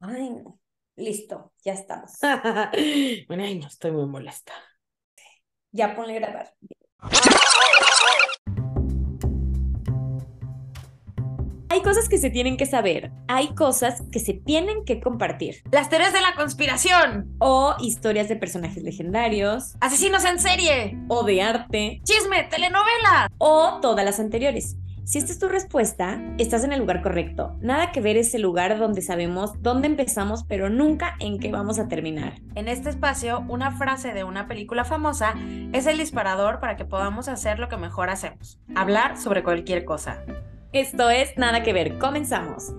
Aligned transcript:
Ay, 0.00 0.30
no. 0.30 0.58
Listo, 0.96 1.52
ya 1.64 1.72
estamos. 1.74 2.12
bueno, 3.28 3.44
ay, 3.44 3.58
no 3.58 3.66
estoy 3.66 3.92
muy 3.92 4.06
molesta. 4.06 4.52
Ya 5.70 5.94
ponle 5.94 6.14
grabar. 6.14 6.54
Hay 11.70 11.82
cosas 11.82 12.08
que 12.08 12.18
se 12.18 12.30
tienen 12.30 12.56
que 12.56 12.66
saber, 12.66 13.12
hay 13.28 13.54
cosas 13.54 14.02
que 14.10 14.18
se 14.18 14.32
tienen 14.32 14.84
que 14.84 15.00
compartir. 15.00 15.62
Las 15.70 15.88
teorías 15.88 16.12
de 16.12 16.20
la 16.20 16.34
conspiración. 16.34 17.36
O 17.38 17.76
historias 17.78 18.28
de 18.28 18.36
personajes 18.36 18.82
legendarios. 18.82 19.74
Asesinos 19.80 20.24
en 20.24 20.40
serie. 20.40 20.98
O 21.08 21.22
de 21.24 21.42
arte. 21.42 22.00
Chisme, 22.04 22.44
telenovela. 22.44 23.30
O 23.38 23.78
todas 23.80 24.04
las 24.04 24.18
anteriores. 24.18 24.76
Si 25.08 25.16
esta 25.16 25.32
es 25.32 25.38
tu 25.38 25.48
respuesta, 25.48 26.20
estás 26.36 26.64
en 26.64 26.74
el 26.74 26.80
lugar 26.80 27.00
correcto. 27.00 27.56
Nada 27.62 27.92
que 27.92 28.02
ver 28.02 28.18
ese 28.18 28.38
lugar 28.38 28.78
donde 28.78 29.00
sabemos 29.00 29.54
dónde 29.62 29.86
empezamos, 29.86 30.44
pero 30.44 30.68
nunca 30.68 31.16
en 31.18 31.38
qué 31.38 31.50
vamos 31.50 31.78
a 31.78 31.88
terminar. 31.88 32.34
En 32.56 32.68
este 32.68 32.90
espacio, 32.90 33.42
una 33.48 33.70
frase 33.70 34.12
de 34.12 34.24
una 34.24 34.46
película 34.46 34.84
famosa 34.84 35.32
es 35.72 35.86
el 35.86 35.96
disparador 35.96 36.60
para 36.60 36.76
que 36.76 36.84
podamos 36.84 37.28
hacer 37.28 37.58
lo 37.58 37.70
que 37.70 37.78
mejor 37.78 38.10
hacemos, 38.10 38.60
hablar 38.74 39.16
sobre 39.16 39.42
cualquier 39.42 39.86
cosa. 39.86 40.22
Esto 40.74 41.08
es 41.08 41.30
Nada 41.38 41.62
que 41.62 41.72
ver. 41.72 41.98
Comenzamos. 41.98 42.74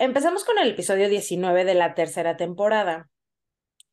Empezamos 0.00 0.44
con 0.44 0.56
el 0.56 0.70
episodio 0.70 1.10
19 1.10 1.66
de 1.66 1.74
la 1.74 1.94
tercera 1.94 2.38
temporada. 2.38 3.10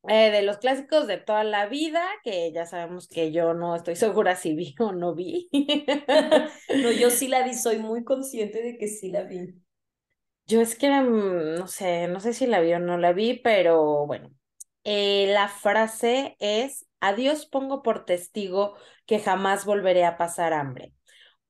Eh, 0.08 0.32
de 0.32 0.42
los 0.42 0.58
clásicos 0.58 1.06
de 1.06 1.18
toda 1.18 1.44
la 1.44 1.66
vida, 1.66 2.02
que 2.24 2.50
ya 2.54 2.66
sabemos 2.66 3.10
que 3.10 3.34
yo 3.34 3.54
no 3.54 3.76
estoy 3.76 3.96
segura 3.98 4.38
si 4.38 4.56
vi 4.56 4.74
o 4.80 4.94
no 4.94 5.14
vi. 5.14 5.50
no, 6.82 6.94
yo 6.94 7.10
sí 7.10 7.28
la 7.28 7.44
vi, 7.44 7.54
soy 7.54 7.80
muy 7.80 8.06
consciente 8.06 8.64
de 8.64 8.78
que 8.78 8.88
sí 8.88 9.12
la 9.12 9.24
vi. 9.24 9.54
Yo 10.46 10.62
es 10.62 10.78
que, 10.78 10.90
mm, 10.90 11.56
no 11.60 11.68
sé, 11.68 12.08
no 12.08 12.22
sé 12.22 12.32
si 12.32 12.48
la 12.48 12.62
vi 12.62 12.72
o 12.72 12.80
no 12.80 12.98
la 12.98 13.12
vi, 13.12 13.34
pero 13.34 14.06
bueno, 14.06 14.32
eh, 14.86 15.28
la 15.34 15.50
frase 15.50 16.38
es, 16.40 16.88
adiós 17.02 17.48
pongo 17.48 17.84
por 17.84 18.06
testigo 18.06 18.78
que 19.06 19.20
jamás 19.20 19.66
volveré 19.66 20.06
a 20.06 20.16
pasar 20.16 20.54
hambre. 20.54 20.94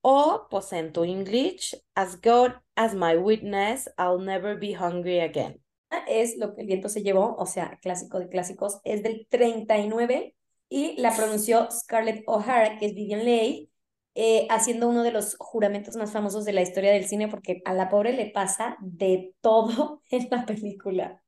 O, 0.01 0.47
pues 0.49 0.73
en 0.73 0.93
tu 0.93 1.03
English, 1.03 1.79
as 1.93 2.19
God 2.19 2.53
as 2.77 2.93
my 2.93 3.17
witness, 3.17 3.89
I'll 3.97 4.19
never 4.19 4.55
be 4.57 4.73
hungry 4.73 5.19
again. 5.19 5.59
Es 6.07 6.37
lo 6.37 6.53
que 6.53 6.61
el 6.61 6.67
viento 6.67 6.89
se 6.89 7.01
llevó, 7.01 7.35
o 7.37 7.45
sea, 7.45 7.79
clásico 7.81 8.19
de 8.19 8.29
clásicos, 8.29 8.79
es 8.83 9.03
del 9.03 9.27
39 9.29 10.35
y 10.69 10.99
la 11.01 11.15
pronunció 11.15 11.69
Scarlett 11.71 12.23
O'Hara, 12.27 12.77
que 12.77 12.87
es 12.87 12.93
Vivian 12.93 13.25
Leigh, 13.25 13.69
eh, 14.15 14.47
haciendo 14.49 14.89
uno 14.89 15.03
de 15.03 15.11
los 15.11 15.35
juramentos 15.37 15.95
más 15.95 16.11
famosos 16.11 16.45
de 16.45 16.53
la 16.53 16.61
historia 16.61 16.91
del 16.91 17.07
cine, 17.07 17.27
porque 17.27 17.61
a 17.65 17.73
la 17.73 17.89
pobre 17.89 18.13
le 18.13 18.31
pasa 18.31 18.77
de 18.81 19.33
todo 19.41 20.01
en 20.11 20.27
la 20.29 20.45
película. 20.45 21.23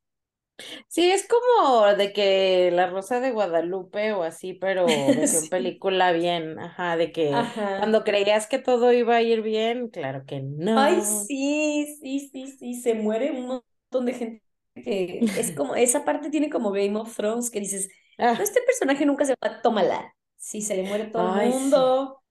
Sí, 0.87 1.11
es 1.11 1.27
como 1.27 1.85
de 1.95 2.13
que 2.13 2.71
La 2.71 2.87
Rosa 2.87 3.19
de 3.19 3.31
Guadalupe 3.31 4.13
o 4.13 4.23
así, 4.23 4.53
pero 4.53 4.85
de 4.87 5.15
que 5.15 5.49
película 5.49 6.11
bien, 6.11 6.59
ajá, 6.59 6.97
de 6.97 7.11
que 7.11 7.29
cuando 7.29 8.03
creías 8.03 8.47
que 8.47 8.59
todo 8.59 8.91
iba 8.93 9.15
a 9.15 9.21
ir 9.21 9.41
bien, 9.41 9.89
claro 9.89 10.23
que 10.25 10.41
no. 10.41 10.79
Ay, 10.79 11.01
sí, 11.01 11.97
sí, 12.01 12.29
sí, 12.31 12.47
sí, 12.47 12.73
se 12.75 12.93
muere 12.93 13.31
un 13.31 13.47
montón 13.47 14.05
de 14.05 14.13
gente 14.13 14.43
que 14.75 15.19
es 15.37 15.51
como, 15.55 15.75
esa 15.75 16.05
parte 16.05 16.29
tiene 16.29 16.49
como 16.49 16.71
Game 16.71 16.97
of 16.97 17.15
Thrones 17.15 17.49
que 17.49 17.59
dices, 17.59 17.89
ah. 18.17 18.37
este 18.41 18.61
personaje 18.61 19.05
nunca 19.05 19.25
se 19.25 19.35
va, 19.43 19.61
tómala. 19.61 20.15
Sí, 20.37 20.61
se 20.61 20.75
le 20.75 20.83
muere 20.83 21.05
todo 21.05 21.37
el 21.39 21.49
mundo, 21.49 22.21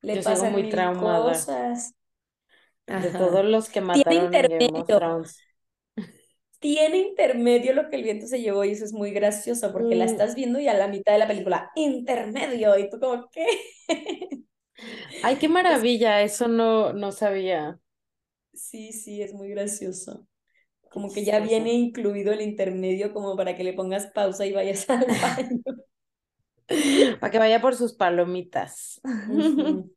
le 0.00 0.22
pasan 0.22 0.52
muy 0.52 0.64
mil 0.64 0.74
cosas. 0.74 1.94
De 2.86 3.10
todos 3.10 3.44
los 3.44 3.68
que 3.68 3.82
mataron 3.82 4.34
en 4.34 4.58
Game 4.58 4.80
of 4.80 4.86
Thrones 4.86 5.47
tiene 6.58 6.98
intermedio 6.98 7.72
lo 7.72 7.88
que 7.88 7.96
el 7.96 8.02
viento 8.02 8.26
se 8.26 8.40
llevó 8.40 8.64
y 8.64 8.70
eso 8.70 8.84
es 8.84 8.92
muy 8.92 9.12
gracioso 9.12 9.72
porque 9.72 9.94
la 9.94 10.06
mm. 10.06 10.08
estás 10.08 10.34
viendo 10.34 10.58
y 10.58 10.68
a 10.68 10.74
la 10.74 10.88
mitad 10.88 11.12
de 11.12 11.18
la 11.18 11.28
película, 11.28 11.70
intermedio, 11.76 12.78
y 12.78 12.90
tú 12.90 12.98
como, 12.98 13.28
¿qué? 13.30 13.46
Ay, 15.22 15.36
qué 15.36 15.48
maravilla, 15.48 16.22
eso 16.22 16.48
no, 16.48 16.92
no 16.92 17.12
sabía. 17.12 17.78
Sí, 18.52 18.92
sí, 18.92 19.22
es 19.22 19.34
muy 19.34 19.48
gracioso. 19.50 20.26
Como 20.90 21.12
que 21.12 21.24
ya 21.24 21.40
viene 21.40 21.72
incluido 21.72 22.32
el 22.32 22.40
intermedio 22.40 23.12
como 23.12 23.36
para 23.36 23.56
que 23.56 23.64
le 23.64 23.72
pongas 23.72 24.06
pausa 24.06 24.46
y 24.46 24.52
vayas 24.52 24.88
al 24.90 25.06
baño. 25.06 25.62
Para 27.20 27.30
que 27.30 27.38
vaya 27.38 27.60
por 27.60 27.74
sus 27.74 27.94
palomitas. 27.94 29.00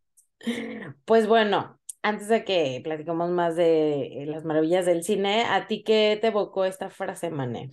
Pues 1.06 1.28
bueno, 1.28 1.80
antes 2.01 2.28
de 2.28 2.44
que 2.44 2.81
platicemos 2.84 3.29
más 3.29 3.56
de 3.56 4.23
las 4.28 4.44
maravillas 4.44 4.85
del 4.85 5.03
cine, 5.03 5.45
¿a 5.45 5.67
ti 5.67 5.84
qué 5.84 6.17
te 6.19 6.28
evocó 6.28 6.66
esta 6.66 6.89
frase, 6.89 7.29
Mané? 7.29 7.69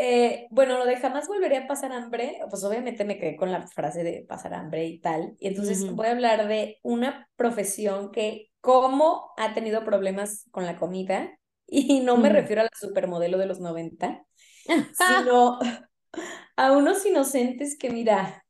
Eh, 0.00 0.46
bueno, 0.50 0.78
lo 0.78 0.86
de 0.86 0.96
jamás 0.96 1.26
volveré 1.26 1.56
a 1.56 1.66
pasar 1.66 1.90
hambre, 1.92 2.38
pues 2.48 2.62
obviamente 2.62 3.04
me 3.04 3.18
quedé 3.18 3.36
con 3.36 3.50
la 3.50 3.66
frase 3.66 4.04
de 4.04 4.24
pasar 4.28 4.54
hambre 4.54 4.86
y 4.86 5.00
tal. 5.00 5.34
Y 5.40 5.48
entonces 5.48 5.90
voy 5.92 6.06
a 6.06 6.12
hablar 6.12 6.46
de 6.46 6.78
una 6.82 7.28
profesión 7.34 8.12
que, 8.12 8.50
como 8.60 9.32
ha 9.36 9.54
tenido 9.54 9.84
problemas 9.84 10.46
con 10.52 10.66
la 10.66 10.76
comida, 10.76 11.36
y 11.66 12.00
no 12.00 12.16
me 12.16 12.28
refiero 12.28 12.62
a 12.62 12.64
la 12.64 12.70
supermodelo 12.78 13.38
de 13.38 13.46
los 13.46 13.60
90, 13.60 14.24
sino 14.66 15.58
a 16.56 16.72
unos 16.72 17.04
inocentes 17.04 17.76
que, 17.76 17.90
mira, 17.90 18.44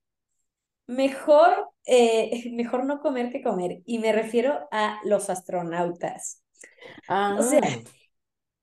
mejor 0.89 1.69
eh, 1.89 2.51
mejor 2.53 2.85
no 2.85 3.01
comer 3.01 3.31
que 3.31 3.43
comer. 3.43 3.83
Y 3.87 3.99
me 3.99 4.13
refiero 4.13 4.69
a 4.71 5.01
los 5.05 5.31
astronautas. 5.31 6.43
O 7.09 7.43
sea, 7.43 7.61
ah. 7.63 7.79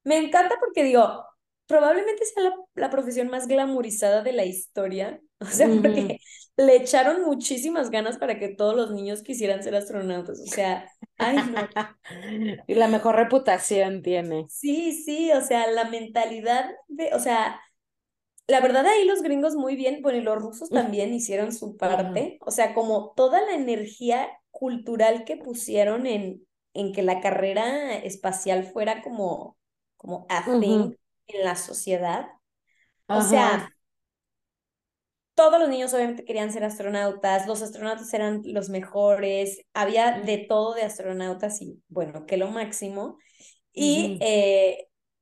me 0.03 0.17
encanta 0.17 0.55
porque 0.59 0.83
digo, 0.83 1.25
probablemente 1.65 2.23
sea 2.25 2.53
la, 2.75 2.89
profesión 2.89 3.29
más 3.29 3.47
glamorizada 3.47 4.21
de 4.21 4.33
la 4.33 4.45
historia. 4.45 5.19
O 5.37 5.47
sea, 5.47 5.67
porque 5.67 6.21
le 6.55 6.75
echaron 6.77 7.25
muchísimas 7.25 7.91
ganas 7.91 8.17
para 8.17 8.39
que 8.39 8.47
todos 8.47 8.73
los 8.73 8.91
niños 8.91 9.21
quisieran 9.21 9.61
ser 9.61 9.75
astronautas. 9.75 10.39
O 10.39 10.47
sea, 10.47 10.89
ay 11.17 11.35
no. 11.35 11.67
Y 12.67 12.73
la 12.73 12.87
mejor 12.87 13.17
reputación 13.17 14.01
tiene. 14.01 14.45
Sí, 14.49 14.93
sí, 14.93 15.33
o 15.33 15.41
sea, 15.41 15.69
la 15.69 15.89
mentalidad 15.89 16.71
de, 16.87 17.13
o 17.13 17.19
sea, 17.19 17.59
la 18.47 18.61
verdad 18.61 18.85
ahí 18.85 19.05
los 19.05 19.21
gringos 19.21 19.55
muy 19.55 19.75
bien, 19.75 20.01
bueno, 20.01 20.19
y 20.19 20.21
los 20.21 20.37
rusos 20.41 20.71
también 20.71 21.13
hicieron 21.13 21.51
su 21.51 21.77
parte, 21.77 22.37
o 22.41 22.51
sea, 22.51 22.73
como 22.73 23.13
toda 23.15 23.41
la 23.41 23.53
energía 23.55 24.29
cultural 24.51 25.25
que 25.25 25.37
pusieron 25.37 26.05
en, 26.07 26.45
en 26.73 26.93
que 26.93 27.01
la 27.03 27.21
carrera 27.21 27.95
espacial 27.95 28.65
fuera 28.65 29.01
como, 29.01 29.57
como 29.97 30.25
a 30.29 30.57
thing 30.59 30.93
en 31.27 31.43
la 31.43 31.55
sociedad. 31.55 32.27
O 33.11 33.21
sea, 33.21 33.69
todos 35.33 35.59
los 35.59 35.69
niños 35.69 35.93
obviamente 35.93 36.23
querían 36.25 36.51
ser 36.51 36.63
astronautas, 36.63 37.47
los 37.47 37.61
astronautas 37.61 38.13
eran 38.13 38.41
los 38.45 38.69
mejores, 38.69 39.61
había 39.73 40.21
de 40.21 40.37
todo 40.37 40.73
de 40.75 40.83
astronautas 40.83 41.61
y 41.61 41.81
bueno, 41.89 42.25
que 42.25 42.37
lo 42.37 42.49
máximo. 42.49 43.17
Y 43.73 44.17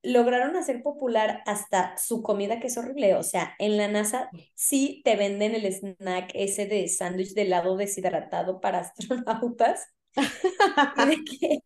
lograron 0.04 0.56
hacer 0.56 0.84
popular 0.84 1.42
hasta 1.46 1.98
su 1.98 2.22
comida, 2.22 2.60
que 2.60 2.68
es 2.68 2.78
horrible. 2.78 3.16
O 3.16 3.24
sea, 3.24 3.56
en 3.60 3.78
la 3.78 3.88
NASA 3.88 4.30
sí 4.54 5.02
te 5.06 5.16
venden 5.16 5.56
el 5.56 5.66
snack 5.66 6.32
ese 6.34 6.66
de 6.68 6.88
sándwich 6.88 7.34
de 7.34 7.44
helado 7.44 7.78
deshidratado 7.78 8.62
para 8.62 8.80
astronautas. 8.82 9.88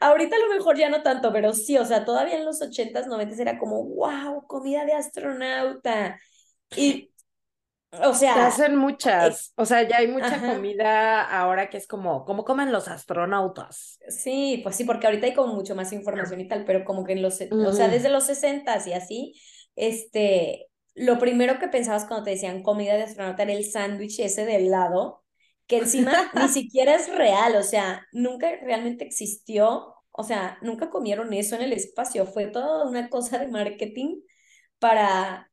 ahorita 0.00 0.36
a 0.36 0.38
lo 0.40 0.54
mejor 0.54 0.76
ya 0.76 0.90
no 0.90 1.02
tanto, 1.02 1.32
pero 1.32 1.52
sí, 1.52 1.78
o 1.78 1.84
sea, 1.84 2.04
todavía 2.04 2.36
en 2.36 2.44
los 2.44 2.60
80s, 2.60 3.06
90 3.06 3.40
era 3.40 3.58
como, 3.58 3.84
wow, 3.84 4.46
comida 4.46 4.84
de 4.84 4.92
astronauta. 4.94 6.18
Y 6.76 7.09
o 7.92 8.14
sea. 8.14 8.46
hacen 8.46 8.76
muchas. 8.76 9.52
o 9.56 9.64
sea, 9.64 9.86
ya 9.88 9.98
hay 9.98 10.08
mucha 10.08 10.40
comida 10.40 11.22
ahora 11.22 11.70
que 11.70 11.76
es 11.76 11.86
como, 11.86 12.24
¿cómo 12.24 12.44
comen 12.44 12.72
los 12.72 12.88
astronautas? 12.88 13.98
Sí, 14.08 14.60
pues 14.62 14.76
sí, 14.76 14.84
porque 14.84 15.06
ahorita 15.06 15.26
hay 15.26 15.34
como 15.34 15.54
mucho 15.54 15.74
más 15.74 15.92
información 15.92 16.40
y 16.40 16.48
tal, 16.48 16.64
pero 16.64 16.84
como 16.84 17.04
que 17.04 17.12
en 17.12 17.22
los, 17.22 17.40
o 17.50 17.72
sea, 17.72 17.88
desde 17.88 18.08
los 18.08 18.24
60 18.26 18.82
y 18.86 18.92
así, 18.92 19.40
este, 19.76 20.68
lo 20.94 21.18
primero 21.18 21.58
que 21.58 21.68
pensabas 21.68 22.04
cuando 22.04 22.24
te 22.24 22.30
decían 22.30 22.62
comida 22.62 22.94
de 22.94 23.04
astronauta 23.04 23.42
era 23.42 23.52
el 23.52 23.64
sándwich 23.64 24.20
ese 24.20 24.44
de 24.44 24.56
helado, 24.56 25.24
que 25.66 25.78
encima 25.78 26.12
ni 26.34 26.48
siquiera 26.48 26.94
es 26.94 27.14
real, 27.14 27.56
o 27.56 27.62
sea, 27.62 28.06
nunca 28.12 28.50
realmente 28.62 29.04
existió, 29.04 29.94
o 30.10 30.22
sea, 30.24 30.58
nunca 30.62 30.90
comieron 30.90 31.32
eso 31.32 31.54
en 31.56 31.62
el 31.62 31.72
espacio, 31.72 32.26
fue 32.26 32.46
toda 32.46 32.88
una 32.88 33.08
cosa 33.08 33.38
de 33.38 33.48
marketing 33.48 34.20
para 34.78 35.49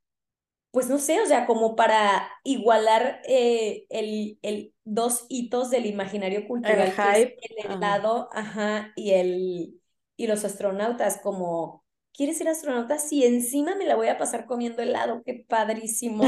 pues 0.77 0.89
no 0.89 0.99
sé, 0.99 1.19
o 1.19 1.25
sea, 1.25 1.47
como 1.47 1.75
para 1.75 2.29
igualar 2.43 3.19
eh, 3.27 3.87
el, 3.89 4.37
el 4.43 4.75
dos 4.83 5.25
hitos 5.27 5.71
del 5.71 5.87
imaginario 5.87 6.47
cultural, 6.47 6.93
el, 7.15 7.35
el 7.41 7.71
helado, 7.71 8.29
ajá. 8.31 8.91
y, 8.95 9.13
el, 9.13 9.81
y 10.17 10.27
los 10.27 10.45
astronautas, 10.45 11.19
como, 11.23 11.83
¿quieres 12.13 12.37
ser 12.37 12.49
astronauta? 12.49 12.99
Sí, 12.99 13.25
encima 13.25 13.73
me 13.73 13.87
la 13.87 13.95
voy 13.95 14.09
a 14.09 14.19
pasar 14.19 14.45
comiendo 14.45 14.83
helado, 14.83 15.23
qué 15.25 15.43
padrísimo. 15.49 16.25
o 16.25 16.27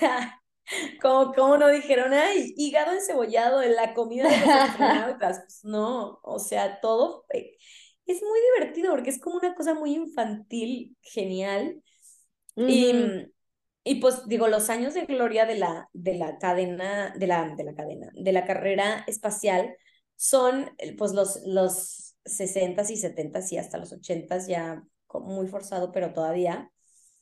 sea, 0.00 0.42
como, 1.00 1.34
como 1.34 1.58
no 1.58 1.68
dijeron, 1.68 2.12
ay, 2.12 2.54
hígado 2.56 2.90
encebollado 2.90 3.62
en 3.62 3.76
la 3.76 3.94
comida 3.94 4.28
de 4.28 4.40
los 4.40 4.48
astronautas. 4.48 5.42
Pues 5.42 5.60
no, 5.62 6.18
o 6.24 6.40
sea, 6.40 6.80
todo 6.80 7.24
es 8.04 8.20
muy 8.20 8.40
divertido 8.56 8.90
porque 8.90 9.10
es 9.10 9.20
como 9.20 9.36
una 9.36 9.54
cosa 9.54 9.74
muy 9.74 9.94
infantil, 9.94 10.96
genial. 11.02 11.80
Y, 12.56 12.92
y 13.84 13.94
pues 13.96 14.26
digo, 14.26 14.48
los 14.48 14.70
años 14.70 14.94
de 14.94 15.06
gloria 15.06 15.46
de 15.46 15.56
la, 15.56 15.88
de 15.92 16.14
la 16.14 16.38
cadena, 16.38 17.12
de 17.16 17.26
la, 17.26 17.54
de 17.56 17.64
la 17.64 17.74
cadena, 17.74 18.10
de 18.14 18.32
la 18.32 18.44
carrera 18.44 19.04
espacial 19.06 19.76
son 20.16 20.70
pues 20.98 21.12
los, 21.12 21.40
los 21.46 22.14
60s 22.24 22.90
y 22.90 22.96
70s 22.96 23.52
y 23.52 23.58
hasta 23.58 23.78
los 23.78 23.92
80s 23.92 24.46
ya 24.46 24.82
muy 25.14 25.46
forzado, 25.48 25.92
pero 25.92 26.12
todavía. 26.12 26.70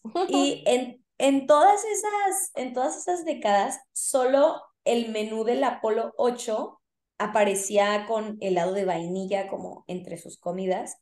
Y 0.28 0.64
en, 0.66 1.04
en, 1.18 1.46
todas 1.46 1.84
esas, 1.84 2.50
en 2.54 2.72
todas 2.72 2.96
esas 2.96 3.24
décadas, 3.24 3.78
solo 3.92 4.62
el 4.84 5.10
menú 5.10 5.44
del 5.44 5.62
Apolo 5.62 6.14
8 6.16 6.80
aparecía 7.18 8.06
con 8.06 8.38
helado 8.40 8.72
de 8.72 8.86
vainilla 8.86 9.48
como 9.48 9.84
entre 9.88 10.16
sus 10.16 10.38
comidas. 10.38 10.96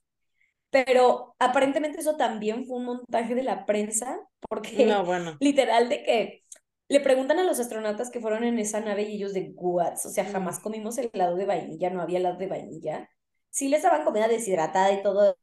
Pero 0.71 1.35
aparentemente 1.39 2.01
eso 2.01 2.17
también 2.17 2.67
fue 2.67 2.77
un 2.77 2.85
montaje 2.85 3.35
de 3.35 3.43
la 3.43 3.65
prensa, 3.67 4.19
porque 4.49 4.87
no, 4.87 5.05
bueno. 5.05 5.37
literal 5.41 5.89
de 5.89 6.03
que 6.03 6.45
le 6.89 7.01
preguntan 7.01 7.39
a 7.39 7.45
los 7.45 7.61
astronautas 7.61 8.11
que 8.11 8.21
fueron 8.21 8.45
en 8.45 8.59
esa 8.59 8.81
nave 8.81 9.03
y 9.03 9.17
ellos 9.17 9.35
de 9.35 9.53
what, 9.57 9.95
o 9.95 10.09
sea, 10.09 10.25
jamás 10.27 10.59
comimos 10.61 10.99
el 10.99 11.11
helado 11.13 11.37
de 11.37 11.47
vainilla, 11.47 11.91
no 11.91 12.03
había 12.03 12.19
helado 12.19 12.39
de 12.39 12.47
vainilla. 12.47 13.11
Sí 13.51 13.69
les 13.69 13.83
daban 13.83 14.05
comida 14.05 14.29
deshidratada 14.29 14.93
y 14.93 15.03
todo, 15.03 15.37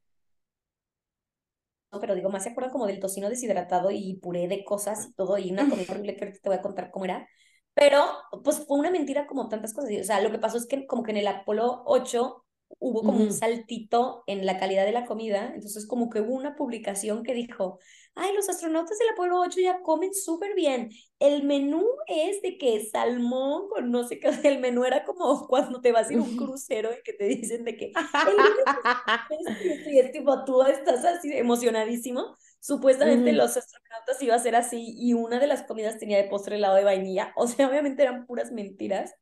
pero 2.00 2.16
digo, 2.16 2.30
más 2.30 2.44
se 2.44 2.50
acuerdan 2.50 2.72
como 2.72 2.88
del 2.88 3.00
tocino 3.00 3.30
deshidratado 3.30 3.90
y 3.92 4.16
puré 4.22 4.48
de 4.48 4.66
cosas 4.66 5.08
y 5.08 5.14
todo, 5.14 5.38
y 5.38 5.52
una 5.52 5.70
comida 5.70 5.86
horrible 5.92 6.16
que 6.16 6.26
ahorita 6.26 6.42
te 6.42 6.50
voy 6.50 6.58
a 6.58 6.62
contar 6.62 6.92
cómo 6.92 7.06
era. 7.06 7.28
Pero, 7.74 8.06
pues 8.44 8.66
fue 8.68 8.78
una 8.80 8.92
mentira 8.92 9.28
como 9.28 9.50
tantas 9.50 9.74
cosas. 9.74 9.92
O 10.02 10.04
sea, 10.04 10.22
lo 10.22 10.32
que 10.32 10.40
pasó 10.40 10.58
es 10.58 10.66
que 10.68 10.88
como 10.88 11.04
que 11.04 11.12
en 11.12 11.18
el 11.18 11.28
Apolo 11.28 11.84
8 11.86 12.45
hubo 12.80 13.04
como 13.04 13.24
un 13.24 13.34
saltito 13.34 14.24
en 14.28 14.46
la 14.46 14.60
calidad 14.60 14.86
de 14.86 14.92
la 14.92 15.06
comida, 15.06 15.52
entonces 15.54 15.88
como 15.88 16.10
que 16.10 16.22
hubo 16.22 16.34
una 16.34 16.56
publicación 16.56 17.24
que 17.24 17.34
dijo, 17.34 17.80
ay, 18.16 18.34
los 18.36 18.50
astronautas 18.50 18.98
del 18.98 19.10
Apolo 19.10 19.40
8 19.40 19.60
ya 19.62 19.82
comen 19.82 20.14
súper 20.14 20.56
bien, 20.56 20.90
el 21.20 21.44
menú 21.44 21.84
es 22.08 22.42
de 22.42 22.58
que 22.58 22.86
salmón 22.86 23.70
con 23.70 23.92
no 23.92 24.08
sé 24.08 24.20
qué, 24.20 24.30
el 24.44 24.60
menú 24.60 24.84
era 24.86 25.04
como 25.06 25.48
cuando 25.48 25.82
te 25.82 25.92
vas 25.92 26.10
a 26.10 26.14
ir 26.14 26.20
a 26.20 26.24
un 26.24 26.38
crucero 26.38 26.92
y 26.92 27.02
que 27.04 27.14
te 27.14 27.26
dicen 27.26 27.64
de 27.64 27.76
que 27.78 27.92
y 29.92 30.00
es 30.00 30.12
tipo, 30.12 30.44
tú 30.46 30.62
estás 30.64 31.06
así 31.06 31.32
emocionadísimo, 31.34 32.36
supuestamente 32.60 33.32
los 33.32 33.56
astronautas 33.58 34.22
iba 34.22 34.36
a 34.36 34.40
ser 34.40 34.56
así 34.56 34.96
y 34.98 35.14
una 35.14 35.40
de 35.40 35.48
las 35.48 35.64
comidas 35.64 35.98
tenía 35.98 36.18
de 36.18 36.30
postre 36.30 36.58
helado 36.58 36.76
de 36.76 36.84
vainilla, 36.84 37.34
o 37.38 37.48
sea, 37.48 37.68
obviamente 37.70 38.04
eran 38.04 38.26
puras 38.26 38.52
mentiras. 38.52 39.14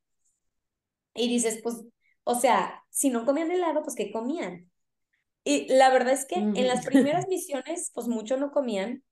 Y 1.16 1.28
dices, 1.30 1.60
pues 1.62 1.84
o 2.23 2.35
sea, 2.35 2.83
si 2.89 3.09
no 3.09 3.25
comían 3.25 3.51
helado, 3.51 3.83
pues 3.83 3.95
¿qué 3.95 4.11
comían? 4.11 4.69
Y 5.43 5.67
la 5.73 5.89
verdad 5.89 6.13
es 6.13 6.25
que 6.25 6.35
en 6.35 6.67
las 6.67 6.85
primeras 6.85 7.27
misiones, 7.27 7.91
pues 7.93 8.07
mucho 8.07 8.37
no 8.37 8.51
comían 8.51 9.03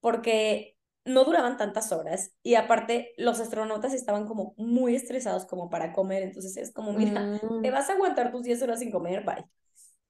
porque 0.00 0.76
no 1.04 1.24
duraban 1.24 1.56
tantas 1.56 1.92
horas 1.92 2.32
y 2.42 2.56
aparte 2.56 3.14
los 3.16 3.38
astronautas 3.38 3.94
estaban 3.94 4.26
como 4.26 4.54
muy 4.56 4.96
estresados 4.96 5.46
como 5.46 5.70
para 5.70 5.92
comer, 5.92 6.24
entonces 6.24 6.56
es 6.56 6.72
como, 6.72 6.92
mira, 6.92 7.38
te 7.62 7.70
mm. 7.70 7.72
vas 7.72 7.88
a 7.88 7.92
aguantar 7.92 8.32
tus 8.32 8.42
10 8.42 8.62
horas 8.62 8.80
sin 8.80 8.90
comer, 8.90 9.24
bye. 9.24 9.36
Ah, 9.38 9.46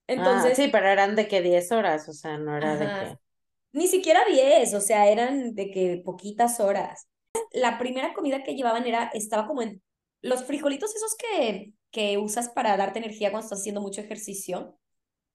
entonces, 0.07 0.57
sí, 0.57 0.69
pero 0.71 0.87
eran 0.87 1.15
de 1.15 1.27
que 1.27 1.41
10 1.41 1.71
horas, 1.71 2.09
o 2.09 2.13
sea, 2.13 2.37
no 2.37 2.57
era 2.57 2.75
de 2.75 2.85
que... 2.85 3.17
Ni 3.73 3.87
siquiera 3.87 4.21
10, 4.25 4.73
o 4.73 4.81
sea, 4.81 5.07
eran 5.07 5.53
de 5.53 5.69
que 5.69 6.01
poquitas 6.03 6.59
horas. 6.59 7.07
La 7.51 7.77
primera 7.77 8.13
comida 8.13 8.41
que 8.43 8.55
llevaban 8.55 8.87
era, 8.87 9.11
estaba 9.13 9.45
como 9.45 9.61
en 9.61 9.83
los 10.21 10.45
frijolitos 10.45 10.95
esos 10.95 11.15
que 11.15 11.73
que 11.91 12.17
usas 12.17 12.49
para 12.49 12.77
darte 12.77 12.99
energía 12.99 13.31
cuando 13.31 13.45
estás 13.45 13.59
haciendo 13.59 13.81
mucho 13.81 14.01
ejercicio, 14.01 14.77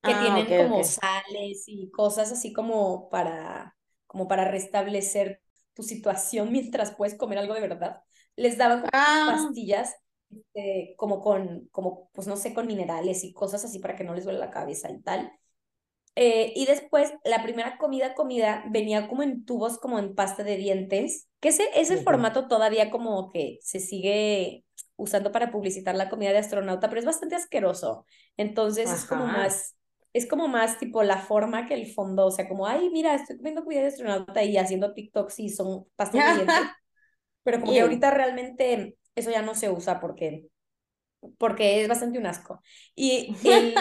que 0.02 0.12
ah, 0.12 0.20
tienen 0.20 0.66
como 0.66 0.84
sales 0.84 1.64
y 1.66 1.90
cosas 1.90 2.32
así 2.32 2.52
como 2.52 3.08
para, 3.08 3.76
como 4.06 4.28
para 4.28 4.50
restablecer 4.50 5.40
tu 5.74 5.82
situación 5.82 6.50
mientras 6.52 6.94
puedes 6.94 7.14
comer 7.14 7.38
algo 7.38 7.54
de 7.54 7.60
verdad. 7.60 8.02
Les 8.36 8.56
daban 8.56 8.84
ah. 8.92 9.26
pastillas 9.28 9.94
este, 10.30 10.94
como 10.96 11.20
con, 11.20 11.68
como, 11.70 12.10
pues 12.12 12.26
no 12.26 12.36
sé, 12.36 12.54
con 12.54 12.66
minerales 12.66 13.24
y 13.24 13.32
cosas 13.32 13.64
así 13.64 13.78
para 13.78 13.96
que 13.96 14.04
no 14.04 14.14
les 14.14 14.24
duele 14.24 14.38
la 14.38 14.50
cabeza 14.50 14.90
y 14.90 15.00
tal. 15.02 15.30
Eh, 16.14 16.52
y 16.54 16.66
después, 16.66 17.12
la 17.24 17.42
primera 17.42 17.78
comida, 17.78 18.14
comida, 18.14 18.64
venía 18.70 19.08
como 19.08 19.22
en 19.22 19.44
tubos, 19.44 19.78
como 19.78 19.98
en 19.98 20.14
pasta 20.14 20.44
de 20.44 20.56
dientes, 20.56 21.28
que 21.40 21.48
ese, 21.48 21.64
ese 21.74 21.96
formato 21.98 22.48
todavía 22.48 22.90
como 22.90 23.30
que 23.30 23.58
se 23.62 23.80
sigue 23.80 24.64
usando 25.02 25.32
para 25.32 25.50
publicitar 25.50 25.94
la 25.96 26.08
comida 26.08 26.30
de 26.30 26.38
astronauta, 26.38 26.88
pero 26.88 27.00
es 27.00 27.06
bastante 27.06 27.34
asqueroso. 27.34 28.06
Entonces 28.36 28.90
es 28.90 29.04
como 29.04 29.26
más, 29.26 29.76
es 30.12 30.26
como 30.26 30.48
más 30.48 30.78
tipo 30.78 31.02
la 31.02 31.18
forma 31.18 31.66
que 31.66 31.74
el 31.74 31.92
fondo, 31.92 32.26
o 32.26 32.30
sea, 32.30 32.48
como, 32.48 32.66
ay, 32.66 32.90
mira, 32.90 33.14
estoy 33.14 33.36
comiendo 33.36 33.64
comida 33.64 33.80
de 33.80 33.88
astronauta 33.88 34.44
y 34.44 34.56
haciendo 34.56 34.94
TikToks 34.94 35.40
y 35.40 35.48
son 35.48 35.86
bastante 35.96 36.46
pero 37.42 37.60
como 37.60 37.72
que 37.72 37.80
ahorita 37.80 38.10
realmente 38.10 38.96
eso 39.16 39.30
ya 39.30 39.42
no 39.42 39.54
se 39.54 39.70
usa 39.70 39.98
porque, 40.00 40.46
porque 41.38 41.82
es 41.82 41.88
bastante 41.88 42.18
un 42.18 42.26
asco. 42.26 42.60
Y 42.94 43.34
el, 43.44 43.74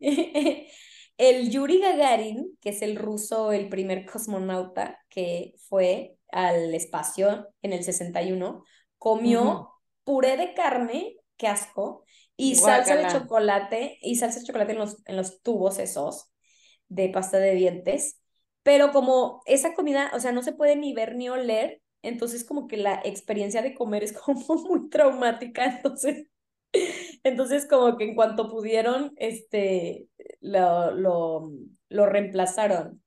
el 1.18 1.50
Yuri 1.50 1.80
Gagarin, 1.80 2.58
que 2.60 2.70
es 2.70 2.82
el 2.82 2.96
ruso, 2.96 3.52
el 3.52 3.68
primer 3.68 4.04
cosmonauta 4.04 4.98
que 5.08 5.54
fue 5.68 6.16
al 6.32 6.74
espacio 6.74 7.48
en 7.62 7.72
el 7.72 7.84
61, 7.84 8.64
comió 8.98 9.70
puré 10.04 10.36
de 10.36 10.54
carne, 10.54 11.16
qué 11.36 11.48
asco, 11.48 12.04
y 12.36 12.56
salsa 12.56 12.96
de 12.96 13.06
chocolate, 13.06 13.98
y 14.02 14.16
salsa 14.16 14.40
de 14.40 14.46
chocolate 14.46 14.72
en 14.72 14.78
los, 14.78 14.96
en 15.06 15.16
los 15.16 15.42
tubos 15.42 15.78
esos 15.78 16.30
de 16.88 17.08
pasta 17.10 17.38
de 17.38 17.54
dientes. 17.54 18.20
Pero 18.62 18.92
como 18.92 19.42
esa 19.46 19.74
comida, 19.74 20.10
o 20.14 20.20
sea, 20.20 20.32
no 20.32 20.42
se 20.42 20.52
puede 20.52 20.76
ni 20.76 20.92
ver 20.94 21.16
ni 21.16 21.28
oler, 21.28 21.82
entonces 22.02 22.44
como 22.44 22.68
que 22.68 22.76
la 22.76 23.00
experiencia 23.04 23.62
de 23.62 23.74
comer 23.74 24.04
es 24.04 24.12
como 24.18 24.56
muy 24.64 24.88
traumática, 24.90 25.64
entonces, 25.66 26.26
entonces 27.24 27.66
como 27.68 27.96
que 27.96 28.04
en 28.04 28.14
cuanto 28.14 28.50
pudieron, 28.50 29.12
este, 29.16 30.08
lo, 30.40 30.92
lo, 30.92 31.52
lo 31.88 32.06
reemplazaron. 32.06 33.02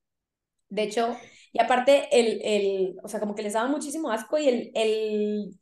De 0.69 0.83
hecho, 0.83 1.18
y 1.53 1.62
aparte, 1.62 2.07
el, 2.12 2.41
el, 2.44 2.98
o 3.03 3.07
sea, 3.07 3.19
como 3.19 3.36
que 3.36 3.44
les 3.44 3.53
daba 3.53 3.68
muchísimo 3.69 4.12
asco 4.12 4.38
y 4.38 4.48
el, 4.50 4.71
el 4.75 5.59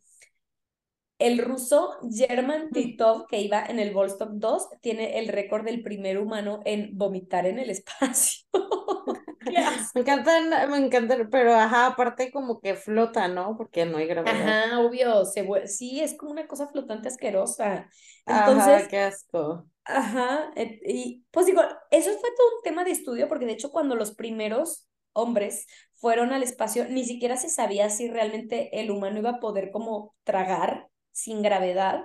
el 1.20 1.40
ruso 1.40 1.98
German 2.12 2.70
Titov, 2.72 3.28
que 3.28 3.40
iba 3.40 3.64
en 3.66 3.80
el 3.80 3.94
Volstock 3.94 4.32
2, 4.34 4.68
tiene 4.82 5.20
el 5.20 5.28
récord 5.28 5.64
del 5.64 5.82
primer 5.82 6.18
humano 6.18 6.62
en 6.66 6.98
vomitar 6.98 7.46
en 7.46 7.60
el 7.60 7.70
espacio. 7.70 8.46
me 9.94 10.02
encantan, 10.02 10.72
me 10.72 10.78
encantan, 10.78 11.30
pero 11.30 11.54
ajá, 11.54 11.88
aparte 11.88 12.32
como 12.32 12.60
que 12.60 12.76
flota, 12.76 13.28
¿no? 13.28 13.56
Porque 13.58 13.86
no 13.86 13.98
hay 13.98 14.08
gravedad. 14.08 14.66
Ajá, 14.66 14.80
obvio, 14.80 15.26
se 15.26 15.68
sí, 15.68 16.02
es 16.02 16.16
como 16.18 16.32
una 16.32 16.48
cosa 16.48 16.68
flotante 16.68 17.08
asquerosa. 17.08 17.88
Entonces, 18.26 18.68
ajá, 18.68 18.88
qué 18.88 19.00
asco. 19.00 19.66
Ajá, 19.86 20.52
y 20.56 21.26
pues 21.32 21.46
digo, 21.46 21.62
eso 21.92 22.10
fue 22.12 22.30
todo 22.38 22.48
un 22.58 22.64
tema 22.64 22.84
de 22.84 22.92
estudio, 22.92 23.28
porque 23.28 23.46
de 23.46 23.54
hecho 23.54 23.72
cuando 23.72 23.96
los 23.96 24.16
primeros 24.16 24.88
hombres 25.12 25.68
fueron 25.96 26.32
al 26.34 26.44
espacio, 26.44 26.86
ni 26.90 27.04
siquiera 27.06 27.38
se 27.38 27.50
sabía 27.50 27.90
si 27.90 28.10
realmente 28.10 28.80
el 28.80 28.92
humano 28.92 29.20
iba 29.20 29.32
a 29.32 29.40
poder 29.40 29.72
como 29.72 30.16
tragar 30.24 30.88
sin 31.14 31.42
gravedad. 31.42 32.04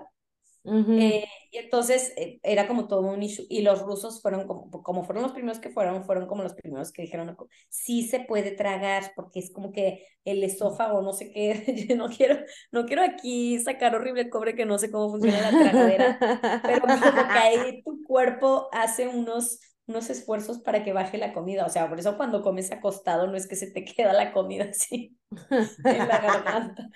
Eh, 0.64 1.24
y 1.50 1.56
entonces 1.56 2.12
eh, 2.16 2.40
era 2.42 2.68
como 2.68 2.88
todo 2.88 3.00
un 3.00 3.22
issue. 3.22 3.46
Y 3.48 3.62
los 3.62 3.80
rusos 3.80 4.20
fueron 4.20 4.46
como, 4.46 4.70
como 4.82 5.04
fueron 5.04 5.22
los 5.22 5.32
primeros 5.32 5.58
que 5.60 5.70
fueron, 5.70 6.04
fueron 6.04 6.26
como 6.26 6.42
los 6.42 6.54
primeros 6.54 6.92
que 6.92 7.02
dijeron, 7.02 7.36
sí 7.68 8.06
se 8.06 8.20
puede 8.20 8.50
tragar, 8.50 9.12
porque 9.16 9.38
es 9.40 9.50
como 9.52 9.72
que 9.72 10.04
el 10.24 10.44
esófago, 10.44 11.00
no 11.00 11.12
sé 11.12 11.30
qué, 11.32 11.86
yo 11.88 11.96
no 11.96 12.08
quiero, 12.08 12.38
no 12.70 12.84
quiero 12.84 13.02
aquí 13.02 13.58
sacar 13.60 13.94
horrible 13.94 14.28
cobre 14.28 14.54
que 14.54 14.66
no 14.66 14.78
sé 14.78 14.90
cómo 14.90 15.10
funciona 15.10 15.50
la 15.50 15.58
tragadera, 15.58 16.18
pero 16.62 16.80
como 16.80 17.00
que 17.00 17.38
ahí 17.38 17.82
tu 17.82 18.02
cuerpo 18.04 18.68
hace 18.72 19.08
unos, 19.08 19.60
unos 19.86 20.10
esfuerzos 20.10 20.58
para 20.58 20.84
que 20.84 20.92
baje 20.92 21.16
la 21.16 21.32
comida. 21.32 21.64
O 21.64 21.70
sea, 21.70 21.88
por 21.88 21.98
eso 21.98 22.16
cuando 22.18 22.42
comes 22.42 22.70
acostado 22.72 23.26
no 23.26 23.36
es 23.36 23.46
que 23.46 23.56
se 23.56 23.70
te 23.70 23.84
queda 23.86 24.12
la 24.12 24.32
comida 24.32 24.64
así 24.64 25.16
en 25.84 26.08
la 26.08 26.18
garganta. 26.18 26.90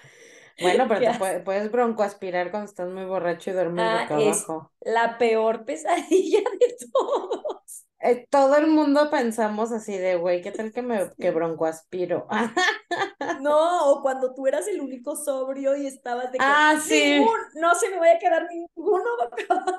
Bueno, 0.61 0.87
pero 0.89 1.13
te 1.13 1.41
puedes 1.41 1.71
broncoaspirar 1.71 2.51
cuando 2.51 2.71
estás 2.71 2.89
muy 2.91 3.05
borracho 3.05 3.51
y 3.51 3.53
duermes 3.55 3.85
ah, 3.87 4.03
boca 4.03 4.15
abajo. 4.17 4.73
la 4.81 5.19
peor 5.19 5.65
pesadilla 5.65 6.41
de 6.61 6.77
todos. 6.93 7.87
Eh, 8.05 8.27
todo 8.29 8.57
el 8.57 8.67
mundo 8.67 9.11
pensamos 9.11 9.71
así 9.71 9.97
de, 9.97 10.17
güey, 10.17 10.43
¿qué 10.43 10.51
tal 10.51 10.73
que 10.73 10.83
me 10.83 11.13
que 11.21 11.31
broncoaspiro? 11.31 12.27
no, 13.41 13.93
o 13.93 14.03
cuando 14.03 14.35
tú 14.35 14.49
eras 14.49 14.67
el 14.67 14.81
único 14.81 15.15
sobrio 15.15 15.77
y 15.77 15.87
estabas 15.87 16.33
de 16.33 16.39
que 16.39 16.45
ah, 16.45 16.75
sí. 16.83 17.25
no 17.55 17.75
se 17.77 17.91
me 17.91 17.99
voy 17.99 18.09
a 18.09 18.19
quedar 18.19 18.49
ninguno 18.51 19.05
boca 19.21 19.45
abajo. 19.49 19.77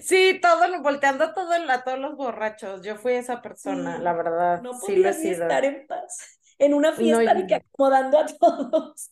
sí, 0.00 0.40
todo, 0.40 0.82
volteando 0.82 1.34
todo, 1.34 1.52
a 1.52 1.84
todos 1.84 1.98
los 1.98 2.16
borrachos. 2.16 2.80
Yo 2.80 2.96
fui 2.96 3.12
esa 3.12 3.42
persona, 3.42 3.98
la 3.98 4.14
verdad. 4.14 4.62
No 4.62 4.72
podía 4.80 5.10
estar 5.10 5.66
en 5.66 5.86
paz. 5.86 6.40
En 6.58 6.72
una 6.72 6.92
fiesta 6.92 7.38
y 7.38 7.46
que 7.46 7.56
acomodando 7.56 8.18
a 8.18 8.26
todos. 8.26 9.10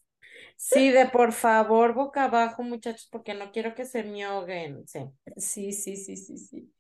Sí, 0.57 0.91
de 0.91 1.07
por 1.07 1.33
favor, 1.33 1.95
boca 1.95 2.25
abajo, 2.25 2.63
muchachos, 2.63 3.09
porque 3.11 3.35
no 3.35 3.53
quiero 3.53 3.75
que 3.75 3.85
se 3.85 4.03
me 4.05 4.25
ahoguen. 4.25 4.87
Sí. 4.89 5.01
Sí, 5.37 5.73
sí, 5.73 5.97
sí, 5.97 6.17
sí, 6.17 6.39
sí. 6.39 6.73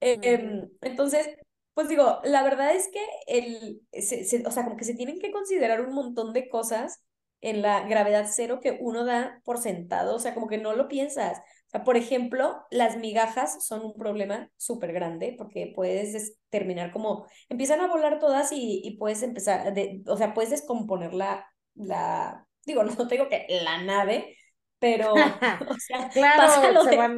Em, 0.00 0.68
entonces, 0.82 1.28
pues 1.74 1.88
digo, 1.88 2.20
la 2.24 2.42
verdad 2.44 2.74
es 2.74 2.88
que 2.92 3.00
el, 3.26 3.82
se, 3.92 4.44
o 4.46 4.50
sea, 4.50 4.64
como 4.64 4.76
que 4.76 4.84
se 4.84 4.94
tienen 4.94 5.18
que 5.20 5.32
considerar 5.32 5.80
un 5.82 5.94
montón 5.94 6.32
de 6.32 6.48
cosas 6.48 7.02
en 7.40 7.62
la 7.62 7.86
gravedad 7.88 8.28
cero 8.30 8.60
que 8.62 8.78
uno 8.80 9.04
da 9.04 9.40
por 9.44 9.58
sentado, 9.58 10.16
o 10.16 10.18
sea, 10.18 10.34
como 10.34 10.48
que 10.48 10.58
no 10.58 10.74
lo 10.74 10.88
piensas. 10.88 11.38
O 11.68 11.70
sea, 11.70 11.84
por 11.84 11.96
ejemplo, 11.96 12.64
las 12.70 12.96
migajas 12.98 13.64
son 13.66 13.84
un 13.84 13.94
problema 13.94 14.50
súper 14.56 14.92
grande 14.92 15.34
porque 15.38 15.72
puedes 15.74 16.36
terminar 16.50 16.92
como, 16.92 17.26
empiezan 17.48 17.80
a 17.80 17.88
volar 17.88 18.18
todas 18.20 18.52
y, 18.52 18.80
y 18.84 18.96
puedes 18.98 19.22
empezar, 19.22 19.74
de, 19.74 20.02
o 20.06 20.16
sea, 20.16 20.34
puedes 20.34 20.50
descomponer 20.50 21.14
la, 21.14 21.46
la, 21.74 22.45
digo, 22.66 22.82
no 22.82 23.04
digo 23.06 23.28
que 23.28 23.46
la 23.62 23.82
nave, 23.82 24.36
pero, 24.78 25.14
o 25.70 25.78
sea, 25.78 26.10
claro, 26.10 26.82
se 26.84 26.96
van 26.96 27.16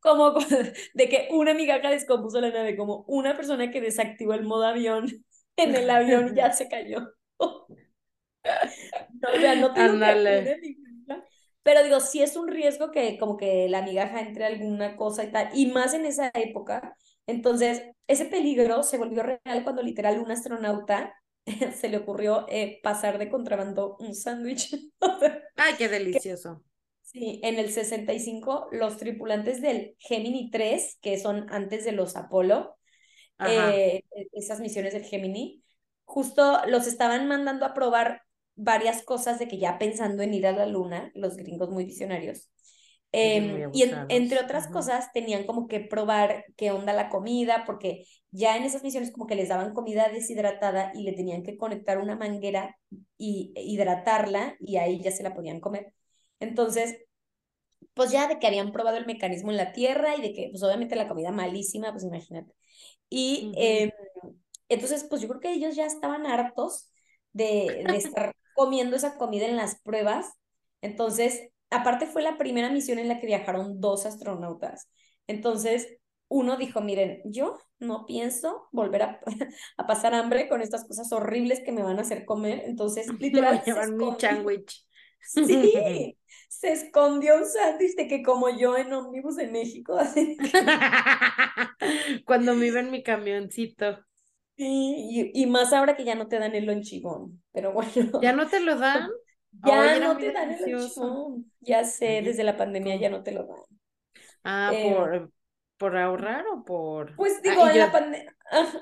como, 0.00 0.34
como, 0.34 0.38
de 0.94 1.08
que 1.08 1.28
una 1.32 1.54
migaja 1.54 1.90
descompuso 1.90 2.40
la 2.40 2.50
nave, 2.50 2.76
como 2.76 3.04
una 3.08 3.34
persona 3.34 3.70
que 3.70 3.80
desactivó 3.80 4.34
el 4.34 4.44
modo 4.44 4.66
avión 4.66 5.08
en 5.56 5.74
el 5.74 5.90
avión 5.90 6.34
ya 6.34 6.52
se 6.52 6.68
cayó. 6.68 7.00
no, 7.40 7.66
o 9.34 9.40
sea, 9.40 9.54
no 9.56 9.72
tengo 9.72 10.06
pero 11.64 11.82
digo, 11.84 12.00
sí 12.00 12.22
es 12.22 12.34
un 12.34 12.48
riesgo 12.48 12.90
que 12.90 13.18
como 13.18 13.36
que 13.36 13.68
la 13.68 13.82
migaja 13.82 14.20
entre 14.20 14.46
alguna 14.46 14.96
cosa 14.96 15.24
y 15.24 15.30
tal, 15.30 15.50
y 15.52 15.66
más 15.66 15.92
en 15.92 16.06
esa 16.06 16.30
época. 16.32 16.96
Entonces, 17.26 17.82
ese 18.06 18.24
peligro 18.24 18.82
se 18.82 18.96
volvió 18.96 19.22
real 19.22 19.64
cuando 19.64 19.82
literal 19.82 20.18
un 20.18 20.30
astronauta 20.30 21.12
se 21.74 21.88
le 21.88 21.98
ocurrió 21.98 22.46
eh, 22.48 22.80
pasar 22.82 23.18
de 23.18 23.30
contrabando 23.30 23.96
un 24.00 24.14
sándwich. 24.14 24.76
Ay, 25.56 25.74
qué 25.76 25.88
delicioso. 25.88 26.62
sí, 27.02 27.40
en 27.42 27.58
el 27.58 27.70
65 27.70 28.68
los 28.72 28.96
tripulantes 28.96 29.60
del 29.60 29.96
Gemini 29.98 30.50
3, 30.50 30.98
que 31.00 31.18
son 31.18 31.46
antes 31.50 31.84
de 31.84 31.92
los 31.92 32.16
Apolo, 32.16 32.76
eh, 33.46 34.02
esas 34.32 34.60
misiones 34.60 34.92
del 34.92 35.04
Gemini, 35.04 35.62
justo 36.04 36.60
los 36.66 36.86
estaban 36.86 37.28
mandando 37.28 37.66
a 37.66 37.74
probar 37.74 38.22
varias 38.56 39.02
cosas 39.02 39.38
de 39.38 39.46
que 39.46 39.58
ya 39.58 39.78
pensando 39.78 40.22
en 40.22 40.34
ir 40.34 40.46
a 40.46 40.52
la 40.52 40.66
luna, 40.66 41.12
los 41.14 41.36
gringos 41.36 41.70
muy 41.70 41.84
visionarios. 41.84 42.48
Em, 43.10 43.70
y 43.72 43.84
entre 44.08 44.38
otras 44.38 44.68
cosas 44.68 45.10
tenían 45.14 45.44
como 45.44 45.66
que 45.66 45.80
probar 45.80 46.44
qué 46.56 46.72
onda 46.72 46.92
la 46.92 47.08
comida, 47.08 47.64
porque 47.66 48.04
ya 48.30 48.56
en 48.56 48.64
esas 48.64 48.82
misiones 48.82 49.12
como 49.12 49.26
que 49.26 49.34
les 49.34 49.48
daban 49.48 49.72
comida 49.72 50.08
deshidratada 50.10 50.92
y 50.94 51.04
le 51.04 51.12
tenían 51.14 51.42
que 51.42 51.56
conectar 51.56 51.98
una 51.98 52.16
manguera 52.16 52.76
y 53.16 53.52
hidratarla 53.56 54.56
y 54.60 54.76
ahí 54.76 55.00
ya 55.00 55.10
se 55.10 55.22
la 55.22 55.34
podían 55.34 55.60
comer. 55.60 55.94
Entonces, 56.40 56.98
pues 57.94 58.10
ya 58.10 58.28
de 58.28 58.38
que 58.38 58.46
habían 58.46 58.72
probado 58.72 58.96
el 58.96 59.06
mecanismo 59.06 59.50
en 59.50 59.56
la 59.56 59.72
Tierra 59.72 60.16
y 60.16 60.22
de 60.22 60.32
que 60.32 60.48
pues 60.50 60.62
obviamente 60.62 60.96
la 60.96 61.08
comida 61.08 61.32
malísima, 61.32 61.92
pues 61.92 62.04
imagínate. 62.04 62.52
Y 63.10 63.52
em, 63.56 63.90
entonces, 64.68 65.04
pues 65.08 65.22
yo 65.22 65.28
creo 65.28 65.40
que 65.40 65.52
ellos 65.52 65.76
ya 65.76 65.86
estaban 65.86 66.26
hartos 66.26 66.90
de, 67.32 67.84
de 67.86 67.96
estar 67.96 68.34
comiendo 68.54 68.96
esa 68.96 69.16
comida 69.16 69.46
en 69.46 69.56
las 69.56 69.80
pruebas. 69.82 70.32
Entonces, 70.82 71.50
aparte 71.70 72.06
fue 72.06 72.22
la 72.22 72.38
primera 72.38 72.70
misión 72.70 72.98
en 72.98 73.08
la 73.08 73.20
que 73.20 73.26
viajaron 73.26 73.80
dos 73.80 74.06
astronautas. 74.06 74.88
Entonces, 75.26 75.98
uno 76.28 76.56
dijo, 76.56 76.80
miren, 76.80 77.22
yo 77.24 77.58
no 77.78 78.04
pienso 78.06 78.68
volver 78.72 79.02
a, 79.02 79.20
a, 79.76 79.86
pasar 79.86 80.14
hambre 80.14 80.48
con 80.48 80.60
estas 80.60 80.86
cosas 80.86 81.10
horribles 81.12 81.60
que 81.60 81.72
me 81.72 81.82
van 81.82 81.98
a 81.98 82.02
hacer 82.02 82.24
comer. 82.24 82.62
Entonces, 82.66 83.06
literal. 83.18 83.62
mi 83.66 84.12
sándwich. 84.18 84.86
Sí, 85.20 86.16
se 86.48 86.72
escondió 86.72 87.36
un 87.36 87.46
sándwich 87.46 87.96
de 87.96 88.08
que 88.08 88.22
como 88.22 88.48
yo 88.50 88.76
en 88.76 88.92
ómnibus 88.92 89.38
en 89.38 89.52
México. 89.52 89.96
Así 89.96 90.36
Cuando 92.24 92.54
me 92.54 92.66
iba 92.66 92.80
en 92.80 92.90
mi 92.90 93.02
camioncito. 93.02 93.98
Sí, 94.56 95.30
y, 95.34 95.46
más 95.46 95.72
ahora 95.72 95.96
que 95.96 96.04
ya 96.04 96.16
no 96.16 96.26
te 96.26 96.40
dan 96.40 96.56
el 96.56 96.66
lonchibón, 96.66 97.40
pero 97.52 97.72
bueno. 97.72 98.20
¿Ya 98.20 98.32
no 98.32 98.48
te 98.48 98.58
lo 98.58 98.76
dan? 98.76 99.08
Ya 99.50 99.98
no 99.98 100.16
te 100.16 100.32
dan 100.32 100.52
el 100.52 100.70
lonchibón. 100.70 101.52
Ya 101.60 101.84
sé, 101.84 102.22
desde 102.22 102.44
la 102.44 102.56
pandemia 102.56 102.96
ya 102.96 103.10
no 103.10 103.22
te 103.22 103.32
lo 103.32 103.44
dan. 103.44 103.62
Ah, 104.44 104.70
eh, 104.72 104.94
por, 104.94 105.32
por 105.76 105.96
ahorrar 105.96 106.46
o 106.46 106.64
por. 106.64 107.16
Pues 107.16 107.34
ah, 107.36 107.40
digo, 107.42 107.68
en 107.68 107.78
la 107.78 107.92
pandemia. 107.92 108.36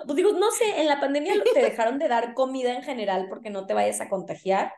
Pues 0.04 0.16
digo, 0.16 0.32
no 0.32 0.50
sé, 0.50 0.80
en 0.80 0.87
la 0.87 1.00
pandemia 1.00 1.35
te 1.54 1.61
dejaron 1.61 1.99
de 1.99 2.08
dar 2.08 2.35
comida 2.35 2.73
en 2.73 2.82
general 2.82 3.26
porque 3.28 3.50
no 3.50 3.66
te 3.66 3.75
vayas 3.75 4.00
a 4.00 4.08
contagiar. 4.08 4.73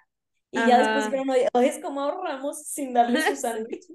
Y 0.51 0.57
ya 0.67 0.79
después 0.79 1.05
dijeron, 1.05 1.29
oye, 1.29 1.69
es 1.69 1.79
como 1.79 2.01
ahorramos 2.01 2.63
sin 2.65 2.95
darle 2.95 3.21
su 3.21 3.37
sándwich. 3.37 3.87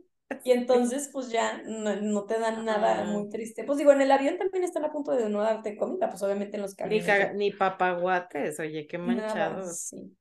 Y 0.43 0.51
entonces, 0.51 1.09
pues 1.11 1.29
ya 1.29 1.61
no, 1.63 2.25
te 2.25 2.39
dan 2.39 2.63
nada 2.65 3.05
muy 3.05 3.29
triste. 3.29 3.63
Pues 3.63 3.77
digo, 3.77 3.91
en 3.91 4.01
el 4.01 4.11
avión 4.11 4.37
también 4.37 4.63
están 4.63 4.85
a 4.85 4.91
punto 4.91 5.11
de 5.11 5.29
no 5.29 5.41
darte 5.41 5.75
comida, 5.75 6.09
pues 6.09 6.21
obviamente 6.23 6.57
en 6.57 6.63
los 6.63 6.75
camiones. 6.75 7.35
Ni, 7.35 7.51
papaguates, 7.51 8.59
oye, 8.59 8.87
qué 8.87 8.97
manchados. 8.97 9.79
sí. 9.79 10.15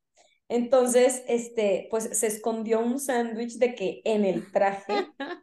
Entonces, 0.49 1.23
este, 1.29 1.89
pues 1.91 2.19
se 2.19 2.27
escondió 2.27 2.81
un 2.81 3.01
sándwich 3.01 3.59
de 3.59 3.75
que 3.75 4.03
en 4.05 4.25
el 4.25 4.51
traje. 4.53 5.09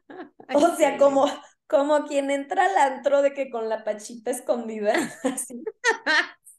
o 0.56 0.76
sea, 0.76 0.98
como, 0.98 1.26
como 1.68 2.06
quien 2.06 2.32
entra 2.32 2.66
al 2.66 2.94
antro 2.94 3.22
de 3.22 3.34
que 3.34 3.50
con 3.50 3.70
la 3.70 3.84
pachita 3.84 4.32
escondida. 4.32 4.94
Así. 5.24 5.64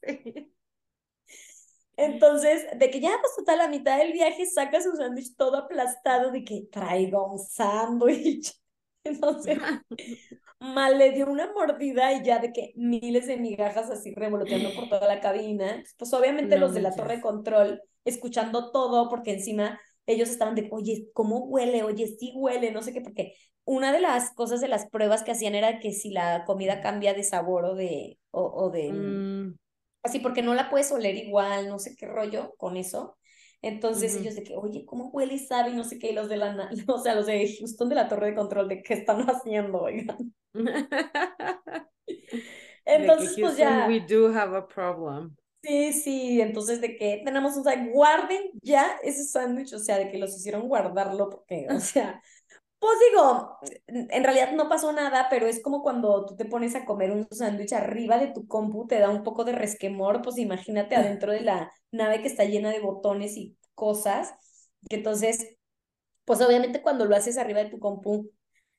sí. 0.01 0.53
Entonces, 1.97 2.65
de 2.77 2.89
que 2.89 2.99
ya 2.99 3.11
pues 3.21 3.35
total 3.35 3.59
la 3.59 3.67
mitad 3.67 3.97
del 3.97 4.13
viaje 4.13 4.45
saca 4.47 4.81
su 4.81 4.95
sándwich 4.95 5.35
todo 5.35 5.57
aplastado 5.57 6.31
de 6.31 6.43
que 6.43 6.67
traigo 6.71 7.31
un 7.31 7.37
sándwich. 7.37 8.60
Entonces, 9.03 9.57
mal 10.59 10.97
le 10.97 11.11
dio 11.11 11.27
una 11.27 11.51
mordida 11.53 12.13
y 12.13 12.23
ya 12.23 12.39
de 12.39 12.53
que 12.53 12.73
miles 12.75 13.27
de 13.27 13.37
migajas 13.37 13.89
así 13.89 14.13
revoloteando 14.13 14.73
por 14.75 14.89
toda 14.89 15.07
la 15.07 15.19
cabina. 15.19 15.83
Pues 15.97 16.13
obviamente 16.13 16.57
los 16.57 16.73
de 16.73 16.81
la 16.81 16.95
torre 16.95 17.17
de 17.17 17.21
control 17.21 17.81
escuchando 18.05 18.71
todo 18.71 19.09
porque 19.09 19.31
encima 19.33 19.79
ellos 20.05 20.29
estaban 20.29 20.55
de, 20.55 20.67
oye, 20.71 21.07
¿cómo 21.13 21.45
huele? 21.45 21.83
Oye, 21.83 22.07
sí 22.07 22.33
huele, 22.35 22.71
no 22.71 22.81
sé 22.81 22.93
qué, 22.93 23.01
porque 23.01 23.33
una 23.65 23.93
de 23.93 24.01
las 24.01 24.33
cosas 24.33 24.61
de 24.61 24.67
las 24.67 24.89
pruebas 24.89 25.23
que 25.23 25.31
hacían 25.31 25.55
era 25.55 25.79
que 25.79 25.91
si 25.91 26.09
la 26.09 26.43
comida 26.45 26.81
cambia 26.81 27.13
de 27.13 27.23
sabor 27.23 27.65
o 27.65 27.75
de, 27.75 28.17
o, 28.31 28.69
de, 28.71 28.91
mm. 28.91 29.55
Así 30.03 30.19
porque 30.19 30.41
no 30.41 30.55
la 30.55 30.69
puedes 30.69 30.91
oler 30.91 31.15
igual, 31.15 31.69
no 31.69 31.77
sé 31.77 31.95
qué 31.95 32.07
rollo 32.07 32.55
con 32.57 32.75
eso. 32.75 33.17
Entonces 33.61 34.15
ellos 34.15 34.35
de 34.35 34.43
que, 34.43 34.55
oye, 34.55 34.85
¿cómo 34.85 35.09
huele 35.09 35.35
y 35.35 35.39
sabe? 35.39 35.71
Y 35.71 35.75
no 35.75 35.83
sé 35.83 35.99
qué, 35.99 36.11
y 36.11 36.15
los 36.15 36.29
de 36.29 36.37
la, 36.37 36.69
o 36.87 36.99
sea, 36.99 37.15
los 37.15 37.27
de 37.27 37.55
Houston 37.59 37.89
de 37.89 37.95
la 37.95 38.07
torre 38.09 38.27
de 38.27 38.35
control, 38.35 38.67
de 38.67 38.81
qué 38.81 38.95
están 38.95 39.21
haciendo, 39.29 39.81
oigan. 39.81 40.33
entonces, 42.85 43.37
pues 43.39 43.57
ya. 43.57 43.85
We 43.87 43.99
do 43.99 44.27
have 44.33 44.57
a 44.57 44.67
problem. 44.67 45.35
Sí, 45.63 45.93
sí, 45.93 46.41
entonces 46.41 46.81
de 46.81 46.95
que 46.95 47.21
tenemos, 47.23 47.55
o 47.55 47.61
sea, 47.63 47.87
guarden 47.91 48.49
ya 48.63 48.97
ese 49.03 49.23
sándwich, 49.25 49.73
o 49.73 49.79
sea, 49.79 49.99
de 49.99 50.09
que 50.09 50.17
los 50.17 50.35
hicieron 50.35 50.67
guardarlo, 50.67 51.29
porque, 51.29 51.67
o 51.69 51.79
sea, 51.79 52.19
pues 52.81 52.97
digo, 53.11 53.59
en 53.85 54.23
realidad 54.23 54.53
no 54.53 54.67
pasó 54.67 54.91
nada, 54.91 55.27
pero 55.29 55.45
es 55.45 55.61
como 55.61 55.83
cuando 55.83 56.25
tú 56.25 56.35
te 56.35 56.45
pones 56.45 56.73
a 56.73 56.83
comer 56.83 57.11
un 57.11 57.27
sándwich 57.29 57.73
arriba 57.73 58.17
de 58.17 58.33
tu 58.33 58.47
compu, 58.47 58.87
te 58.87 58.97
da 58.97 59.11
un 59.11 59.21
poco 59.23 59.43
de 59.43 59.51
resquemor, 59.51 60.23
pues 60.23 60.39
imagínate 60.39 60.95
adentro 60.95 61.31
de 61.31 61.41
la 61.41 61.71
nave 61.91 62.23
que 62.23 62.27
está 62.27 62.43
llena 62.43 62.71
de 62.71 62.79
botones 62.79 63.37
y 63.37 63.55
cosas, 63.75 64.33
que 64.89 64.95
entonces, 64.95 65.57
pues 66.25 66.41
obviamente 66.41 66.81
cuando 66.81 67.05
lo 67.05 67.15
haces 67.15 67.37
arriba 67.37 67.63
de 67.63 67.69
tu 67.69 67.77
compu, 67.77 68.31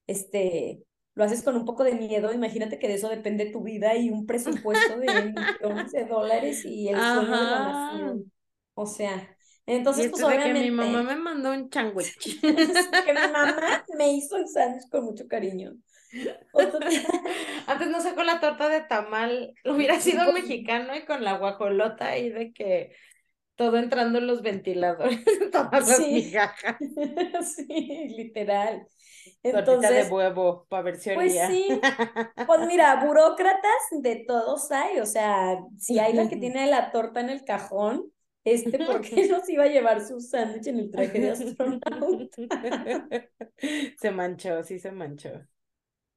este, 0.09 0.83
lo 1.15 1.23
haces 1.23 1.45
con 1.45 1.55
un 1.55 1.65
poco 1.65 1.85
de 1.85 1.95
miedo, 1.95 2.33
imagínate 2.33 2.81
que 2.81 2.89
de 2.89 2.95
eso 2.95 3.09
depende 3.09 3.53
tu 3.53 3.63
vida 3.63 3.95
y 3.97 4.11
un 4.11 4.27
presupuesto 4.27 4.99
de 4.99 5.07
millones 5.63 5.93
de 5.93 6.07
dólares 6.07 6.65
y 6.65 6.89
el 6.89 6.97
sueño 6.97 7.39
de 7.39 7.47
la 7.47 7.61
nación. 7.61 8.33
O 8.75 8.85
sea, 8.85 9.37
entonces, 9.67 10.09
pues 10.11 10.23
obviamente. 10.23 10.55
que 10.55 10.71
mi 10.71 10.71
mamá 10.71 11.03
me 11.03 11.17
mandó 11.17 11.53
un 11.53 11.71
sándwich. 11.71 12.41
que 12.41 13.13
mi 13.13 13.21
mamá 13.33 13.85
me 13.99 14.13
hizo 14.13 14.37
el 14.37 14.49
sándwich 14.49 14.89
con 14.91 15.05
mucho 15.05 15.27
cariño. 15.29 15.75
Antes 17.67 17.89
no 17.89 18.01
sacó 18.01 18.23
la 18.23 18.41
torta 18.41 18.69
de 18.69 18.83
tamal, 18.83 19.55
hubiera 19.65 19.99
sido 20.01 20.29
un 20.29 20.35
mexicano 20.35 20.95
y 20.95 21.05
con 21.05 21.25
la 21.25 21.39
guajolota 21.39 22.19
y 22.19 22.29
de 22.29 22.53
que 22.53 22.93
todo 23.57 23.79
entrando 23.79 24.19
en 24.19 24.27
los 24.27 24.43
ventiladores, 24.43 25.25
todas 25.53 25.89
las 25.89 26.01
migajas. 26.01 26.77
sí, 27.55 28.09
literal. 28.17 28.87
Entonces, 29.45 29.65
Tortita 29.65 29.91
de 29.91 30.11
huevo, 30.11 30.67
para 30.69 30.83
ver 30.83 30.97
si 30.97 31.11
Pues 31.15 31.33
sí, 31.47 31.81
pues 32.47 32.61
mira, 32.67 33.05
burócratas 33.05 33.83
de 34.01 34.25
todos 34.27 34.71
hay, 34.73 34.99
o 34.99 35.07
sea, 35.07 35.59
si 35.79 35.99
hay 35.99 36.13
la 36.13 36.29
que 36.29 36.37
tiene 36.37 36.67
la 36.67 36.91
torta 36.91 37.21
en 37.21 37.31
el 37.31 37.45
cajón, 37.45 38.12
este, 38.45 38.79
¿por 38.79 39.01
qué 39.03 39.29
no 39.29 39.41
se 39.41 39.53
iba 39.53 39.65
a 39.65 39.69
llevar 39.69 40.05
su 40.07 40.21
sándwich 40.21 40.67
en 40.67 40.79
el 40.79 40.91
traje 40.91 41.19
de 41.21 41.31
astronauta? 41.31 42.31
se 43.99 44.11
manchó, 44.11 44.63
sí 44.65 44.79
se 44.79 44.93
manchó. 44.93 45.31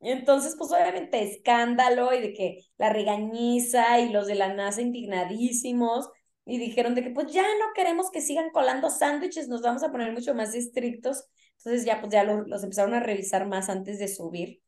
Entonces, 0.02 0.56
pues 0.58 0.72
obviamente 0.72 1.24
escándalo 1.24 2.14
y 2.14 2.22
de 2.22 2.34
que 2.34 2.60
la 2.78 2.92
regañiza 2.92 4.00
y 4.00 4.10
los 4.10 4.28
de 4.28 4.36
la 4.36 4.54
NASA 4.54 4.82
indignadísimos. 4.82 6.10
y 6.46 6.60
dijeron 6.60 6.94
de 6.94 7.04
que 7.04 7.10
pues 7.10 7.32
ya 7.32 7.42
no 7.42 7.74
queremos 7.74 8.12
que 8.12 8.22
sigan 8.22 8.52
colando 8.52 8.90
sándwiches, 8.92 9.48
nos 9.48 9.62
vamos 9.62 9.84
a 9.84 9.92
poner 9.92 10.12
mucho 10.14 10.36
más 10.36 10.54
estrictos. 10.54 11.26
Entonces 11.58 11.86
ya 11.86 12.00
pues 12.02 12.12
ya 12.12 12.24
los 12.24 12.64
empezaron 12.64 12.94
a 12.94 13.00
revisar 13.00 13.48
más 13.48 13.70
antes 13.70 13.98
de 14.00 14.08
subir. 14.08 14.62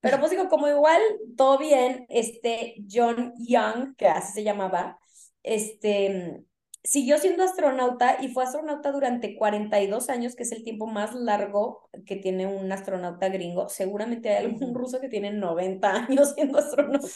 Pero 0.00 0.18
pues 0.20 0.30
digo, 0.30 0.48
como 0.48 0.68
igual, 0.68 1.00
todo 1.36 1.58
bien, 1.58 2.06
este 2.08 2.76
John 2.90 3.34
Young, 3.38 3.96
que 3.96 4.06
así 4.06 4.32
se 4.32 4.44
llamaba, 4.44 4.98
este, 5.42 6.44
siguió 6.82 7.18
siendo 7.18 7.44
astronauta 7.44 8.18
y 8.22 8.28
fue 8.28 8.44
astronauta 8.44 8.92
durante 8.92 9.36
42 9.36 10.08
años, 10.08 10.34
que 10.34 10.44
es 10.44 10.52
el 10.52 10.64
tiempo 10.64 10.86
más 10.86 11.14
largo 11.14 11.88
que 12.06 12.16
tiene 12.16 12.46
un 12.46 12.70
astronauta 12.70 13.28
gringo. 13.28 13.68
Seguramente 13.68 14.30
hay 14.30 14.44
algún 14.46 14.74
ruso 14.74 15.00
que 15.00 15.08
tiene 15.08 15.32
90 15.32 15.90
años 16.08 16.34
siendo 16.34 16.58
astronauta. 16.58 17.08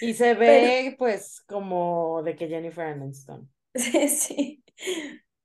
Y 0.00 0.14
se 0.14 0.34
ve 0.34 0.94
pues 0.98 1.42
como 1.42 2.22
de 2.22 2.36
que 2.36 2.48
Jennifer 2.48 2.86
Aniston. 2.86 3.50
Sí, 3.76 4.08
sí. 4.08 4.64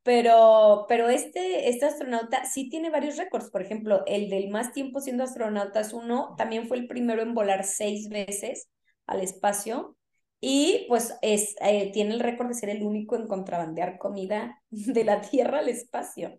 Pero, 0.03 0.85
pero 0.87 1.09
este, 1.09 1.69
este 1.69 1.85
astronauta 1.85 2.45
sí 2.45 2.69
tiene 2.69 2.89
varios 2.89 3.17
récords. 3.17 3.49
Por 3.51 3.61
ejemplo, 3.61 4.03
el 4.07 4.29
del 4.29 4.49
más 4.49 4.73
tiempo 4.73 4.99
siendo 4.99 5.23
astronauta 5.23 5.81
es 5.81 5.93
uno, 5.93 6.33
también 6.37 6.67
fue 6.67 6.77
el 6.77 6.87
primero 6.87 7.21
en 7.21 7.33
volar 7.33 7.65
seis 7.65 8.09
veces 8.09 8.69
al 9.05 9.21
espacio. 9.21 9.97
Y 10.43 10.85
pues 10.89 11.15
es, 11.21 11.55
eh, 11.61 11.91
tiene 11.93 12.15
el 12.15 12.19
récord 12.19 12.47
de 12.47 12.55
ser 12.55 12.69
el 12.69 12.81
único 12.83 13.15
en 13.15 13.27
contrabandear 13.27 13.99
comida 13.99 14.61
de 14.69 15.03
la 15.03 15.21
Tierra 15.21 15.59
al 15.59 15.69
espacio. 15.69 16.37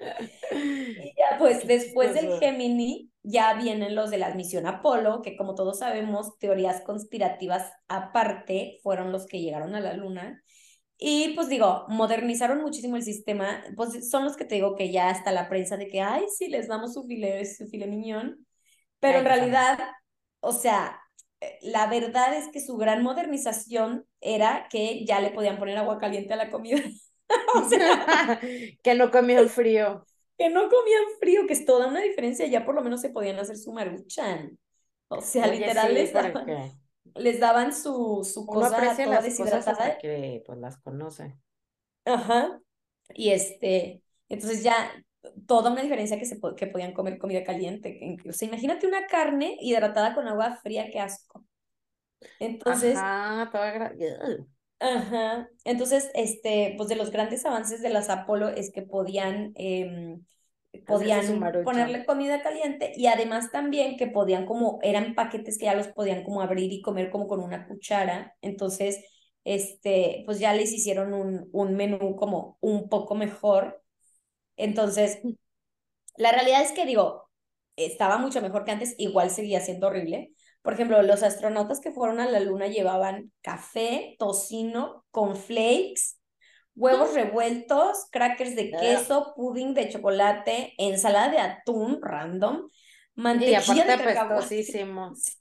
Y 0.00 1.14
ya 1.18 1.38
pues 1.38 1.66
después 1.66 2.14
del 2.14 2.38
Gemini 2.38 3.10
ya 3.22 3.54
vienen 3.54 3.94
los 3.94 4.10
de 4.10 4.18
la 4.18 4.34
misión 4.34 4.66
Apolo, 4.66 5.22
que 5.22 5.36
como 5.36 5.54
todos 5.54 5.80
sabemos, 5.80 6.38
teorías 6.38 6.82
conspirativas 6.82 7.72
aparte 7.88 8.78
fueron 8.82 9.12
los 9.12 9.26
que 9.26 9.40
llegaron 9.40 9.74
a 9.74 9.80
la 9.80 9.94
Luna. 9.94 10.42
Y 10.98 11.34
pues 11.34 11.48
digo, 11.48 11.84
modernizaron 11.88 12.62
muchísimo 12.62 12.96
el 12.96 13.02
sistema, 13.02 13.64
pues 13.76 14.08
son 14.08 14.24
los 14.24 14.36
que 14.36 14.44
te 14.44 14.54
digo 14.54 14.76
que 14.76 14.92
ya 14.92 15.10
hasta 15.10 15.32
la 15.32 15.48
prensa 15.48 15.76
de 15.76 15.88
que, 15.88 16.00
ay, 16.00 16.24
sí, 16.36 16.46
les 16.46 16.68
damos 16.68 16.94
su 16.94 17.04
file, 17.04 17.44
su 17.44 17.66
file 17.66 17.88
miñón, 17.88 18.46
pero 19.00 19.18
en 19.18 19.24
realidad, 19.24 19.80
o 20.38 20.52
sea, 20.52 21.01
la 21.62 21.86
verdad 21.88 22.34
es 22.34 22.48
que 22.48 22.60
su 22.60 22.76
gran 22.76 23.02
modernización 23.02 24.06
era 24.20 24.68
que 24.70 25.04
ya 25.04 25.20
le 25.20 25.30
podían 25.30 25.58
poner 25.58 25.78
agua 25.78 25.98
caliente 25.98 26.32
a 26.32 26.36
la 26.36 26.50
comida. 26.50 26.80
o 27.54 27.68
sea, 27.68 28.40
que 28.82 28.94
no 28.94 29.10
comían 29.10 29.48
frío. 29.48 30.04
Que 30.38 30.48
no 30.48 30.62
comían 30.68 31.04
frío, 31.20 31.46
que 31.46 31.52
es 31.52 31.64
toda 31.64 31.88
una 31.88 32.00
diferencia, 32.00 32.46
ya 32.46 32.64
por 32.64 32.74
lo 32.74 32.82
menos 32.82 33.00
se 33.00 33.10
podían 33.10 33.38
hacer 33.38 33.56
su 33.56 33.72
maruchan. 33.72 34.58
O 35.08 35.20
sea, 35.20 35.46
literal 35.46 35.94
les 37.14 37.40
daban 37.40 37.74
su, 37.74 38.26
su 38.30 38.46
cosa 38.46 38.94
toda 38.96 39.20
deshidratada. 39.20 39.98
que 39.98 40.42
pues 40.46 40.58
las 40.58 40.78
conoce. 40.78 41.36
Ajá. 42.04 42.60
Y 43.14 43.30
este, 43.30 44.02
entonces 44.28 44.62
ya 44.62 44.90
toda 45.46 45.70
una 45.70 45.82
diferencia 45.82 46.18
que, 46.18 46.26
se, 46.26 46.38
que 46.56 46.66
podían 46.66 46.92
comer 46.92 47.18
comida 47.18 47.44
caliente. 47.44 48.16
O 48.28 48.32
sea, 48.32 48.48
imagínate 48.48 48.86
una 48.86 49.06
carne 49.06 49.56
hidratada 49.60 50.14
con 50.14 50.28
agua 50.28 50.58
fría, 50.62 50.90
qué 50.90 51.00
asco. 51.00 51.44
Entonces. 52.38 52.96
Ajá, 52.96 53.50
toda 53.50 53.92
Ajá. 54.80 55.48
Entonces, 55.64 56.10
este, 56.14 56.74
pues 56.76 56.88
de 56.88 56.96
los 56.96 57.10
grandes 57.10 57.44
avances 57.46 57.82
de 57.82 57.90
las 57.90 58.10
Apolo 58.10 58.48
es 58.48 58.72
que 58.72 58.82
podían 58.82 59.52
eh, 59.54 60.18
podían 60.86 61.40
ponerle 61.64 62.04
comida 62.04 62.42
caliente 62.42 62.92
y 62.96 63.06
además 63.06 63.50
también 63.50 63.96
que 63.96 64.06
podían 64.06 64.46
como, 64.46 64.78
eran 64.82 65.14
paquetes 65.14 65.58
que 65.58 65.66
ya 65.66 65.74
los 65.74 65.88
podían 65.88 66.24
como 66.24 66.42
abrir 66.42 66.72
y 66.72 66.82
comer 66.82 67.10
como 67.10 67.28
con 67.28 67.40
una 67.40 67.66
cuchara, 67.66 68.34
entonces, 68.40 69.04
este, 69.44 70.22
pues 70.24 70.38
ya 70.38 70.54
les 70.54 70.72
hicieron 70.72 71.14
un, 71.14 71.48
un 71.52 71.74
menú 71.74 72.16
como 72.16 72.58
un 72.60 72.88
poco 72.88 73.14
mejor. 73.14 73.81
Entonces, 74.56 75.20
la 76.16 76.32
realidad 76.32 76.62
es 76.62 76.72
que 76.72 76.86
digo, 76.86 77.28
estaba 77.76 78.18
mucho 78.18 78.40
mejor 78.42 78.64
que 78.64 78.72
antes, 78.72 78.94
igual 78.98 79.30
seguía 79.30 79.60
siendo 79.60 79.88
horrible. 79.88 80.32
Por 80.62 80.74
ejemplo, 80.74 81.02
los 81.02 81.22
astronautas 81.22 81.80
que 81.80 81.92
fueron 81.92 82.20
a 82.20 82.28
la 82.28 82.40
luna 82.40 82.68
llevaban 82.68 83.32
café, 83.42 84.16
tocino, 84.18 85.04
con 85.10 85.36
flakes 85.36 86.18
huevos 86.74 87.14
revueltos, 87.14 88.06
crackers 88.10 88.56
de 88.56 88.70
queso, 88.70 89.32
pudding 89.36 89.74
de 89.74 89.88
chocolate, 89.88 90.74
ensalada 90.78 91.30
de 91.30 91.38
atún 91.38 92.00
random, 92.02 92.68
mantequilla 93.14 93.84
de 93.84 94.00
cacahuate, 94.00 94.62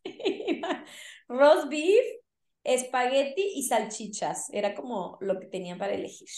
roast 1.27 1.69
beef, 1.69 2.05
espagueti 2.63 3.53
y 3.55 3.63
salchichas. 3.63 4.49
Era 4.51 4.75
como 4.75 5.17
lo 5.21 5.39
que 5.39 5.47
tenían 5.47 5.77
para 5.77 5.93
elegir. 5.93 6.29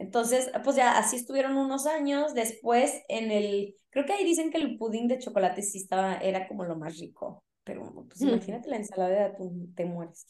Entonces, 0.00 0.50
pues 0.64 0.76
ya 0.76 0.96
así 0.96 1.16
estuvieron 1.16 1.58
unos 1.58 1.86
años. 1.86 2.32
Después, 2.32 3.02
en 3.08 3.30
el, 3.30 3.76
creo 3.90 4.06
que 4.06 4.14
ahí 4.14 4.24
dicen 4.24 4.50
que 4.50 4.56
el 4.56 4.78
pudding 4.78 5.08
de 5.08 5.18
chocolate 5.18 5.60
sí 5.60 5.76
estaba, 5.76 6.16
era 6.16 6.48
como 6.48 6.64
lo 6.64 6.74
más 6.74 6.98
rico. 6.98 7.44
Pero 7.64 8.06
pues 8.08 8.22
imagínate 8.22 8.70
la 8.70 8.76
ensalada 8.76 9.10
de 9.10 9.20
atún, 9.24 9.74
te 9.74 9.84
mueres. 9.84 10.26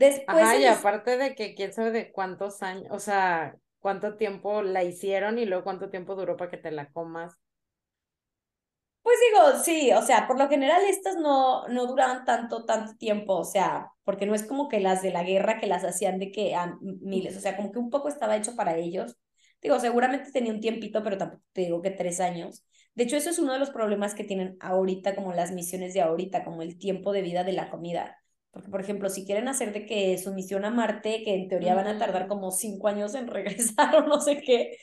Después 0.00 0.42
Ajá, 0.42 0.58
y 0.58 0.66
aparte 0.66 1.16
de 1.16 1.36
que 1.36 1.54
quién 1.54 1.72
sabe 1.72 1.92
de 1.92 2.10
cuántos 2.10 2.60
años, 2.62 2.88
o 2.90 2.98
sea, 2.98 3.54
cuánto 3.78 4.16
tiempo 4.16 4.62
la 4.62 4.82
hicieron 4.82 5.38
y 5.38 5.44
luego 5.44 5.62
cuánto 5.62 5.90
tiempo 5.90 6.16
duró 6.16 6.36
para 6.36 6.50
que 6.50 6.56
te 6.56 6.72
la 6.72 6.90
comas. 6.90 7.36
Pues 9.04 9.18
digo, 9.30 9.62
sí, 9.62 9.92
o 9.92 10.00
sea, 10.00 10.26
por 10.26 10.38
lo 10.38 10.48
general 10.48 10.82
estas 10.88 11.16
no, 11.18 11.68
no 11.68 11.86
duraban 11.86 12.24
tanto, 12.24 12.64
tanto 12.64 12.96
tiempo, 12.96 13.34
o 13.36 13.44
sea, 13.44 13.92
porque 14.02 14.24
no 14.24 14.34
es 14.34 14.44
como 14.44 14.66
que 14.66 14.80
las 14.80 15.02
de 15.02 15.12
la 15.12 15.22
guerra 15.22 15.60
que 15.60 15.66
las 15.66 15.84
hacían 15.84 16.18
de 16.18 16.32
que 16.32 16.54
a 16.54 16.78
miles, 16.80 17.36
o 17.36 17.40
sea, 17.40 17.54
como 17.54 17.70
que 17.70 17.78
un 17.78 17.90
poco 17.90 18.08
estaba 18.08 18.34
hecho 18.34 18.56
para 18.56 18.78
ellos. 18.78 19.18
Digo, 19.60 19.78
seguramente 19.78 20.32
tenía 20.32 20.54
un 20.54 20.60
tiempito, 20.60 21.02
pero 21.02 21.18
tampoco 21.18 21.42
te 21.52 21.62
digo 21.62 21.82
que 21.82 21.90
tres 21.90 22.18
años. 22.18 22.64
De 22.94 23.04
hecho, 23.04 23.16
eso 23.16 23.28
es 23.28 23.38
uno 23.38 23.52
de 23.52 23.58
los 23.58 23.70
problemas 23.70 24.14
que 24.14 24.24
tienen 24.24 24.56
ahorita, 24.60 25.14
como 25.14 25.34
las 25.34 25.52
misiones 25.52 25.92
de 25.92 26.00
ahorita, 26.00 26.42
como 26.42 26.62
el 26.62 26.78
tiempo 26.78 27.12
de 27.12 27.22
vida 27.22 27.44
de 27.44 27.52
la 27.52 27.70
comida. 27.70 28.16
Porque, 28.52 28.70
por 28.70 28.80
ejemplo, 28.80 29.10
si 29.10 29.26
quieren 29.26 29.48
hacer 29.48 29.74
de 29.74 29.84
que 29.84 30.16
su 30.16 30.32
misión 30.32 30.64
a 30.64 30.70
Marte, 30.70 31.22
que 31.24 31.34
en 31.34 31.48
teoría 31.48 31.74
van 31.74 31.88
a 31.88 31.98
tardar 31.98 32.26
como 32.26 32.50
cinco 32.50 32.88
años 32.88 33.14
en 33.14 33.26
regresar 33.28 33.96
o 33.96 34.06
no 34.06 34.20
sé 34.20 34.40
qué. 34.40 34.78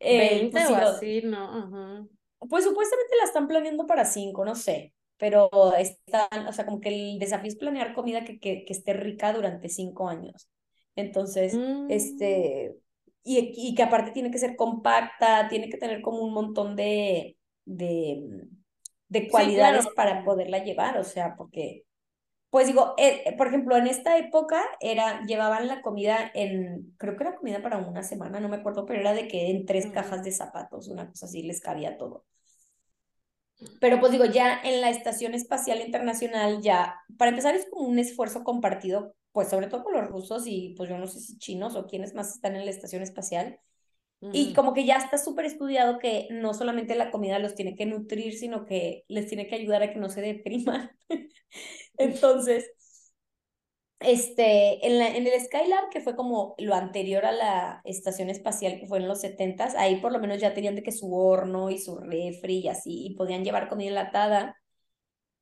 Eh, 0.00 0.48
pues, 0.50 0.70
o 0.70 0.74
así, 0.74 1.22
¿no? 1.22 2.08
Pues 2.48 2.64
supuestamente 2.64 3.16
la 3.18 3.24
están 3.24 3.48
planeando 3.48 3.86
para 3.86 4.04
cinco, 4.04 4.44
no 4.44 4.54
sé. 4.54 4.92
Pero 5.16 5.48
están, 5.76 6.46
o 6.48 6.52
sea, 6.52 6.64
como 6.64 6.80
que 6.80 6.88
el 6.88 7.18
desafío 7.18 7.48
es 7.48 7.56
planear 7.56 7.94
comida 7.94 8.24
que, 8.24 8.38
que, 8.40 8.64
que 8.64 8.72
esté 8.72 8.94
rica 8.94 9.32
durante 9.32 9.68
cinco 9.68 10.08
años. 10.08 10.50
Entonces, 10.96 11.54
mm. 11.54 11.90
este, 11.90 12.76
y, 13.22 13.52
y, 13.56 13.74
que 13.74 13.82
aparte 13.82 14.10
tiene 14.10 14.30
que 14.30 14.38
ser 14.38 14.56
compacta, 14.56 15.48
tiene 15.48 15.68
que 15.68 15.78
tener 15.78 16.02
como 16.02 16.18
un 16.18 16.32
montón 16.32 16.76
de, 16.76 17.36
de, 17.64 18.22
de 19.08 19.28
cualidades 19.28 19.86
para 19.94 20.24
poderla 20.24 20.58
llevar, 20.58 20.98
o 20.98 21.04
sea, 21.04 21.34
porque 21.36 21.84
pues 22.54 22.68
digo, 22.68 22.94
eh, 22.98 23.34
por 23.36 23.48
ejemplo, 23.48 23.76
en 23.76 23.88
esta 23.88 24.16
época 24.16 24.62
era, 24.78 25.24
llevaban 25.26 25.66
la 25.66 25.82
comida 25.82 26.30
en, 26.34 26.94
creo 26.98 27.16
que 27.16 27.24
era 27.24 27.34
comida 27.34 27.60
para 27.60 27.78
una 27.78 28.04
semana, 28.04 28.38
no 28.38 28.48
me 28.48 28.58
acuerdo, 28.58 28.86
pero 28.86 29.00
era 29.00 29.12
de 29.12 29.26
que 29.26 29.50
en 29.50 29.66
tres 29.66 29.86
cajas 29.86 30.22
de 30.22 30.30
zapatos, 30.30 30.86
una 30.86 31.08
cosa 31.08 31.26
así, 31.26 31.42
les 31.42 31.60
cabía 31.60 31.98
todo. 31.98 32.24
Pero 33.80 34.00
pues 34.00 34.12
digo, 34.12 34.24
ya 34.24 34.60
en 34.62 34.80
la 34.80 34.90
Estación 34.90 35.34
Espacial 35.34 35.80
Internacional, 35.80 36.60
ya, 36.62 36.96
para 37.18 37.30
empezar 37.30 37.54
es 37.54 37.66
como 37.70 37.86
un 37.88 37.98
esfuerzo 37.98 38.44
compartido, 38.44 39.14
pues 39.32 39.48
sobre 39.48 39.66
todo 39.66 39.84
con 39.84 39.94
los 39.94 40.08
rusos 40.08 40.44
y 40.46 40.74
pues 40.76 40.88
yo 40.88 40.98
no 40.98 41.06
sé 41.06 41.20
si 41.20 41.38
chinos 41.38 41.76
o 41.76 41.86
quienes 41.86 42.14
más 42.14 42.34
están 42.34 42.56
en 42.56 42.64
la 42.64 42.70
Estación 42.70 43.02
Espacial. 43.02 43.58
Y 44.32 44.54
como 44.54 44.72
que 44.72 44.86
ya 44.86 44.96
está 44.96 45.18
súper 45.18 45.44
estudiado 45.44 45.98
que 45.98 46.28
no 46.30 46.54
solamente 46.54 46.94
la 46.94 47.10
comida 47.10 47.38
los 47.38 47.54
tiene 47.54 47.76
que 47.76 47.84
nutrir, 47.84 48.38
sino 48.38 48.64
que 48.64 49.04
les 49.06 49.26
tiene 49.26 49.46
que 49.46 49.56
ayudar 49.56 49.82
a 49.82 49.92
que 49.92 49.98
no 49.98 50.08
se 50.08 50.22
depriman. 50.22 50.90
Entonces, 51.98 52.70
este, 54.00 54.86
en, 54.86 54.98
la, 54.98 55.08
en 55.08 55.26
el 55.26 55.40
Skylab, 55.40 55.90
que 55.90 56.00
fue 56.00 56.16
como 56.16 56.54
lo 56.58 56.74
anterior 56.74 57.24
a 57.24 57.32
la 57.32 57.80
estación 57.84 58.30
espacial, 58.30 58.78
que 58.78 58.86
fue 58.86 58.98
en 58.98 59.08
los 59.08 59.20
70 59.20 59.68
ahí 59.78 59.96
por 59.96 60.12
lo 60.12 60.18
menos 60.18 60.40
ya 60.40 60.54
tenían 60.54 60.74
de 60.74 60.82
que 60.82 60.92
su 60.92 61.14
horno 61.14 61.70
y 61.70 61.78
su 61.78 61.98
refri 61.98 62.58
y 62.58 62.68
así, 62.68 63.06
y 63.06 63.14
podían 63.14 63.44
llevar 63.44 63.68
comida 63.68 63.88
enlatada. 63.88 64.56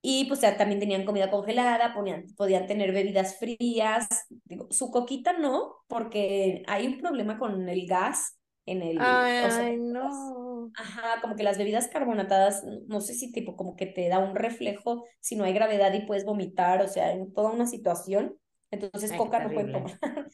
Y 0.05 0.25
pues 0.25 0.41
ya 0.41 0.57
también 0.57 0.81
tenían 0.81 1.05
comida 1.05 1.31
congelada, 1.31 1.95
podían, 1.95 2.27
podían 2.37 2.67
tener 2.67 2.91
bebidas 2.93 3.38
frías. 3.38 4.09
Digo, 4.45 4.67
su 4.71 4.91
coquita 4.91 5.33
no, 5.33 5.77
porque 5.87 6.65
hay 6.67 6.88
un 6.88 6.99
problema 6.99 7.38
con 7.38 7.69
el 7.69 7.87
gas 7.87 8.37
en 8.67 8.83
el... 8.83 8.99
Ay, 9.01 9.77
no. 9.79 10.71
Ajá, 10.77 11.21
como 11.21 11.37
que 11.37 11.45
las 11.45 11.59
bebidas 11.59 11.88
carbonatadas, 11.88 12.65
no 12.88 13.01
sé 13.01 13.15
si 13.15 13.31
tipo 13.31 13.57
como 13.57 13.77
que 13.77 13.87
te 13.87 14.09
da 14.09 14.19
un 14.19 14.35
reflejo 14.35 15.05
si 15.21 15.37
no 15.37 15.45
hay 15.45 15.53
gravedad 15.53 15.93
y 15.95 16.07
puedes 16.07 16.25
vomitar, 16.25 16.83
o 16.83 16.88
sea, 16.88 17.12
en 17.12 17.33
toda 17.33 17.51
una 17.51 17.67
situación. 17.67 18.37
Entonces 18.73 19.13
coca 19.13 19.39
no 19.39 19.51
pueden 19.53 19.73
tomar. 19.73 19.99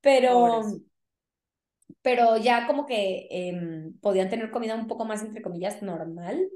pero, 0.00 0.62
pero 2.02 2.38
ya 2.38 2.66
como 2.66 2.86
que 2.86 3.28
em, 3.30 3.98
podían 4.00 4.30
tener 4.30 4.50
comida 4.50 4.74
un 4.74 4.86
poco 4.86 5.04
más, 5.04 5.22
entre 5.22 5.42
comillas, 5.42 5.82
normal. 5.82 6.48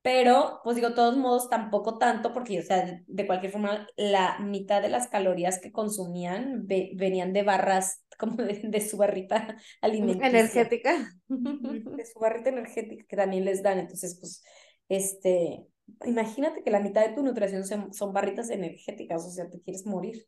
pero, 0.00 0.60
pues 0.64 0.76
digo, 0.76 0.90
de 0.90 0.94
todos 0.94 1.16
modos, 1.18 1.50
tampoco 1.50 1.98
tanto, 1.98 2.32
porque, 2.32 2.60
o 2.60 2.62
sea, 2.62 3.02
de, 3.06 3.26
cualquier 3.26 3.52
forma, 3.52 3.86
la 3.96 4.38
mitad 4.38 4.80
de 4.80 4.88
las 4.88 5.08
calorías 5.08 5.60
que 5.60 5.72
consumían 5.72 6.66
venían 6.66 7.34
de 7.34 7.42
barras, 7.42 8.04
como 8.18 8.36
de, 8.36 8.80
su 8.80 8.96
barrita 8.96 9.56
alimenticia. 9.82 10.28
Energética. 10.28 11.12
De 11.28 12.06
su 12.06 12.18
barrita 12.18 12.48
energética 12.48 13.04
que 13.06 13.16
también 13.16 13.44
les 13.44 13.62
dan. 13.62 13.78
Entonces, 13.78 14.16
pues, 14.18 14.42
este, 14.88 15.66
imagínate 16.04 16.62
que 16.62 16.70
la 16.70 16.80
mitad 16.80 17.06
de 17.06 17.14
tu 17.14 17.22
nutrición 17.22 17.64
son, 17.64 18.12
barritas 18.12 18.50
energéticas, 18.50 19.24
o 19.26 19.30
sea, 19.30 19.48
te 19.48 19.60
quieres 19.60 19.86
morir. 19.86 20.26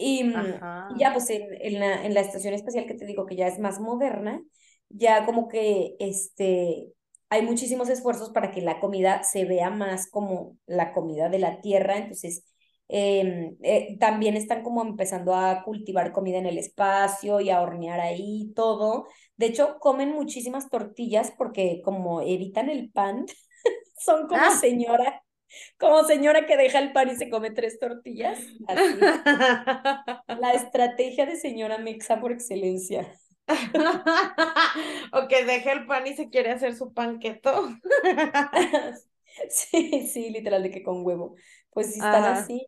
Y 0.00 0.24
mm, 0.24 0.96
ya, 0.98 1.12
pues, 1.12 1.28
en, 1.30 1.46
en, 1.60 1.78
la, 1.78 2.04
en 2.04 2.14
la 2.14 2.20
estación 2.20 2.54
espacial 2.54 2.86
que 2.86 2.94
te 2.94 3.04
digo 3.04 3.26
que 3.26 3.36
ya 3.36 3.46
es 3.46 3.58
más 3.58 3.80
moderna, 3.80 4.42
ya 4.88 5.26
como 5.26 5.46
que, 5.46 5.94
este, 5.98 6.94
hay 7.30 7.42
muchísimos 7.42 7.88
esfuerzos 7.88 8.30
para 8.30 8.50
que 8.50 8.60
la 8.60 8.80
comida 8.80 9.22
se 9.22 9.44
vea 9.44 9.70
más 9.70 10.10
como 10.10 10.58
la 10.66 10.92
comida 10.92 11.28
de 11.28 11.38
la 11.38 11.60
tierra, 11.60 11.96
entonces 11.96 12.44
em, 12.88 13.56
eh, 13.62 13.96
también 14.00 14.36
están 14.36 14.64
como 14.64 14.82
empezando 14.82 15.34
a 15.36 15.62
cultivar 15.62 16.12
comida 16.12 16.38
en 16.38 16.46
el 16.46 16.58
espacio 16.58 17.40
y 17.40 17.50
a 17.50 17.62
hornear 17.62 18.00
ahí 18.00 18.52
todo. 18.56 19.06
De 19.36 19.46
hecho, 19.46 19.78
comen 19.78 20.10
muchísimas 20.12 20.68
tortillas 20.68 21.32
porque 21.38 21.82
como 21.84 22.20
evitan 22.20 22.68
el 22.68 22.90
pan, 22.90 23.26
son 23.96 24.26
como 24.26 24.42
ah. 24.42 24.56
señora, 24.60 25.22
como 25.78 26.04
señora 26.04 26.46
que 26.46 26.56
deja 26.56 26.78
el 26.78 26.92
pan 26.92 27.08
y 27.10 27.16
se 27.16 27.30
come 27.30 27.50
tres 27.50 27.78
tortillas. 27.78 28.38
La 30.28 30.52
estrategia 30.52 31.26
de 31.26 31.36
señora 31.36 31.78
Mexa 31.78 32.20
por 32.20 32.32
excelencia. 32.32 33.12
o 35.12 35.28
que 35.28 35.44
deje 35.44 35.72
el 35.72 35.86
pan 35.86 36.06
y 36.06 36.14
se 36.14 36.28
quiere 36.28 36.52
hacer 36.52 36.74
su 36.74 36.92
panqueto. 36.92 37.68
sí, 39.50 40.06
sí, 40.06 40.30
literal, 40.30 40.62
de 40.62 40.70
que 40.70 40.82
con 40.82 41.04
huevo. 41.04 41.34
Pues 41.70 41.94
si 41.94 42.00
están 42.00 42.24
así. 42.24 42.66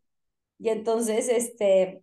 Y 0.59 0.69
entonces, 0.69 1.29
este, 1.29 2.03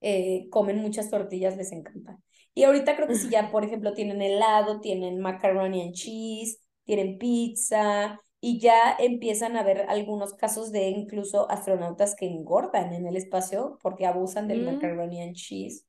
eh, 0.00 0.48
comen 0.50 0.78
muchas 0.78 1.10
tortillas, 1.10 1.56
les 1.56 1.72
encanta. 1.72 2.18
Y 2.54 2.64
ahorita 2.64 2.96
creo 2.96 3.08
que 3.08 3.16
si 3.16 3.28
ya, 3.28 3.50
por 3.50 3.64
ejemplo, 3.64 3.92
tienen 3.92 4.22
helado, 4.22 4.80
tienen 4.80 5.20
macaroni 5.20 5.82
and 5.82 5.92
cheese, 5.92 6.58
tienen 6.84 7.18
pizza, 7.18 8.20
y 8.46 8.60
ya 8.60 8.94
empiezan 9.00 9.56
a 9.56 9.64
ver 9.64 9.86
algunos 9.88 10.34
casos 10.34 10.70
de 10.70 10.88
incluso 10.90 11.50
astronautas 11.50 12.14
que 12.14 12.26
engordan 12.26 12.92
en 12.92 13.04
el 13.04 13.16
espacio 13.16 13.76
porque 13.82 14.06
abusan 14.06 14.46
del 14.46 14.62
mm. 14.62 14.74
macaroni 14.74 15.20
and 15.20 15.34
cheese. 15.34 15.84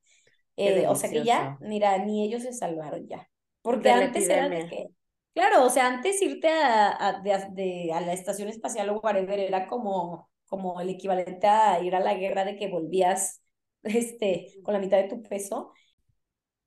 Eh, 0.56 0.88
o 0.88 0.96
sea 0.96 1.08
que 1.08 1.22
ya, 1.22 1.56
mira, 1.60 1.96
ni 2.04 2.24
ellos 2.24 2.42
se 2.42 2.52
salvaron 2.52 3.06
ya. 3.06 3.30
Porque 3.62 3.90
antes 3.90 4.28
era 4.28 4.48
de 4.48 4.66
que, 4.66 4.88
claro, 5.34 5.66
o 5.66 5.70
sea, 5.70 5.86
antes 5.86 6.20
irte 6.20 6.48
a, 6.48 6.88
a, 6.88 7.20
de, 7.20 7.92
a 7.92 8.00
la 8.00 8.12
estación 8.12 8.48
espacial 8.48 8.88
o 8.88 8.98
whatever 8.98 9.38
era 9.38 9.68
como, 9.68 10.28
como 10.46 10.80
el 10.80 10.88
equivalente 10.88 11.46
a 11.46 11.80
ir 11.80 11.94
a 11.94 12.00
la 12.00 12.14
guerra 12.14 12.44
de 12.44 12.56
que 12.56 12.66
volvías 12.66 13.40
este, 13.84 14.48
con 14.64 14.74
la 14.74 14.80
mitad 14.80 14.96
de 14.96 15.08
tu 15.08 15.22
peso. 15.22 15.72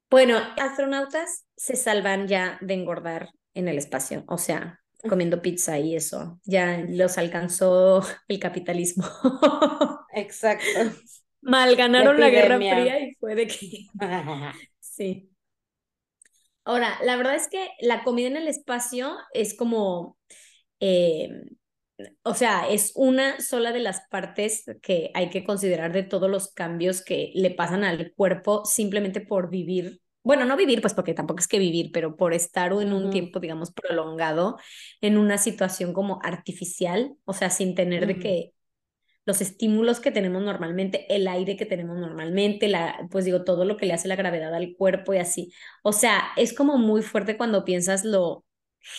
Bueno, 0.10 0.38
astronautas 0.58 1.48
se 1.58 1.76
salvan 1.76 2.30
ya 2.30 2.58
de 2.62 2.76
engordar 2.76 3.32
en 3.54 3.68
el 3.68 3.78
espacio, 3.78 4.24
o 4.30 4.38
sea, 4.38 4.81
comiendo 5.08 5.42
pizza 5.42 5.80
y 5.80 5.96
eso. 5.96 6.40
Ya 6.46 6.84
los 6.88 7.18
alcanzó 7.18 8.02
el 8.28 8.40
capitalismo. 8.40 9.06
Exacto 10.14 10.92
mal 11.42 11.76
ganaron 11.76 12.20
la, 12.20 12.30
Guerra 12.30 12.58
Fría 12.58 13.00
y 13.00 13.14
fue 13.16 13.36
de 13.36 13.48
que... 13.48 13.88
sí. 14.80 15.30
Ahora, 16.64 16.98
la 17.04 17.16
verdad 17.18 17.36
es 17.36 17.48
que 17.48 17.70
la 17.80 18.04
comida 18.04 18.28
en 18.28 18.38
el 18.38 18.48
espacio 18.48 19.18
es 19.34 19.56
como, 19.56 20.18
eh, 20.80 21.30
o 22.22 22.36
sea, 22.36 22.70
es 22.70 22.92
una 22.96 23.42
sola 23.42 23.72
de 23.72 23.80
las 23.80 24.02
partes 24.10 24.66
que 24.82 25.10
hay 25.16 25.32
que 25.32 25.44
considerar 25.44 25.92
de 25.92 26.04
todos 26.04 26.30
los 26.30 26.54
cambios 26.54 27.04
que 27.04 27.32
le 27.34 27.50
pasan 27.50 27.84
al 27.84 28.14
cuerpo 28.14 28.64
simplemente 28.64 29.22
por 29.22 29.50
vivir. 29.50 30.02
Bueno, 30.24 30.46
no 30.46 30.56
vivir, 30.56 30.82
pues 30.82 30.94
porque 30.94 31.14
tampoco 31.16 31.40
es 31.40 31.48
que 31.48 31.58
vivir, 31.60 31.92
pero 31.92 32.16
por 32.16 32.34
estar 32.34 32.72
en 32.74 32.94
un 32.94 33.10
tiempo, 33.10 33.40
digamos, 33.40 33.72
prolongado 33.72 34.58
en 35.02 35.18
una 35.18 35.38
situación 35.40 35.94
como 35.94 36.20
artificial, 36.24 37.16
o 37.26 37.34
sea, 37.34 37.50
sin 37.50 37.74
tener 37.74 38.06
de 38.06 38.20
que 38.20 38.54
los 39.26 39.42
estímulos 39.42 40.00
que 40.00 40.12
tenemos 40.12 40.44
normalmente, 40.44 41.06
el 41.16 41.28
aire 41.28 41.58
que 41.58 41.66
tenemos 41.66 41.98
normalmente, 41.98 42.68
la, 42.68 43.08
pues 43.12 43.26
digo, 43.26 43.44
todo 43.44 43.66
lo 43.66 43.78
que 43.78 43.86
le 43.86 43.94
hace 43.94 44.08
la 44.08 44.16
gravedad 44.16 44.54
al 44.56 44.76
cuerpo 44.76 45.14
y 45.14 45.18
así. 45.18 45.54
O 45.84 45.94
sea, 45.94 46.24
es 46.38 46.54
como 46.54 46.78
muy 46.78 47.02
fuerte 47.04 47.38
cuando 47.38 47.66
piensas 47.66 48.06
lo 48.06 48.46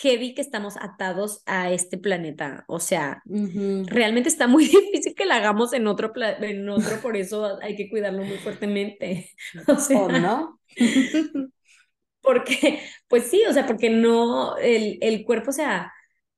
heavy 0.01 0.33
que 0.33 0.41
estamos 0.41 0.75
atados 0.77 1.41
a 1.45 1.71
este 1.71 1.97
planeta. 1.97 2.65
O 2.67 2.79
sea, 2.79 3.21
realmente 3.25 4.29
está 4.29 4.47
muy 4.47 4.65
difícil 4.67 5.13
que 5.15 5.25
la 5.25 5.37
hagamos 5.37 5.73
en 5.73 5.87
otro, 5.87 6.11
en 6.15 6.69
otro, 6.69 7.01
por 7.01 7.17
eso 7.17 7.59
hay 7.61 7.75
que 7.75 7.89
cuidarlo 7.89 8.23
muy 8.23 8.37
fuertemente. 8.37 9.29
O 9.67 9.75
sea, 9.75 10.07
no? 10.07 10.59
porque, 12.21 12.81
pues 13.07 13.25
sí, 13.25 13.43
o 13.47 13.53
sea, 13.53 13.67
porque 13.67 13.89
no, 13.89 14.57
el, 14.57 14.97
el 15.01 15.23
cuerpo, 15.25 15.49
o 15.49 15.53
sea, 15.53 15.91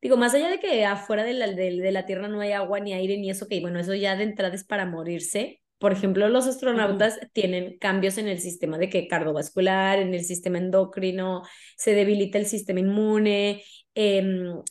Digo, 0.05 0.17
más 0.17 0.36
allá 0.36 0.49
de 0.49 0.60
que 0.60 0.86
afuera 0.86 1.23
de 1.23 1.34
la, 1.34 1.47
de, 1.47 1.91
la 1.91 2.05
Tierra 2.05 2.27
no 2.27 2.39
hay 2.39 2.51
agua 2.51 2.79
ni 2.79 2.93
aire 2.93 3.17
ni 3.17 3.31
eso, 3.31 3.47
que 3.47 3.60
bueno, 3.60 3.79
eso 3.79 3.95
ya 3.95 4.15
de 4.15 4.23
entrada 4.23 4.53
es 4.53 4.63
para 4.63 4.86
morirse. 4.86 5.63
Por 5.77 5.91
ejemplo, 5.91 6.29
los 6.29 6.47
astronautas 6.47 7.19
tienen 7.33 7.77
cambios 7.79 8.17
en 8.17 8.27
el 8.27 8.39
sistema 8.39 8.77
de 8.77 8.89
que 8.89 9.07
cardiovascular, 9.07 9.99
en 9.99 10.13
el 10.13 10.23
sistema 10.23 10.57
endocrino, 10.57 11.43
se 11.77 11.93
debilita 11.93 12.38
el 12.38 12.45
sistema 12.45 12.79
inmune. 12.79 13.63
Em, 13.93 14.61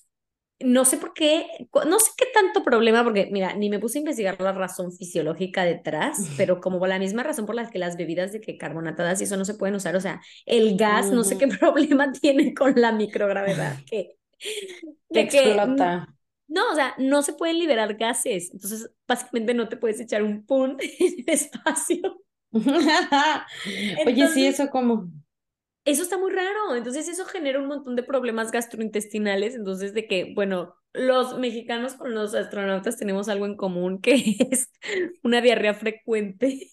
no 0.60 0.84
sé 0.84 0.96
por 0.96 1.12
qué, 1.12 1.46
no 1.86 1.98
sé 1.98 2.10
qué 2.16 2.26
tanto 2.32 2.64
problema, 2.64 3.04
porque 3.04 3.28
mira, 3.30 3.54
ni 3.54 3.68
me 3.68 3.78
puse 3.78 3.98
a 3.98 4.00
investigar 4.00 4.40
la 4.40 4.52
razón 4.52 4.92
fisiológica 4.92 5.64
detrás, 5.64 6.18
pero 6.36 6.60
como 6.60 6.86
la 6.86 6.98
misma 6.98 7.22
razón 7.22 7.44
por 7.44 7.54
la 7.54 7.68
que 7.68 7.78
las 7.78 7.96
bebidas 7.96 8.32
de 8.32 8.40
que 8.40 8.56
carbonatadas 8.56 9.20
y 9.20 9.24
eso 9.24 9.36
no 9.36 9.44
se 9.44 9.54
pueden 9.54 9.74
usar, 9.74 9.94
o 9.96 10.00
sea, 10.00 10.22
el 10.46 10.76
gas, 10.76 11.10
no 11.10 11.24
sé 11.24 11.36
qué 11.38 11.48
problema 11.60 12.12
tiene 12.12 12.54
con 12.54 12.74
la 12.76 12.92
microgravedad, 12.92 13.76
que 13.86 14.16
que 15.12 15.20
explota. 15.20 16.08
No, 16.54 16.70
o 16.70 16.74
sea, 16.76 16.94
no 16.98 17.22
se 17.22 17.32
pueden 17.32 17.58
liberar 17.58 17.94
gases. 17.94 18.52
Entonces, 18.52 18.88
básicamente 19.08 19.54
no 19.54 19.68
te 19.68 19.76
puedes 19.76 19.98
echar 19.98 20.22
un 20.22 20.46
pun 20.46 20.76
en 21.00 21.14
el 21.18 21.24
espacio. 21.26 22.22
Oye, 24.06 24.28
sí, 24.28 24.46
eso 24.46 24.70
como. 24.70 25.10
Eso 25.84 26.04
está 26.04 26.16
muy 26.16 26.30
raro. 26.30 26.76
Entonces, 26.76 27.08
eso 27.08 27.24
genera 27.24 27.58
un 27.58 27.66
montón 27.66 27.96
de 27.96 28.04
problemas 28.04 28.52
gastrointestinales. 28.52 29.56
Entonces, 29.56 29.94
de 29.94 30.06
que, 30.06 30.32
bueno, 30.32 30.76
los 30.92 31.36
mexicanos 31.38 31.94
con 31.94 32.14
los 32.14 32.36
astronautas 32.36 32.96
tenemos 32.96 33.28
algo 33.28 33.46
en 33.46 33.56
común 33.56 34.00
que 34.00 34.14
es 34.50 34.70
una 35.24 35.40
diarrea 35.40 35.74
frecuente. 35.74 36.70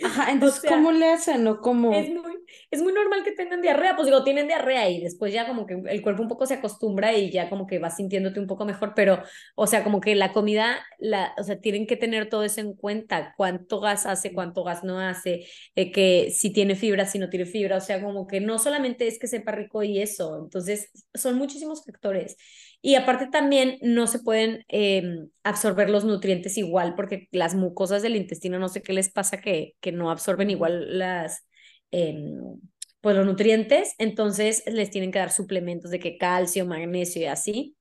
Ajá, 0.00 0.30
entonces, 0.30 0.62
¿cómo 0.68 0.92
le 0.92 1.10
hacen 1.10 1.46
o 1.48 1.60
cómo? 1.60 1.92
Es 1.92 2.08
muy, 2.08 2.35
es 2.70 2.82
muy 2.82 2.92
normal 2.92 3.22
que 3.24 3.32
tengan 3.32 3.62
diarrea, 3.62 3.96
pues 3.96 4.06
digo, 4.06 4.24
tienen 4.24 4.46
diarrea 4.48 4.88
y 4.88 5.00
después 5.00 5.32
ya 5.32 5.46
como 5.46 5.66
que 5.66 5.74
el 5.86 6.02
cuerpo 6.02 6.22
un 6.22 6.28
poco 6.28 6.46
se 6.46 6.54
acostumbra 6.54 7.14
y 7.14 7.30
ya 7.30 7.48
como 7.48 7.66
que 7.66 7.78
vas 7.78 7.96
sintiéndote 7.96 8.40
un 8.40 8.46
poco 8.46 8.64
mejor, 8.64 8.92
pero, 8.94 9.22
o 9.54 9.66
sea, 9.66 9.84
como 9.84 10.00
que 10.00 10.14
la 10.14 10.32
comida, 10.32 10.78
la, 10.98 11.34
o 11.38 11.44
sea, 11.44 11.60
tienen 11.60 11.86
que 11.86 11.96
tener 11.96 12.28
todo 12.28 12.44
eso 12.44 12.60
en 12.60 12.74
cuenta, 12.74 13.34
cuánto 13.36 13.80
gas 13.80 14.06
hace, 14.06 14.32
cuánto 14.32 14.64
gas 14.64 14.84
no 14.84 15.00
hace, 15.00 15.46
eh, 15.74 15.92
que 15.92 16.30
si 16.30 16.52
tiene 16.52 16.74
fibra, 16.74 17.06
si 17.06 17.18
no 17.18 17.28
tiene 17.30 17.46
fibra, 17.46 17.76
o 17.76 17.80
sea, 17.80 18.02
como 18.02 18.26
que 18.26 18.40
no 18.40 18.58
solamente 18.58 19.06
es 19.06 19.18
que 19.18 19.26
sepa 19.26 19.52
rico 19.52 19.82
y 19.82 20.00
eso, 20.00 20.38
entonces 20.44 20.90
son 21.14 21.36
muchísimos 21.36 21.84
factores. 21.84 22.36
Y 22.82 22.94
aparte 22.94 23.26
también 23.26 23.78
no 23.82 24.06
se 24.06 24.20
pueden 24.20 24.64
em, 24.68 25.28
absorber 25.42 25.90
los 25.90 26.04
nutrientes 26.04 26.56
igual 26.58 26.94
porque 26.94 27.28
las 27.32 27.54
mucosas 27.54 28.02
del 28.02 28.16
intestino 28.16 28.58
no 28.58 28.68
sé 28.68 28.82
qué 28.82 28.92
les 28.92 29.10
pasa 29.10 29.40
que, 29.40 29.74
que 29.80 29.92
no 29.92 30.10
absorben 30.10 30.50
igual 30.50 30.98
las, 30.98 31.46
em, 31.90 32.60
pues 33.00 33.16
los 33.16 33.26
nutrientes, 33.26 33.94
entonces 33.98 34.64
les 34.66 34.90
tienen 34.90 35.12
que 35.12 35.18
dar 35.18 35.30
suplementos 35.30 35.90
de 35.90 36.00
que 36.00 36.18
calcio, 36.18 36.66
magnesio 36.66 37.22
y 37.22 37.26
así. 37.26 37.76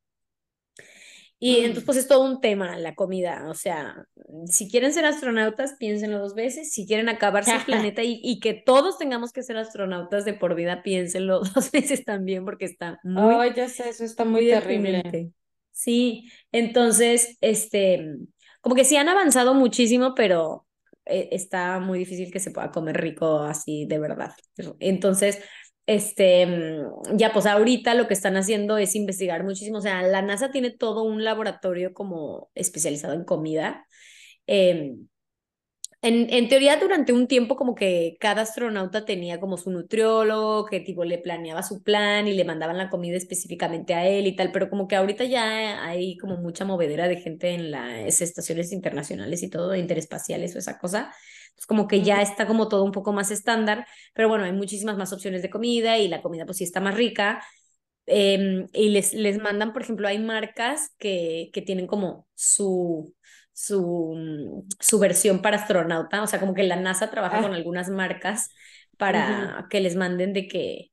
Y 1.38 1.58
entonces, 1.58 1.84
pues 1.84 1.98
es 1.98 2.08
todo 2.08 2.24
un 2.24 2.40
tema 2.40 2.78
la 2.80 2.96
comida. 2.96 3.46
O 3.50 3.54
sea, 3.54 4.08
si 4.46 4.70
quieren 4.70 4.94
ser 4.94 5.06
astronautas, 5.06 5.76
piénsenlo 5.78 6.20
dos 6.20 6.34
veces. 6.34 6.72
Si 6.72 6.88
quieren 6.88 7.10
acabar 7.10 7.44
su 7.44 7.52
planeta 7.66 8.04
y, 8.04 8.20
y, 8.24 8.40
que 8.40 8.54
todos 8.54 8.98
tengamos 8.98 9.32
que 9.32 9.44
ser 9.44 9.58
astronautas 9.58 10.26
de 10.26 10.34
por 10.34 10.56
vida, 10.56 10.82
piénsenlo 10.82 11.40
dos 11.56 11.72
veces 11.72 12.06
también, 12.06 12.46
porque 12.46 12.66
está 12.66 13.00
muy. 13.04 13.34
Oh, 13.34 13.46
ya 13.54 13.68
sé, 13.68 13.90
eso 13.90 14.06
está 14.06 14.26
muy, 14.26 14.48
terrible. 14.48 15.32
Sí, 15.72 16.32
entonces, 16.54 17.38
este, 17.42 18.16
como 18.62 18.76
que 18.76 18.86
sí 18.86 18.96
han 18.96 19.10
avanzado 19.10 19.54
muchísimo, 19.54 20.16
pero 20.16 20.65
eh, 20.65 20.65
está 21.06 21.80
muy 21.80 22.00
difícil 22.00 22.32
que 22.32 22.40
se 22.40 22.52
pueda 22.52 22.72
comer 22.72 22.98
rico 22.98 23.40
así 23.42 23.86
de 23.88 24.00
verdad. 24.00 24.34
Entonces, 24.80 25.40
este, 25.88 26.46
mm, 26.48 27.18
ya 27.18 27.32
pues 27.34 27.46
ahorita 27.46 27.94
lo 27.94 28.08
que 28.08 28.14
están 28.14 28.38
haciendo 28.38 28.78
es 28.78 28.96
investigar 28.96 29.44
muchísimo, 29.44 29.78
o 29.78 29.82
sea, 29.82 30.02
la 30.04 30.22
NASA 30.22 30.52
tiene 30.52 30.72
todo 30.72 31.04
un 31.04 31.24
laboratorio 31.24 31.94
como 31.94 32.50
especializado 32.56 33.14
en 33.14 33.24
comida. 33.26 33.86
Em, 34.48 35.08
En, 36.06 36.32
en, 36.32 36.48
teoría, 36.50 36.78
durante 36.78 37.14
un 37.14 37.28
tiempo, 37.28 37.56
como 37.56 37.74
que 37.74 38.16
cada 38.20 38.44
astronauta 38.44 39.06
tenía 39.06 39.40
como 39.40 39.58
su 39.58 39.72
nutriólogo, 39.72 40.66
que 40.68 40.80
tipo 40.80 41.04
le 41.04 41.18
planeaba 41.18 41.64
su 41.64 41.82
plan 41.82 42.28
y 42.28 42.34
le 42.34 42.46
mandaban 42.46 42.78
la 42.78 42.92
comida 42.92 43.18
específicamente 43.18 43.96
a 43.96 44.08
él 44.08 44.28
y 44.28 44.36
tal, 44.36 44.52
pero 44.52 44.70
como 44.70 44.88
que 44.88 44.96
ahorita 44.96 45.24
ya 45.24 45.84
hay 45.84 46.16
como 46.18 46.38
mucha 46.38 46.64
movedera 46.64 47.08
de 47.08 47.18
gente 47.18 47.56
en 47.56 47.72
las 47.72 48.22
estaciones 48.22 48.72
internacionales 48.72 49.42
y 49.42 49.50
todo, 49.50 49.76
interespaciales 49.76 50.56
o 50.56 50.60
esa 50.60 50.78
cosa. 50.78 51.12
Es 51.58 51.66
como 51.66 51.88
que 51.88 52.04
ya 52.04 52.22
está 52.22 52.46
como 52.46 52.68
todo 52.68 52.84
un 52.84 52.92
poco 52.92 53.12
más 53.12 53.32
estándar, 53.32 53.88
pero 54.14 54.30
bueno, 54.30 54.44
hay 54.44 54.54
muchísimas 54.54 54.98
más 54.98 55.12
opciones 55.12 55.42
de 55.42 55.50
comida 55.50 55.98
y 55.98 56.08
la 56.08 56.22
comida 56.22 56.46
pues 56.46 56.58
sí 56.60 56.66
está 56.66 56.82
más 56.82 56.94
rica. 56.94 57.42
Eh, 58.08 58.68
y 58.74 58.90
les, 58.90 59.14
les 59.14 59.40
mandan, 59.40 59.74
por 59.74 59.82
ejemplo, 59.82 60.08
hay 60.08 60.20
marcas 60.20 60.94
que, 61.00 61.50
que 61.54 61.62
tienen 61.62 61.88
como 61.88 62.28
su 62.36 63.16
su, 63.56 64.14
mm, 64.16 64.68
su 64.80 65.00
versión 65.00 65.42
para 65.42 65.58
astronauta, 65.58 66.22
o 66.22 66.28
sea, 66.28 66.40
como 66.40 66.54
que 66.54 66.64
la 66.64 66.76
NASA 66.76 67.10
trabaja 67.10 67.42
con 67.42 67.54
ah. 67.54 67.56
algunas 67.56 67.90
marcas 67.90 68.50
para 68.98 69.68
que 69.70 69.80
les 69.80 69.96
manden 69.96 70.34
de 70.34 70.48
que, 70.48 70.92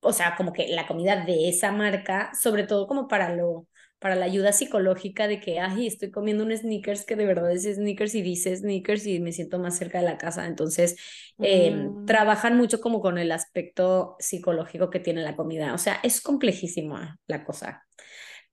o 0.00 0.12
sea, 0.12 0.34
como 0.36 0.52
que 0.52 0.68
la 0.68 0.86
comida 0.86 1.24
de 1.24 1.48
esa 1.50 1.70
marca, 1.70 2.32
sobre 2.34 2.64
todo 2.64 2.86
como 2.86 3.08
para 3.08 3.34
lo, 3.34 3.68
para 4.02 4.16
la 4.16 4.26
ayuda 4.26 4.52
psicológica 4.52 5.28
de 5.28 5.38
que, 5.38 5.60
ay, 5.60 5.86
estoy 5.86 6.10
comiendo 6.10 6.42
un 6.44 6.54
sneakers 6.54 7.06
que 7.06 7.14
de 7.14 7.24
verdad 7.24 7.52
es 7.52 7.62
sneakers 7.62 8.16
y 8.16 8.22
dice 8.22 8.56
sneakers 8.56 9.06
y 9.06 9.20
me 9.20 9.30
siento 9.30 9.60
más 9.60 9.78
cerca 9.78 9.98
de 9.98 10.04
la 10.04 10.18
casa. 10.18 10.46
Entonces, 10.48 10.96
mm. 11.38 12.04
trabajan 12.04 12.56
mucho 12.56 12.80
como 12.80 13.00
con 13.00 13.16
el 13.16 13.30
aspecto 13.30 14.16
psicológico 14.18 14.90
que 14.90 14.98
tiene 14.98 15.22
la 15.22 15.36
comida. 15.36 15.72
O 15.72 15.78
sea, 15.78 16.00
es 16.02 16.20
complejísima 16.20 17.20
la 17.28 17.44
cosa, 17.44 17.86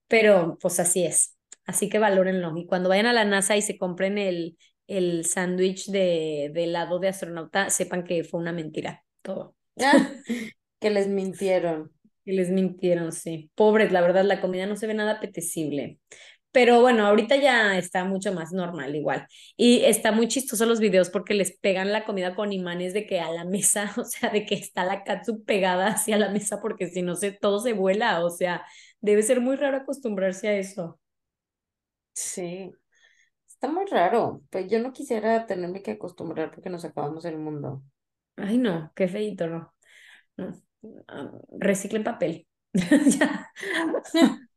pero 0.07 0.59
pues 0.61 0.79
así 0.79 1.03
es. 1.03 1.35
Así 1.65 1.89
que 1.89 1.97
valórenlo. 1.97 2.55
Y 2.55 2.67
cuando 2.67 2.89
vayan 2.89 3.07
a 3.07 3.13
la 3.13 3.25
NASA 3.25 3.57
y 3.57 3.63
se 3.63 3.77
compren 3.77 4.19
el, 4.19 4.55
el 4.85 5.25
sándwich 5.25 5.87
de, 5.87 6.51
de 6.53 6.65
helado 6.65 6.99
de 6.99 7.07
astronauta, 7.07 7.71
sepan 7.71 8.03
que 8.03 8.23
fue 8.23 8.39
una 8.39 8.51
mentira. 8.51 9.03
Todo. 9.23 9.55
que 10.79 10.89
les 10.91 11.07
mintieron. 11.07 11.91
Que 12.29 12.35
les 12.35 12.51
mintieron, 12.51 13.11
sí. 13.11 13.49
Pobres, 13.55 13.91
la 13.91 14.01
verdad, 14.01 14.23
la 14.23 14.39
comida 14.39 14.67
no 14.67 14.75
se 14.75 14.85
ve 14.85 14.93
nada 14.93 15.13
apetecible. 15.13 15.99
Pero 16.51 16.81
bueno, 16.81 17.07
ahorita 17.07 17.37
ya 17.37 17.77
está 17.77 18.05
mucho 18.05 18.33
más 18.33 18.51
normal 18.51 18.95
igual. 18.95 19.27
Y 19.57 19.81
está 19.85 20.11
muy 20.11 20.27
chistoso 20.27 20.65
los 20.67 20.79
videos 20.79 21.09
porque 21.09 21.33
les 21.33 21.57
pegan 21.57 21.91
la 21.91 22.05
comida 22.05 22.35
con 22.35 22.53
imanes 22.53 22.93
de 22.93 23.07
que 23.07 23.19
a 23.19 23.31
la 23.31 23.45
mesa, 23.45 23.91
o 23.97 24.05
sea, 24.05 24.29
de 24.29 24.45
que 24.45 24.55
está 24.55 24.83
la 24.85 25.03
katsu 25.03 25.43
pegada 25.43 25.87
hacia 25.87 26.17
la 26.17 26.29
mesa 26.29 26.61
porque 26.61 26.87
si 26.89 27.01
no 27.01 27.15
se, 27.15 27.31
todo 27.31 27.59
se 27.61 27.73
vuela. 27.73 28.23
O 28.23 28.29
sea, 28.29 28.63
debe 29.01 29.23
ser 29.23 29.41
muy 29.41 29.55
raro 29.55 29.77
acostumbrarse 29.77 30.49
a 30.49 30.57
eso. 30.57 30.99
Sí, 32.13 32.71
está 33.47 33.69
muy 33.69 33.85
raro. 33.87 34.43
Pues 34.51 34.67
yo 34.69 34.79
no 34.79 34.93
quisiera 34.93 35.47
tenerme 35.47 35.81
que 35.81 35.91
acostumbrar 35.91 36.51
porque 36.51 36.69
nos 36.69 36.85
acabamos 36.85 37.25
el 37.25 37.39
mundo. 37.39 37.83
Ay, 38.37 38.57
no, 38.59 38.91
qué 38.95 39.07
feito, 39.07 39.47
no. 39.47 39.73
no. 40.37 40.68
Reciclen 41.57 42.03
papel. 42.03 42.47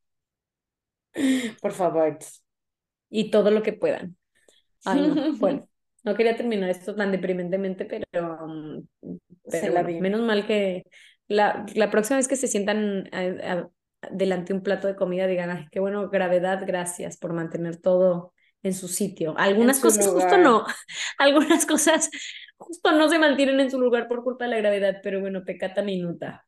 Por 1.61 1.73
favor. 1.73 2.19
Y 3.11 3.31
todo 3.31 3.51
lo 3.51 3.63
que 3.63 3.73
puedan. 3.73 4.17
Ay, 4.85 5.09
no. 5.09 5.33
Bueno, 5.39 5.69
no 6.05 6.15
quería 6.15 6.37
terminar 6.37 6.71
esto 6.71 6.95
tan 6.95 7.13
deprimentemente, 7.13 7.85
pero, 7.85 8.45
um, 8.45 8.87
menos 10.01 10.23
mal 10.23 10.47
que 10.47 10.85
la, 11.29 11.67
la 11.75 11.91
próxima 11.91 12.17
vez 12.17 12.29
que 12.29 12.37
se 12.37 12.49
sientan 12.49 13.09
a, 13.13 13.69
delante 14.11 14.53
un 14.53 14.63
plato 14.63 14.89
de 14.89 14.97
comida 14.97 15.27
digan, 15.27 15.51
ay, 15.51 15.67
qué 15.71 15.81
bueno, 15.81 16.09
gravedad, 16.09 16.63
gracias 16.67 17.17
por 17.17 17.33
mantener 17.33 17.77
todo 17.77 18.33
en 18.63 18.75
su 18.75 18.89
sitio. 18.89 19.35
Algunas 19.39 19.81
cosas 19.81 20.09
justo 20.09 20.39
no, 20.39 20.65
algunas 21.19 21.67
cosas 21.67 22.11
justo 22.63 22.93
no 22.93 23.09
se 23.09 23.19
mantienen 23.19 23.61
en 23.61 23.71
su 23.71 23.81
lugar 23.81 24.09
por 24.09 24.23
culpa 24.25 24.45
de 24.45 24.51
la 24.51 24.59
gravedad, 24.59 25.01
pero 25.03 25.21
bueno, 25.21 25.45
pecata 25.45 25.83
minuta. 25.83 26.47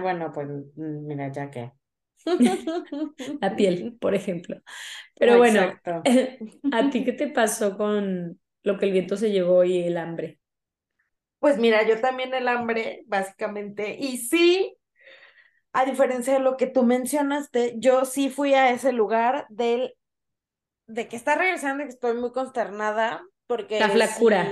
bueno, 0.00 0.30
pues 0.32 0.48
mm, 0.48 1.06
mira, 1.06 1.32
ya 1.32 1.50
que. 1.50 1.72
la 3.40 3.56
piel, 3.56 3.96
por 4.00 4.14
ejemplo. 4.14 4.60
Pero 5.18 5.38
bueno, 5.38 5.72
¿a 6.72 6.90
ti 6.90 7.04
qué 7.04 7.12
te 7.12 7.28
pasó 7.28 7.76
con 7.76 8.40
lo 8.62 8.78
que 8.78 8.86
el 8.86 8.92
viento 8.92 9.16
se 9.16 9.30
llevó 9.30 9.64
y 9.64 9.78
el 9.78 9.96
hambre? 9.96 10.38
Pues 11.38 11.58
mira, 11.58 11.86
yo 11.86 12.00
también 12.00 12.34
el 12.34 12.48
hambre, 12.48 13.04
básicamente, 13.06 13.96
y 13.98 14.18
sí, 14.18 14.76
a 15.72 15.84
diferencia 15.84 16.34
de 16.34 16.40
lo 16.40 16.56
que 16.56 16.66
tú 16.66 16.82
mencionaste, 16.82 17.74
yo 17.76 18.04
sí 18.04 18.28
fui 18.28 18.54
a 18.54 18.70
ese 18.70 18.92
lugar 18.92 19.46
del, 19.48 19.94
de 20.86 21.06
que 21.06 21.14
está 21.14 21.36
regresando 21.36 21.84
y 21.84 21.86
que 21.86 21.92
estoy 21.92 22.16
muy 22.16 22.32
consternada 22.32 23.22
porque... 23.48 23.80
La 23.80 23.88
flacura. 23.88 24.48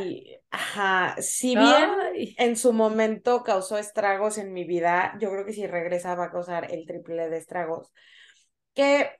ajá, 0.51 1.15
si 1.21 1.55
bien 1.55 1.91
en 2.39 2.57
su 2.57 2.73
momento 2.73 3.45
causó 3.45 3.79
estragos 3.79 4.39
en 4.39 4.53
mi 4.53 4.65
vida, 4.65 5.17
yo 5.21 5.31
creo 5.31 5.45
que 5.45 5.53
si 5.53 5.67
regresa 5.67 6.17
va 6.17 6.25
a 6.25 6.33
causar 6.33 6.73
el 6.73 6.87
triple 6.87 7.29
de 7.29 7.37
estragos. 7.37 7.93
Que, 8.75 9.11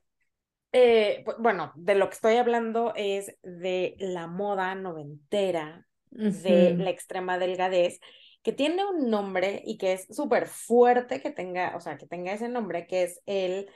eh, 0.73 1.23
bueno, 1.39 1.71
de 1.75 1.95
lo 1.95 2.09
que 2.09 2.15
estoy 2.15 2.35
hablando 2.35 2.91
es 2.95 3.37
de 3.43 3.95
la 3.99 4.27
moda 4.27 4.75
noventera, 4.75 5.87
de 6.09 6.73
la 6.73 6.89
extrema 6.89 7.37
delgadez 7.37 7.99
que 8.47 8.53
tiene 8.53 8.85
un 8.85 9.09
nombre 9.09 9.61
y 9.65 9.77
que 9.77 9.91
es 9.91 10.07
súper 10.09 10.47
fuerte 10.47 11.21
que 11.21 11.31
tenga, 11.31 11.75
o 11.75 11.81
sea, 11.81 11.97
que 11.97 12.07
tenga 12.07 12.31
ese 12.31 12.47
nombre, 12.47 12.87
que 12.87 13.03
es 13.03 13.21
el 13.25 13.69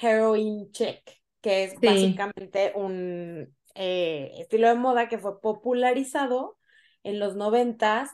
Heroin 0.00 0.70
Check, 0.70 1.02
que 1.40 1.64
es 1.64 1.74
básicamente 1.80 2.72
un 2.76 3.52
eh, 3.74 4.32
estilo 4.38 4.68
de 4.68 4.74
moda 4.74 5.08
que 5.08 5.18
fue 5.18 5.40
popularizado 5.40 6.58
en 7.02 7.18
los 7.18 7.36
noventas 7.36 8.10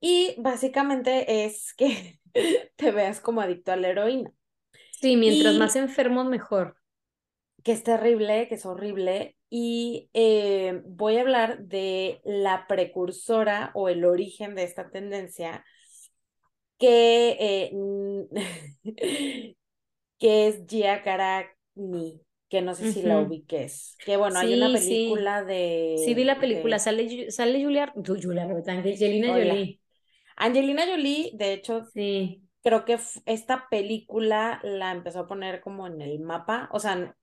y 0.00 0.34
básicamente 0.38 1.44
es 1.44 1.74
que 1.74 2.20
te 2.76 2.90
veas 2.90 3.20
como 3.20 3.40
adicto 3.40 3.72
a 3.72 3.76
la 3.76 3.88
heroína. 3.88 4.32
Sí, 4.92 5.16
mientras 5.16 5.56
más 5.56 5.76
enfermos, 5.76 6.26
mejor. 6.26 6.76
Que 7.62 7.72
es 7.72 7.82
terrible, 7.82 8.48
que 8.48 8.54
es 8.56 8.66
horrible, 8.66 9.36
y 9.50 10.10
eh, 10.12 10.82
voy 10.84 11.16
a 11.16 11.22
hablar 11.22 11.60
de 11.60 12.20
la 12.24 12.66
precursora 12.66 13.70
o 13.74 13.88
el 13.88 14.04
origen 14.04 14.54
de 14.54 14.64
esta 14.64 14.90
tendencia 14.90 15.64
que, 16.78 17.36
eh, 17.40 17.70
que 20.18 20.48
es 20.48 20.66
Gia 20.66 21.02
Karakni, 21.02 22.20
que 22.48 22.62
no 22.62 22.74
sé 22.74 22.92
si 22.92 23.02
la 23.02 23.20
ubiques. 23.20 23.96
Que 24.04 24.16
bueno, 24.16 24.38
hay 24.38 24.54
una 24.54 24.72
película 24.72 25.44
de... 25.44 25.96
Sí, 26.04 26.14
vi 26.14 26.24
la 26.24 26.40
película, 26.40 26.78
sale, 26.78 27.30
sale 27.30 27.62
Julia, 27.62 27.92
Julia 27.94 28.48
Angelina 28.66 29.28
Jolie. 29.28 29.80
Angelina 30.36 30.86
Jolie, 30.86 31.30
de 31.34 31.52
hecho, 31.52 31.84
sí 31.92 32.42
creo 32.62 32.84
que 32.84 32.98
esta 33.26 33.66
película 33.70 34.60
la 34.62 34.92
empezó 34.92 35.20
a 35.20 35.26
poner 35.26 35.60
como 35.60 35.86
en 35.86 36.00
el 36.00 36.18
mapa, 36.20 36.68
o 36.72 36.78
sea, 36.78 37.14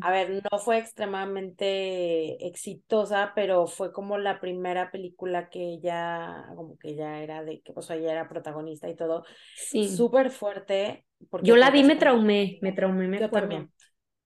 a 0.00 0.10
ver, 0.10 0.42
no 0.50 0.58
fue 0.58 0.78
extremadamente 0.78 2.46
exitosa, 2.46 3.32
pero 3.34 3.66
fue 3.66 3.92
como 3.92 4.18
la 4.18 4.40
primera 4.40 4.90
película 4.90 5.48
que 5.48 5.74
ella, 5.74 6.46
como 6.56 6.78
que 6.78 6.94
ya 6.94 7.22
era 7.22 7.44
de, 7.44 7.60
que, 7.60 7.72
o 7.74 7.82
sea, 7.82 7.96
ella 7.96 8.12
era 8.12 8.28
protagonista 8.28 8.88
y 8.88 8.96
todo, 8.96 9.24
sí. 9.54 9.88
súper 9.88 10.30
fuerte. 10.30 11.04
Porque 11.28 11.46
yo 11.46 11.56
la 11.56 11.70
vi, 11.70 11.84
me 11.84 11.96
traumé, 11.96 12.58
me 12.62 12.72
traumé, 12.72 13.06
me 13.06 13.20
yo 13.20 13.28
También. 13.30 13.70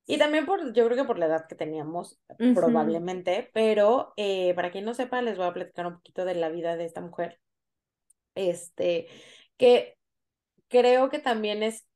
Y 0.06 0.18
también 0.18 0.44
por, 0.44 0.72
yo 0.74 0.84
creo 0.84 0.96
que 0.96 1.04
por 1.04 1.18
la 1.18 1.26
edad 1.26 1.46
que 1.46 1.54
teníamos, 1.54 2.20
probablemente, 2.54 3.50
pero 3.54 4.12
eh, 4.16 4.52
para 4.54 4.70
quien 4.70 4.84
no 4.84 4.92
sepa, 4.92 5.22
les 5.22 5.38
voy 5.38 5.46
a 5.46 5.52
platicar 5.54 5.86
un 5.86 5.94
poquito 5.94 6.24
de 6.24 6.34
la 6.34 6.50
vida 6.50 6.76
de 6.76 6.84
esta 6.84 7.00
mujer. 7.00 7.40
Este, 8.34 9.06
que 9.56 9.96
creo 10.68 11.08
que 11.08 11.20
también 11.20 11.62
es 11.62 11.86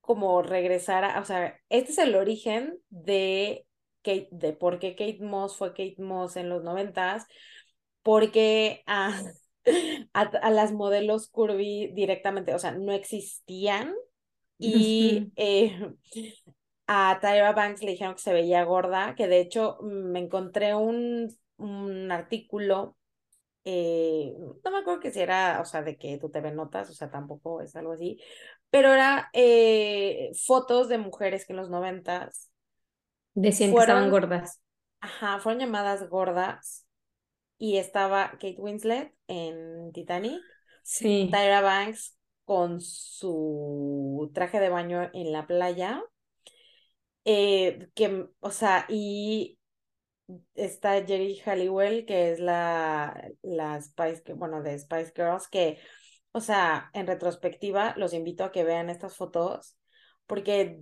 como 0.00 0.40
regresar 0.42 1.04
a, 1.04 1.20
o 1.20 1.24
sea, 1.24 1.58
este 1.68 1.92
es 1.92 1.98
el 1.98 2.14
origen 2.14 2.78
de 2.90 3.66
Kate, 4.02 4.28
de 4.30 4.52
por 4.52 4.78
qué 4.78 4.94
Kate 4.94 5.18
Moss 5.20 5.56
fue 5.56 5.70
Kate 5.70 5.96
Moss 5.98 6.36
en 6.36 6.48
los 6.48 6.62
noventas, 6.62 7.26
porque 8.02 8.82
a, 8.86 9.20
a, 10.12 10.50
las 10.50 10.72
modelos 10.72 11.28
curvy 11.28 11.92
directamente, 11.94 12.54
o 12.54 12.58
sea, 12.58 12.72
no 12.72 12.92
existían 12.92 13.94
y 14.58 15.30
eh, 15.36 15.78
a 16.88 17.18
Tyra 17.20 17.52
Banks 17.52 17.82
le 17.84 17.92
dijeron 17.92 18.14
que 18.16 18.22
se 18.22 18.34
veía 18.34 18.64
gorda, 18.64 19.14
que 19.14 19.28
de 19.28 19.40
hecho 19.40 19.78
me 19.82 20.20
encontré 20.20 20.74
un, 20.74 21.28
un 21.58 22.10
artículo 22.12 22.96
eh, 23.70 24.32
no 24.64 24.70
me 24.70 24.78
acuerdo 24.78 25.00
que 25.00 25.10
si 25.10 25.20
era, 25.20 25.60
o 25.60 25.64
sea, 25.66 25.82
de 25.82 25.98
que 25.98 26.16
tú 26.18 26.30
te 26.30 26.40
ves 26.40 26.54
notas, 26.54 26.88
o 26.88 26.94
sea, 26.94 27.10
tampoco 27.10 27.60
es 27.60 27.76
algo 27.76 27.92
así, 27.92 28.18
pero 28.70 28.94
era 28.94 29.28
eh, 29.34 30.30
fotos 30.46 30.88
de 30.88 30.96
mujeres 30.98 31.44
que 31.46 31.52
en 31.52 31.58
los 31.58 31.68
noventas 31.68 32.50
decían 33.34 33.74
que 33.74 33.80
estaban 33.80 34.10
gordas. 34.10 34.60
Ajá, 35.00 35.38
fueron 35.38 35.60
llamadas 35.60 36.08
gordas 36.08 36.86
y 37.58 37.76
estaba 37.76 38.30
Kate 38.32 38.56
Winslet 38.58 39.14
en 39.26 39.92
Titanic, 39.92 40.40
sí. 40.82 41.28
Tyra 41.30 41.60
Banks 41.60 42.16
con 42.44 42.80
su 42.80 44.30
traje 44.32 44.60
de 44.60 44.70
baño 44.70 45.10
en 45.12 45.32
la 45.32 45.46
playa, 45.46 46.02
eh, 47.30 47.90
que, 47.94 48.26
o 48.40 48.50
sea, 48.50 48.86
y 48.88 49.58
está 50.54 50.92
Jerry 51.04 51.38
Halliwell, 51.44 52.06
que 52.06 52.32
es 52.32 52.40
la, 52.40 53.30
la 53.42 53.78
Spice, 53.82 54.32
bueno, 54.32 54.62
de 54.62 54.78
Spice 54.78 55.12
Girls, 55.14 55.46
que, 55.46 55.78
o 56.32 56.40
sea, 56.40 56.88
en 56.94 57.06
retrospectiva, 57.06 57.92
los 57.98 58.14
invito 58.14 58.44
a 58.44 58.50
que 58.50 58.64
vean 58.64 58.88
estas 58.88 59.14
fotos, 59.14 59.76
porque 60.26 60.80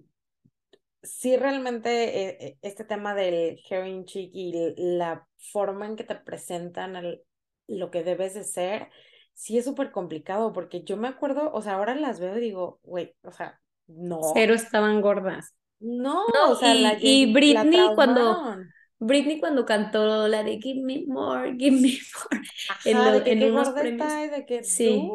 sí 1.02 1.36
realmente 1.36 2.22
eh, 2.22 2.38
eh, 2.40 2.58
este 2.62 2.84
tema 2.84 3.16
del 3.16 3.60
herring 3.68 4.04
chic 4.04 4.30
y 4.32 4.72
la 4.76 5.26
forma 5.50 5.86
en 5.86 5.96
que 5.96 6.04
te 6.04 6.14
presentan 6.14 7.18
lo 7.66 7.90
que 7.90 8.04
debes 8.04 8.34
de 8.34 8.44
ser, 8.44 8.90
sí 9.34 9.58
es 9.58 9.64
súper 9.64 9.90
complicado, 9.90 10.52
porque 10.52 10.84
yo 10.84 10.96
me 10.96 11.08
acuerdo, 11.08 11.50
o 11.52 11.60
sea, 11.60 11.74
ahora 11.74 11.96
las 11.96 12.20
veo 12.20 12.38
y 12.38 12.40
digo, 12.40 12.78
güey, 12.84 13.16
o 13.22 13.32
sea, 13.32 13.60
no. 13.88 14.20
Cero 14.32 14.54
estaban 14.54 15.00
gordas. 15.00 15.56
No, 15.80 16.24
o 16.48 16.54
sea, 16.56 16.74
y, 16.74 16.82
la, 16.82 16.98
y 17.00 17.32
Britney 17.32 17.94
cuando 17.94 18.56
Britney 18.98 19.40
cuando 19.40 19.66
cantó 19.66 20.26
la 20.26 20.42
de 20.42 20.58
Give 20.58 20.80
Me 20.82 21.04
More, 21.06 21.54
Give 21.56 21.76
Me 21.76 21.92
More. 22.32 22.46
Ajá, 22.98 23.12
de 23.12 23.24
que 23.24 23.38
qué 23.38 23.50
gorda 23.50 23.82
está 23.82 24.24
y 24.24 24.28
de 24.30 24.46
que 24.46 24.64
sí. 24.64 25.10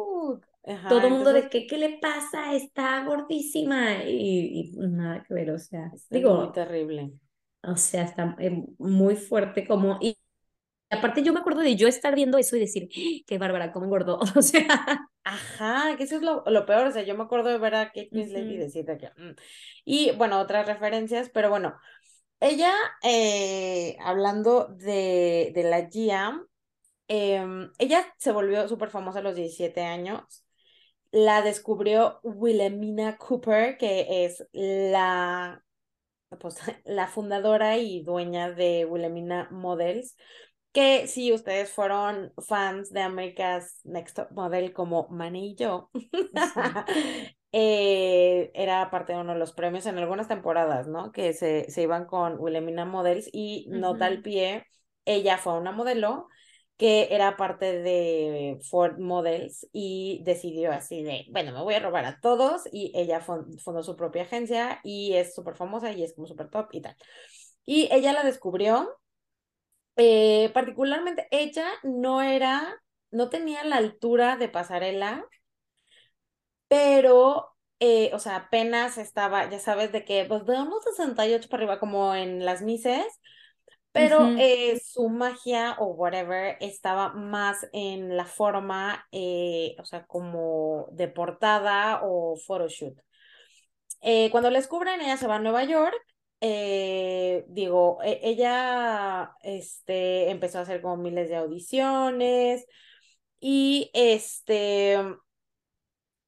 Todo 0.88 1.06
el 1.06 1.10
mundo 1.10 1.32
de 1.32 1.48
que, 1.48 1.66
¿qué 1.66 1.76
le 1.76 1.98
pasa? 1.98 2.54
Está 2.54 3.04
gordísima. 3.04 4.04
Y, 4.04 4.72
y 4.72 4.78
nada 4.78 5.24
que 5.24 5.34
ver, 5.34 5.50
o 5.50 5.58
sea, 5.58 5.90
digo. 6.10 6.34
Muy 6.36 6.52
terrible. 6.52 7.12
O 7.64 7.76
sea, 7.76 8.04
está 8.04 8.36
eh, 8.38 8.64
muy 8.78 9.16
fuerte 9.16 9.66
como. 9.66 9.98
Y 10.00 10.16
aparte, 10.90 11.22
yo 11.22 11.32
me 11.32 11.40
acuerdo 11.40 11.62
de 11.62 11.74
yo 11.76 11.88
estar 11.88 12.14
viendo 12.14 12.38
eso 12.38 12.56
y 12.56 12.60
decir, 12.60 12.88
¡Ah, 12.94 13.24
qué 13.26 13.38
bárbara, 13.38 13.72
cómo 13.72 13.86
engordó. 13.86 14.20
O 14.36 14.42
sea. 14.42 15.08
Ajá, 15.24 15.96
que 15.96 16.04
eso 16.04 16.16
es 16.16 16.22
lo, 16.22 16.42
lo, 16.46 16.66
peor. 16.66 16.86
O 16.86 16.92
sea, 16.92 17.02
yo 17.02 17.16
me 17.16 17.22
acuerdo 17.22 17.50
de 17.50 17.58
ver 17.58 17.74
a 17.74 17.86
Kate 17.86 18.08
Winslet 18.12 18.46
y 18.46 18.56
decir 18.56 18.84
que. 18.84 19.10
Mm". 19.16 19.36
Y 19.84 20.10
bueno, 20.12 20.40
otras 20.40 20.66
referencias, 20.66 21.30
pero 21.30 21.50
bueno. 21.50 21.74
Ella, 22.40 22.72
eh, 23.04 23.96
hablando 24.00 24.66
de, 24.66 25.52
de 25.54 25.62
la 25.62 25.88
GIA, 25.88 26.44
em, 27.06 27.70
ella 27.78 28.12
se 28.18 28.32
volvió 28.32 28.66
súper 28.68 28.90
famosa 28.90 29.20
a 29.20 29.22
los 29.22 29.36
17 29.36 29.82
años. 29.82 30.44
La 31.12 31.42
descubrió 31.42 32.18
Wilhelmina 32.24 33.16
Cooper, 33.16 33.76
que 33.78 34.24
es 34.24 34.44
la, 34.52 35.62
pues, 36.40 36.56
la 36.84 37.06
fundadora 37.06 37.78
y 37.78 38.02
dueña 38.02 38.50
de 38.50 38.86
Wilhelmina 38.86 39.48
Models, 39.52 40.16
que 40.72 41.06
si 41.06 41.32
ustedes 41.32 41.70
fueron 41.70 42.32
fans 42.46 42.90
de 42.90 43.02
America's 43.02 43.80
Next 43.84 44.16
Top 44.16 44.30
Model 44.32 44.72
como 44.72 45.08
Manny 45.10 45.50
y 45.52 45.54
yo, 45.56 45.90
eh, 47.52 48.50
era 48.54 48.90
parte 48.90 49.12
de 49.12 49.20
uno 49.20 49.34
de 49.34 49.38
los 49.38 49.52
premios 49.52 49.86
en 49.86 49.98
algunas 49.98 50.28
temporadas, 50.28 50.88
¿no? 50.88 51.12
Que 51.12 51.32
se, 51.34 51.70
se 51.70 51.82
iban 51.82 52.06
con 52.06 52.38
Wilhelmina 52.38 52.84
Models 52.84 53.28
y 53.32 53.66
nota 53.68 54.06
al 54.06 54.22
pie, 54.22 54.66
ella 55.04 55.38
fue 55.38 55.58
una 55.58 55.72
modelo 55.72 56.28
que 56.76 57.08
era 57.14 57.36
parte 57.36 57.80
de 57.80 58.58
Ford 58.68 58.98
Models 58.98 59.68
y 59.72 60.20
decidió 60.24 60.72
así 60.72 61.02
de, 61.04 61.26
bueno, 61.30 61.52
me 61.52 61.62
voy 61.62 61.74
a 61.74 61.80
robar 61.80 62.04
a 62.06 62.18
todos 62.20 62.62
y 62.72 62.90
ella 62.94 63.20
fundó 63.20 63.82
su 63.82 63.94
propia 63.96 64.22
agencia 64.22 64.80
y 64.82 65.12
es 65.14 65.34
súper 65.34 65.54
famosa 65.54 65.92
y 65.92 66.02
es 66.02 66.14
como 66.14 66.26
súper 66.26 66.50
top 66.50 66.68
y 66.72 66.80
tal. 66.80 66.96
Y 67.64 67.88
ella 67.92 68.12
la 68.12 68.24
descubrió, 68.24 68.88
eh, 69.96 70.50
particularmente 70.54 71.28
ella 71.30 71.66
no 71.82 72.22
era, 72.22 72.82
no 73.10 73.28
tenía 73.30 73.64
la 73.64 73.76
altura 73.76 74.36
de 74.36 74.48
pasarela 74.48 75.26
pero, 76.72 77.54
eh, 77.80 78.10
o 78.14 78.18
sea, 78.18 78.36
apenas 78.36 78.96
estaba, 78.96 79.50
ya 79.50 79.58
sabes, 79.58 79.92
de 79.92 80.06
que, 80.06 80.24
pues 80.24 80.46
de 80.46 80.58
unos 80.58 80.82
68 80.84 81.48
para 81.50 81.64
arriba, 81.64 81.78
como 81.78 82.14
en 82.14 82.46
las 82.46 82.62
Mises, 82.62 83.04
pero 83.92 84.26
eh, 84.38 84.80
su 84.82 85.10
magia 85.10 85.76
o 85.78 85.88
whatever 85.88 86.56
estaba 86.60 87.12
más 87.12 87.68
en 87.74 88.16
la 88.16 88.24
forma, 88.24 89.06
eh, 89.12 89.76
o 89.78 89.84
sea, 89.84 90.06
como 90.06 90.88
de 90.92 91.08
portada 91.08 92.00
o 92.02 92.36
photoshoot. 92.38 92.98
cuando 94.30 94.50
la 94.50 94.58
descubren, 94.58 95.02
ella 95.02 95.18
se 95.18 95.26
va 95.26 95.36
a 95.36 95.38
Nueva 95.40 95.64
York. 95.64 95.94
Digo, 97.48 97.98
e, 98.02 98.20
ella 98.22 99.32
este, 99.42 100.30
empezó 100.30 100.58
a 100.58 100.62
hacer 100.62 100.82
como 100.82 100.96
miles 100.96 101.28
de 101.28 101.36
audiciones 101.36 102.66
y 103.40 103.90
este, 103.94 104.98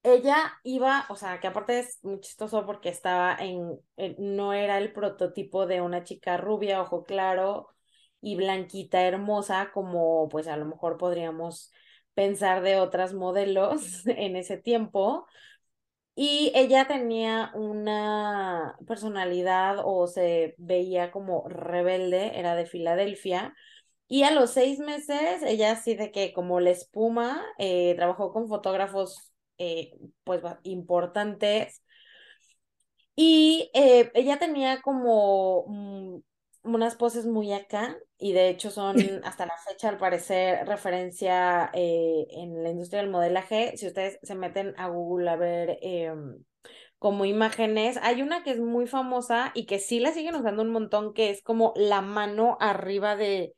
ella 0.03 0.53
iba, 0.65 1.07
o 1.09 1.17
sea, 1.17 1.41
que 1.41 1.47
aparte 1.47 1.79
es 1.79 1.99
muy 2.05 2.21
chistoso 2.21 2.67
porque 2.67 2.91
estaba 2.91 3.37
en, 3.41 3.81
no 4.19 4.53
era 4.53 4.79
el 4.79 4.93
prototipo 4.93 5.67
de 5.67 5.81
una 5.81 6.05
chica 6.05 6.37
rubia, 6.37 6.83
ojo 6.83 7.05
claro 7.05 7.69
y 8.21 8.37
blanquita, 8.37 9.03
hermosa, 9.03 9.71
como 9.73 10.29
pues 10.29 10.47
a 10.49 10.57
lo 10.57 10.67
mejor 10.67 10.99
podríamos 10.99 11.73
pensar 12.15 12.63
de 12.63 12.79
otras 12.81 13.15
modelos 13.15 14.07
en 14.07 14.37
ese 14.37 14.59
tiempo. 14.59 15.27
Y 16.17 16.53
ella 16.55 16.87
tenía 16.87 17.51
una 17.55 18.77
personalidad 18.87 19.79
o 19.85 20.07
se 20.07 20.55
veía 20.59 21.11
como 21.11 21.49
rebelde, 21.49 22.39
era 22.39 22.55
de 22.55 22.67
Filadelfia. 22.67 23.55
Y 24.09 24.23
a 24.25 24.31
los 24.33 24.53
seis 24.53 24.79
meses, 24.79 25.43
ella 25.43 25.73
así 25.73 25.95
de 25.97 26.13
que 26.13 26.33
como 26.33 26.61
la 26.61 26.71
espuma, 26.71 27.45
eh, 27.59 27.95
trabajó 27.97 28.33
con 28.33 28.49
fotógrafos 28.49 29.33
eh, 29.59 29.93
pues 30.25 30.43
importantes. 30.65 31.83
Y 33.17 33.71
eh, 33.75 34.11
ella 34.15 34.39
tenía 34.39 34.81
como 34.83 35.65
mm, 35.69 36.19
unas 36.65 36.97
poses 36.97 37.27
muy 37.27 37.53
acá 37.53 37.97
y 38.19 38.33
de 38.33 38.49
hecho 38.49 38.71
son 38.71 38.97
hasta 39.25 39.47
la 39.47 39.57
fecha 39.69 39.89
al 39.89 39.99
parecer 39.99 40.67
referencia 40.67 41.71
eh, 41.73 42.27
en 42.31 42.63
la 42.63 42.71
industria 42.71 43.03
del 43.03 43.11
modelaje. 43.11 43.77
Si 43.77 43.87
ustedes 43.87 44.19
se 44.23 44.35
meten 44.35 44.75
a 44.79 44.89
Google 44.89 45.31
a 45.31 45.37
ver 45.37 45.79
em, 45.83 46.43
como 46.99 47.25
imágenes, 47.25 47.99
hay 48.03 48.23
una 48.23 48.43
que 48.43 48.53
es 48.53 48.61
muy 48.61 48.87
famosa 48.87 49.53
y 49.55 49.67
que 49.67 49.79
sí 49.79 50.01
la 50.01 50.13
siguen 50.13 50.35
usando 50.37 50.63
un 50.63 50.71
montón, 50.71 51.13
que 51.15 51.31
es 51.31 51.43
como 51.43 51.73
la 51.77 52.01
mano 52.01 52.57
arriba 52.61 53.17
de 53.17 53.55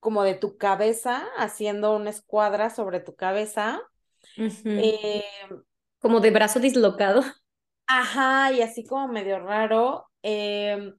como 0.00 0.22
de 0.22 0.34
tu 0.34 0.56
cabeza, 0.56 1.24
haciendo 1.36 1.96
una 1.96 2.10
escuadra 2.10 2.70
sobre 2.70 3.00
tu 3.00 3.16
cabeza. 3.16 3.80
Eh, 4.64 5.24
como 6.00 6.20
de 6.20 6.30
brazo 6.30 6.60
dislocado. 6.60 7.22
Ajá, 7.86 8.52
y 8.52 8.62
así 8.62 8.84
como 8.84 9.08
medio 9.08 9.38
raro. 9.40 10.08
Em, 10.22 10.94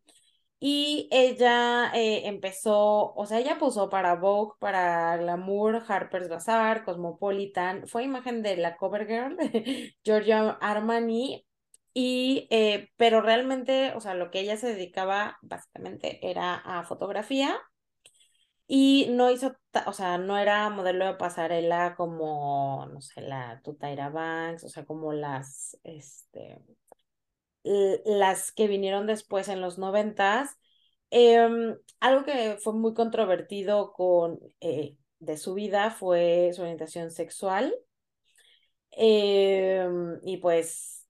y 0.60 1.08
ella 1.12 1.92
eh, 1.96 2.28
empezó, 2.28 3.14
o 3.14 3.26
sea, 3.26 3.40
ella 3.40 3.58
posó 3.60 3.90
para 3.90 4.16
Vogue, 4.16 4.54
para 4.60 5.16
Glamour, 5.18 5.84
Harper's 5.88 6.28
Bazaar, 6.30 6.84
Cosmopolitan, 6.84 7.88
fue 7.88 8.04
imagen 8.04 8.42
de 8.44 8.58
la 8.58 8.76
cover 8.78 9.08
girl, 9.08 9.38
Giorgio 10.04 10.58
Armani, 10.62 11.46
y, 11.94 12.48
eh, 12.52 12.90
pero 12.98 13.22
realmente, 13.22 13.94
o 13.96 14.02
sea, 14.02 14.14
lo 14.16 14.32
que 14.32 14.42
ella 14.42 14.58
se 14.58 14.68
dedicaba 14.68 15.38
básicamente 15.42 16.30
era 16.30 16.56
a 16.56 16.84
fotografía 16.84 17.58
y 18.68 19.08
no 19.12 19.32
hizo, 19.32 19.56
o 19.88 19.94
sea, 19.94 20.18
no 20.18 20.38
era 20.38 20.70
modelo 20.70 21.06
de 21.06 21.16
pasarela 21.16 21.96
como, 21.96 22.86
no 22.94 23.02
sé, 23.02 23.22
la 23.22 23.62
Tutaira 23.64 24.10
Banks, 24.10 24.64
o 24.64 24.70
sea, 24.70 24.86
como 24.86 25.12
las, 25.14 25.78
este, 25.84 26.60
las 27.64 28.52
que 28.52 28.68
vinieron 28.68 29.08
después 29.08 29.48
en 29.50 29.62
los 29.62 29.78
noventas. 29.78 30.58
Em, 31.12 31.78
algo 32.00 32.24
que 32.26 32.58
fue 32.62 32.74
muy 32.74 32.94
controvertido 32.94 33.94
con, 33.94 34.40
eh, 34.62 34.98
de 35.20 35.38
su 35.38 35.54
vida 35.54 35.92
fue 35.92 36.52
su 36.54 36.62
orientación 36.62 37.12
sexual. 37.12 37.76
Em, 38.92 40.20
y 40.24 40.38
pues, 40.38 41.08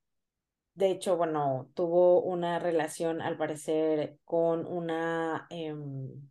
de 0.75 0.91
hecho, 0.91 1.17
bueno, 1.17 1.69
tuvo 1.75 2.21
una 2.21 2.59
relación, 2.59 3.21
al 3.21 3.37
parecer, 3.37 4.19
con 4.25 4.65
una 4.67 5.47
em, 5.49 6.29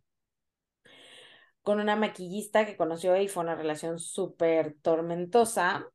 con 1.61 1.79
una 1.79 1.95
maquillista 1.95 2.65
que 2.65 2.75
conoció 2.77 3.15
y 3.17 3.27
fue 3.27 3.43
una 3.43 3.55
relación 3.55 3.99
súper 3.99 4.75
tormentosa. 4.81 5.87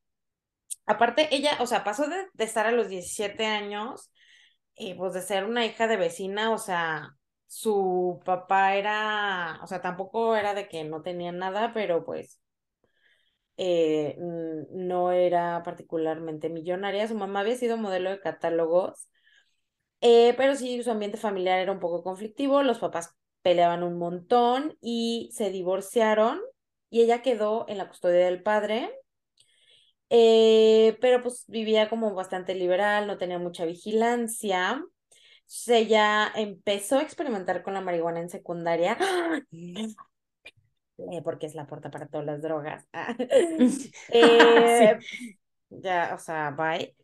Aparte, 0.86 1.34
ella, 1.34 1.56
o 1.60 1.66
sea, 1.66 1.84
pasó 1.84 2.06
de, 2.08 2.28
estar 2.38 2.66
a 2.66 2.72
los 2.72 2.88
17 2.88 3.44
años, 3.46 4.12
pues 4.98 5.12
de 5.14 5.22
ser 5.22 5.44
una 5.44 5.64
hija 5.66 5.86
de 5.86 5.96
vecina, 5.96 6.52
o 6.52 6.58
sea, 6.58 7.16
su 7.46 8.20
papá 8.24 8.74
era, 8.76 9.60
o 9.62 9.66
sea, 9.66 9.80
tampoco 9.80 10.36
era 10.36 10.54
de 10.54 10.68
que 10.68 10.84
no 10.84 11.02
tenía 11.02 11.32
nada, 11.32 11.72
pero 11.72 12.04
pues 12.04 12.40
eh, 13.56 14.16
no 14.18 15.12
era 15.12 15.62
particularmente 15.62 16.48
millonaria. 16.48 17.06
Su 17.08 17.14
mamá 17.14 17.40
había 17.40 17.56
sido 17.56 17.76
modelo 17.76 18.10
de 18.10 18.20
catálogos, 18.20 19.08
eh, 20.00 20.34
pero 20.36 20.54
sí, 20.56 20.82
su 20.82 20.90
ambiente 20.90 21.18
familiar 21.18 21.58
era 21.60 21.72
un 21.72 21.80
poco 21.80 22.02
conflictivo. 22.02 22.62
Los 22.62 22.78
papás 22.78 23.14
peleaban 23.42 23.82
un 23.82 23.98
montón 23.98 24.76
y 24.80 25.30
se 25.34 25.50
divorciaron 25.50 26.40
y 26.90 27.02
ella 27.02 27.22
quedó 27.22 27.66
en 27.68 27.78
la 27.78 27.88
custodia 27.88 28.26
del 28.26 28.42
padre, 28.42 28.90
eh, 30.10 30.96
pero 31.00 31.22
pues 31.22 31.44
vivía 31.48 31.88
como 31.88 32.14
bastante 32.14 32.54
liberal, 32.54 33.06
no 33.06 33.18
tenía 33.18 33.38
mucha 33.38 33.64
vigilancia. 33.64 34.82
ella 35.66 36.30
empezó 36.34 36.98
a 36.98 37.02
experimentar 37.02 37.62
con 37.62 37.74
la 37.74 37.80
marihuana 37.80 38.20
en 38.20 38.30
secundaria. 38.30 38.96
Eh, 39.52 41.22
porque 41.24 41.46
es 41.46 41.54
la 41.54 41.66
puerta 41.66 41.90
para 41.90 42.06
todas 42.06 42.24
las 42.26 42.40
drogas. 42.40 42.86
eh, 44.10 44.98
Ya, 45.70 46.12
o 46.14 46.18
sea, 46.18 46.50
bye. 46.52 46.94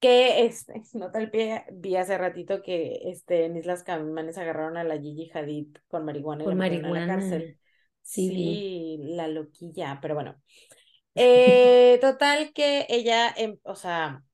Que 0.00 0.44
este, 0.44 0.82
nota 0.94 1.18
el 1.18 1.30
pie, 1.30 1.64
vi 1.72 1.96
hace 1.96 2.18
ratito 2.18 2.62
que 2.62 3.00
este, 3.04 3.46
en 3.46 3.56
Islas 3.56 3.82
Caimanes 3.82 4.38
agarraron 4.38 4.76
a 4.76 4.84
la 4.84 4.98
Gigi 4.98 5.30
Hadid 5.32 5.76
con 5.88 6.04
marihuana 6.04 6.44
y 6.44 6.46
Con 6.46 6.58
la 6.58 6.64
metieron 6.64 6.86
en 6.90 6.94
la 6.94 7.00
marihuana. 7.00 7.20
cárcel. 7.20 7.58
Sí. 8.02 8.28
Sí, 8.28 8.98
la 9.00 9.28
loquilla, 9.28 9.98
pero 10.00 10.14
bueno. 10.14 10.36
Eh, 11.14 11.98
total 12.00 12.52
que 12.52 12.86
ella, 12.88 13.32
em, 13.36 13.58
o 13.62 13.76
sea, 13.76 14.24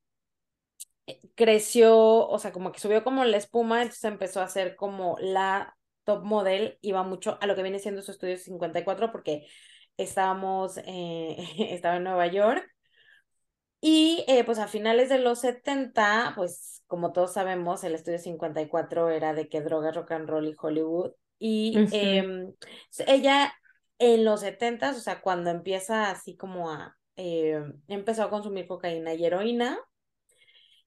eh, 1.06 1.20
creció, 1.34 2.26
o 2.28 2.38
sea, 2.38 2.52
como 2.52 2.72
que 2.72 2.80
subió 2.80 3.04
como 3.04 3.24
la 3.24 3.36
espuma, 3.36 3.82
entonces 3.82 4.04
empezó 4.04 4.40
a 4.40 4.48
ser 4.48 4.76
como 4.76 5.16
la 5.20 5.76
top 6.04 6.24
model, 6.24 6.78
iba 6.82 7.02
mucho 7.02 7.38
a 7.40 7.46
lo 7.46 7.54
que 7.54 7.62
viene 7.62 7.78
siendo 7.78 8.02
su 8.02 8.12
estudio 8.12 8.36
54 8.36 9.12
porque 9.12 9.46
estábamos, 9.96 10.78
eh, 10.86 11.36
estaba 11.70 11.96
en 11.96 12.04
Nueva 12.04 12.26
York 12.26 12.66
y 13.80 14.24
eh, 14.28 14.44
pues 14.44 14.58
a 14.58 14.68
finales 14.68 15.08
de 15.08 15.18
los 15.18 15.40
70, 15.40 16.34
pues 16.36 16.82
como 16.86 17.12
todos 17.12 17.32
sabemos, 17.32 17.82
el 17.84 17.94
estudio 17.94 18.18
54 18.18 19.10
era 19.10 19.32
de 19.32 19.48
que 19.48 19.62
drogas, 19.62 19.94
rock 19.94 20.12
and 20.12 20.28
roll 20.28 20.48
y 20.48 20.56
Hollywood. 20.60 21.12
Y 21.38 21.74
em, 21.92 22.52
ella 23.06 23.54
en 24.00 24.24
los 24.24 24.40
70, 24.40 24.90
o 24.90 24.94
sea, 24.94 25.20
cuando 25.22 25.50
empieza 25.50 26.10
así 26.10 26.36
como 26.36 26.70
a, 26.70 26.96
eh, 27.16 27.62
empezó 27.86 28.24
a 28.24 28.30
consumir 28.30 28.66
cocaína 28.66 29.14
y 29.14 29.24
heroína. 29.24 29.78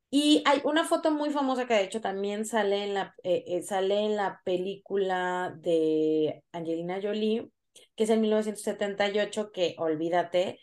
Y 0.10 0.44
hay 0.46 0.62
una 0.64 0.84
foto 0.86 1.12
muy 1.12 1.32
famosa 1.32 1.66
que 1.68 1.74
de 1.76 1.84
hecho 1.84 2.02
también 2.02 2.46
sale 2.46 2.84
en 2.84 2.94
la, 2.96 3.16
eh, 3.24 3.44
eh, 3.48 3.62
sale 3.64 4.00
en 4.06 4.16
la 4.16 4.42
película 4.46 5.56
de 5.60 6.44
Angelina 6.52 7.00
Jolie, 7.02 7.50
que 7.96 8.04
es 8.04 8.10
en 8.10 8.22
1978, 8.22 9.52
que 9.52 9.76
olvídate, 9.80 10.60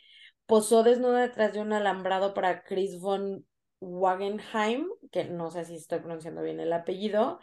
posó 0.47 0.83
desnuda 0.83 1.23
detrás 1.23 1.53
de 1.53 1.61
un 1.61 1.73
alambrado 1.73 2.35
para 2.35 2.63
Chris 2.65 3.01
von 3.01 3.47
Wagenheim, 3.81 4.89
que 5.13 5.25
no 5.25 5.51
sé 5.51 5.65
si 5.65 5.77
estoy 5.77 6.01
pronunciando 6.01 6.43
bien 6.43 6.61
el 6.61 6.73
apellido, 6.73 7.41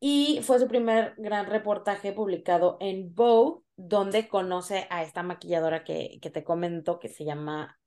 y 0.00 0.40
fue 0.42 0.58
su 0.58 0.68
primer 0.68 1.14
gran 1.16 1.46
reportaje 1.46 2.12
publicado 2.12 2.76
en 2.80 3.14
Vogue, 3.14 3.61
donde 3.76 4.28
conoce 4.28 4.86
a 4.90 5.02
esta 5.02 5.22
maquilladora 5.22 5.84
que, 5.84 6.18
que 6.20 6.30
te 6.30 6.44
comento, 6.44 6.98
que 6.98 7.08
se 7.08 7.24
llama, 7.24 7.78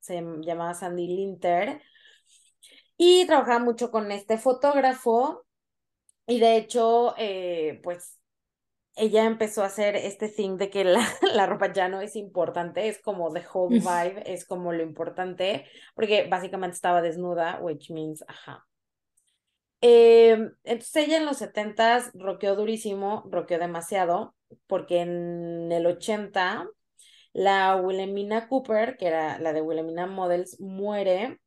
se 0.00 0.22
llama 0.42 0.74
Sandy 0.74 1.06
Linter, 1.08 1.82
y 2.96 3.26
trabajaba 3.26 3.58
mucho 3.58 3.90
con 3.90 4.12
este 4.12 4.38
fotógrafo, 4.38 5.44
y 6.26 6.40
de 6.40 6.56
hecho, 6.56 7.14
eh, 7.18 7.80
pues 7.82 8.18
ella 8.96 9.24
empezó 9.24 9.62
a 9.62 9.66
hacer 9.66 9.96
este 9.96 10.28
thing 10.28 10.56
de 10.56 10.70
que 10.70 10.84
la, 10.84 11.00
la 11.34 11.46
ropa 11.46 11.72
ya 11.72 11.88
no 11.88 12.00
es 12.00 12.16
importante, 12.16 12.88
es 12.88 13.00
como 13.02 13.32
the 13.32 13.44
whole 13.52 13.78
vibe, 13.78 14.22
es 14.26 14.44
como 14.46 14.72
lo 14.72 14.82
importante, 14.82 15.66
porque 15.94 16.26
básicamente 16.28 16.74
estaba 16.76 17.02
desnuda, 17.02 17.58
which 17.60 17.90
means, 17.90 18.24
ajá. 18.28 18.66
Eh, 19.86 20.50
entonces 20.64 20.96
ella 20.96 21.18
en 21.18 21.26
los 21.26 21.36
70s 21.36 22.10
rockeó 22.14 22.56
durísimo, 22.56 23.22
rockeó 23.30 23.58
demasiado, 23.58 24.34
porque 24.66 25.02
en 25.02 25.70
el 25.70 25.84
80 25.84 26.66
la 27.34 27.76
Wilhelmina 27.76 28.48
Cooper, 28.48 28.96
que 28.96 29.08
era 29.08 29.38
la 29.38 29.52
de 29.52 29.60
Wilhelmina 29.60 30.06
Models, 30.06 30.58
muere 30.58 31.38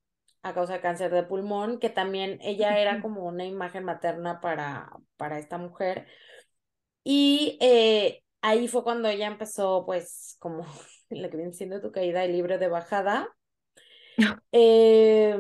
a 0.43 0.53
causa 0.53 0.73
de 0.73 0.81
cáncer 0.81 1.11
de 1.11 1.23
pulmón, 1.23 1.79
que 1.79 1.89
también 1.89 2.37
ella 2.43 2.77
era 2.79 3.01
como 3.01 3.25
una 3.25 3.43
imagen 3.43 3.83
materna 3.83 4.39
para, 4.39 4.91
para 5.17 5.39
esta 5.39 5.57
mujer. 5.57 6.05
Y 7.03 7.57
eh, 7.59 8.23
ahí 8.41 8.67
fue 8.67 8.83
cuando 8.83 9.07
ella 9.09 9.25
empezó, 9.25 9.83
pues, 9.83 10.35
como 10.39 10.63
lo 11.09 11.29
que 11.31 11.37
viene 11.37 11.53
siendo 11.53 11.81
tu 11.81 11.91
caída 11.91 12.21
de 12.21 12.27
libre 12.27 12.59
de 12.59 12.67
bajada. 12.67 13.29
Eh, 14.51 15.37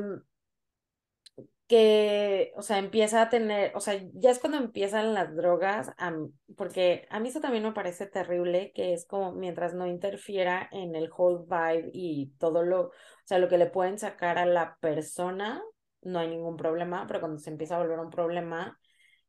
que, 1.67 2.53
o 2.55 2.61
sea, 2.61 2.77
empieza 2.79 3.21
a 3.21 3.29
tener, 3.29 3.75
o 3.75 3.79
sea, 3.81 4.01
ya 4.13 4.31
es 4.31 4.39
cuando 4.39 4.57
empiezan 4.57 5.13
las 5.13 5.35
drogas, 5.35 5.91
a, 5.97 6.13
porque 6.55 7.07
a 7.09 7.19
mí 7.19 7.29
eso 7.29 7.41
también 7.41 7.63
me 7.63 7.73
parece 7.73 8.07
terrible, 8.07 8.71
que 8.73 8.93
es 8.93 9.05
como 9.05 9.33
mientras 9.33 9.73
no 9.73 9.85
interfiera 9.87 10.69
en 10.71 10.95
el 10.95 11.09
whole 11.15 11.45
vibe 11.45 11.91
y 11.93 12.33
todo 12.39 12.63
lo, 12.63 12.81
o 12.83 12.91
sea, 13.25 13.39
lo 13.39 13.49
que 13.49 13.57
le 13.57 13.67
pueden 13.67 13.99
sacar 13.99 14.37
a 14.37 14.45
la 14.45 14.77
persona, 14.79 15.61
no 16.01 16.19
hay 16.19 16.29
ningún 16.29 16.55
problema, 16.57 17.05
pero 17.07 17.19
cuando 17.19 17.39
se 17.39 17.49
empieza 17.49 17.75
a 17.75 17.79
volver 17.79 17.99
un 17.99 18.09
problema, 18.11 18.79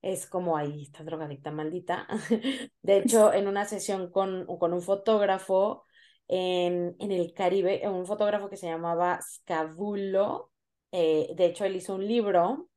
es 0.01 0.27
como, 0.29 0.57
ahí 0.57 0.83
esta 0.83 1.03
drogadicta 1.05 1.51
maldita. 1.51 2.07
De 2.83 2.99
hecho, 2.99 3.33
en 3.33 3.49
una 3.49 3.65
sesión 3.65 4.11
con, 4.13 4.47
con 4.59 4.73
un 4.73 4.83
fotógrafo 4.83 5.85
en, 6.29 6.95
en 7.01 7.11
el 7.13 7.33
Caribe, 7.35 7.83
un 7.89 8.07
fotógrafo 8.07 8.49
que 8.49 8.57
se 8.57 8.67
llamaba 8.69 9.21
Scavulo, 9.23 10.53
eh, 10.93 11.29
de 11.37 11.47
hecho, 11.47 11.65
él 11.65 11.77
hizo 11.77 11.95
un 11.95 12.07
libro. 12.07 12.69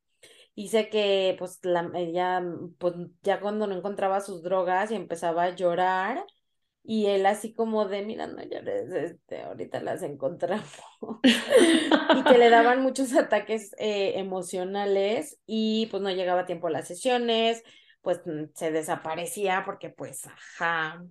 Dice 0.55 0.89
que 0.89 1.35
pues 1.39 1.59
la, 1.63 1.89
ella, 1.95 2.43
pues 2.77 2.93
ya 3.23 3.39
cuando 3.39 3.67
no 3.67 3.75
encontraba 3.75 4.21
sus 4.21 4.43
drogas 4.43 4.91
y 4.91 4.95
empezaba 4.95 5.43
a 5.43 5.55
llorar, 5.55 6.25
y 6.83 7.05
él 7.07 7.25
así 7.25 7.53
como 7.53 7.85
de, 7.87 8.03
mira, 8.03 8.27
no 8.27 8.41
llores, 8.43 8.91
este, 8.91 9.43
ahorita 9.43 9.81
las 9.81 10.01
encontramos. 10.01 10.67
y 11.23 12.23
que 12.23 12.37
le 12.37 12.49
daban 12.49 12.81
muchos 12.83 13.13
ataques 13.13 13.71
eh, 13.77 14.13
emocionales 14.19 15.39
y 15.45 15.87
pues 15.91 16.01
no 16.01 16.09
llegaba 16.09 16.41
a 16.41 16.45
tiempo 16.45 16.67
a 16.67 16.71
las 16.71 16.87
sesiones, 16.87 17.63
pues 18.01 18.21
se 18.55 18.71
desaparecía 18.71 19.63
porque 19.65 19.89
pues, 19.89 20.25
ajá, 20.25 21.03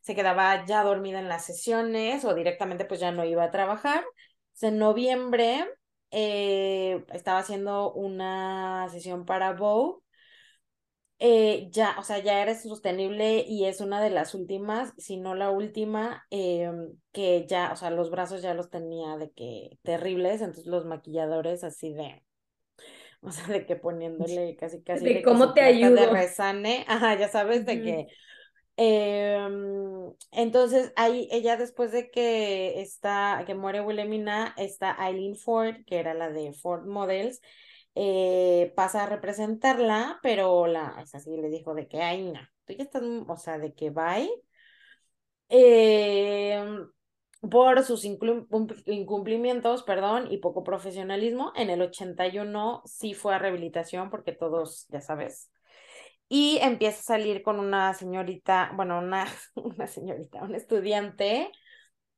se 0.00 0.14
quedaba 0.14 0.64
ya 0.64 0.82
dormida 0.82 1.18
en 1.20 1.28
las 1.28 1.44
sesiones 1.44 2.24
o 2.24 2.34
directamente 2.34 2.86
pues 2.86 3.00
ya 3.00 3.12
no 3.12 3.24
iba 3.24 3.44
a 3.44 3.50
trabajar. 3.50 4.04
En 4.60 4.78
noviembre 4.78 5.68
eh, 6.10 7.04
estaba 7.12 7.40
haciendo 7.40 7.92
una 7.92 8.88
sesión 8.90 9.24
para 9.24 9.52
Vogue. 9.52 10.02
Eh, 11.20 11.68
ya, 11.72 11.96
o 11.98 12.04
sea, 12.04 12.20
ya 12.20 12.40
era 12.40 12.54
sostenible 12.54 13.44
y 13.48 13.64
es 13.64 13.80
una 13.80 14.00
de 14.00 14.10
las 14.10 14.34
últimas, 14.36 14.94
si 14.98 15.16
no 15.16 15.34
la 15.34 15.50
última, 15.50 16.24
eh, 16.30 16.70
que 17.10 17.44
ya, 17.48 17.72
o 17.72 17.76
sea, 17.76 17.90
los 17.90 18.10
brazos 18.10 18.40
ya 18.40 18.54
los 18.54 18.70
tenía 18.70 19.16
de 19.16 19.32
que 19.32 19.78
terribles, 19.82 20.40
entonces 20.42 20.66
los 20.66 20.86
maquilladores 20.86 21.64
así 21.64 21.92
de, 21.92 22.22
o 23.20 23.32
sea, 23.32 23.48
de 23.48 23.66
que 23.66 23.74
poniéndole 23.82 24.54
casi, 24.54 24.80
casi 24.84 25.04
de, 25.06 25.14
de 25.14 25.22
cómo 25.22 25.54
te 25.54 25.62
ayudo. 25.62 25.96
De 25.96 26.06
resane, 26.06 26.84
ajá, 26.86 27.18
ya 27.18 27.28
sabes, 27.28 27.66
de 27.66 27.72
uh 27.72 27.76
-huh. 27.76 27.82
que 27.82 28.06
eh, 28.78 29.48
entonces, 30.30 30.92
ahí 30.96 31.28
ella 31.32 31.56
después 31.56 31.90
de 31.92 32.10
que 32.10 32.80
está, 32.80 33.42
que 33.46 33.54
muere 33.54 33.80
Wilhelmina, 33.80 34.54
está 34.56 34.96
Eileen 35.00 35.36
Ford, 35.36 35.76
que 35.84 35.98
era 35.98 36.14
la 36.14 36.30
de 36.30 36.52
Ford 36.52 36.86
Models, 36.86 37.40
eh, 37.96 38.72
pasa 38.76 39.02
a 39.02 39.06
representarla, 39.06 40.20
pero 40.22 40.66
la, 40.68 40.96
es 41.02 41.14
así, 41.14 41.36
le 41.36 41.48
dijo 41.48 41.74
de 41.74 41.88
que, 41.88 42.02
ay, 42.02 42.22
no, 42.30 42.40
tú 42.66 42.74
ya 42.74 42.84
estás, 42.84 43.02
o 43.02 43.36
sea, 43.36 43.58
de 43.58 43.74
que 43.74 43.90
bye. 43.90 44.30
Eh, 45.48 46.62
por 47.50 47.82
sus 47.84 48.04
incumplimientos, 48.04 49.82
perdón, 49.82 50.30
y 50.30 50.38
poco 50.38 50.64
profesionalismo, 50.64 51.52
en 51.56 51.70
el 51.70 51.82
81 51.82 52.82
sí 52.84 53.14
fue 53.14 53.34
a 53.34 53.38
rehabilitación 53.38 54.10
porque 54.10 54.32
todos, 54.32 54.86
ya 54.88 55.00
sabes, 55.00 55.50
y 56.28 56.58
empieza 56.62 57.00
a 57.00 57.02
salir 57.18 57.42
con 57.42 57.58
una 57.60 57.94
señorita, 57.94 58.72
bueno, 58.76 58.98
una, 58.98 59.26
una 59.54 59.86
señorita, 59.86 60.42
un 60.42 60.54
estudiante 60.54 61.50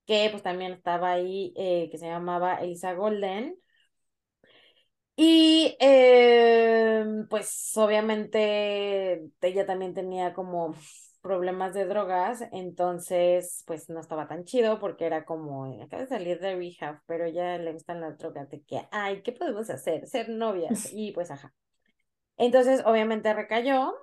que 0.07 0.29
pues 0.31 0.43
también 0.43 0.73
estaba 0.73 1.13
ahí, 1.13 1.53
eh, 1.57 1.89
que 1.91 1.99
se 1.99 2.07
llamaba 2.09 2.57
Elisa 2.57 2.95
Golden. 2.95 3.57
Y 5.17 5.77
eh, 5.81 7.05
pues 7.29 7.73
obviamente 7.77 9.23
ella 9.43 9.67
también 9.67 9.93
tenía 9.93 10.33
como 10.33 10.75
problemas 11.21 11.75
de 11.75 11.85
drogas, 11.85 12.43
entonces 12.53 13.63
pues 13.67 13.91
no 13.91 14.01
estaba 14.01 14.27
tan 14.29 14.45
chido 14.45 14.79
porque 14.81 15.05
era 15.05 15.27
como, 15.27 15.67
acaba 15.83 16.03
de 16.03 16.09
salir 16.09 16.41
de 16.41 16.57
rehab, 16.57 17.01
pero 17.07 17.29
ya 17.29 17.59
le 17.59 17.73
gustan 17.75 18.01
las 18.01 18.17
drogas, 18.17 18.49
de 18.49 18.63
que, 18.63 18.81
ay, 18.91 19.23
¿qué 19.23 19.33
podemos 19.33 19.69
hacer? 19.69 20.07
Ser 20.07 20.31
novias, 20.31 20.89
y 20.91 21.13
pues 21.13 21.31
ajá. 21.31 21.53
Entonces, 22.41 22.83
obviamente 22.87 23.35
recayó. 23.35 23.95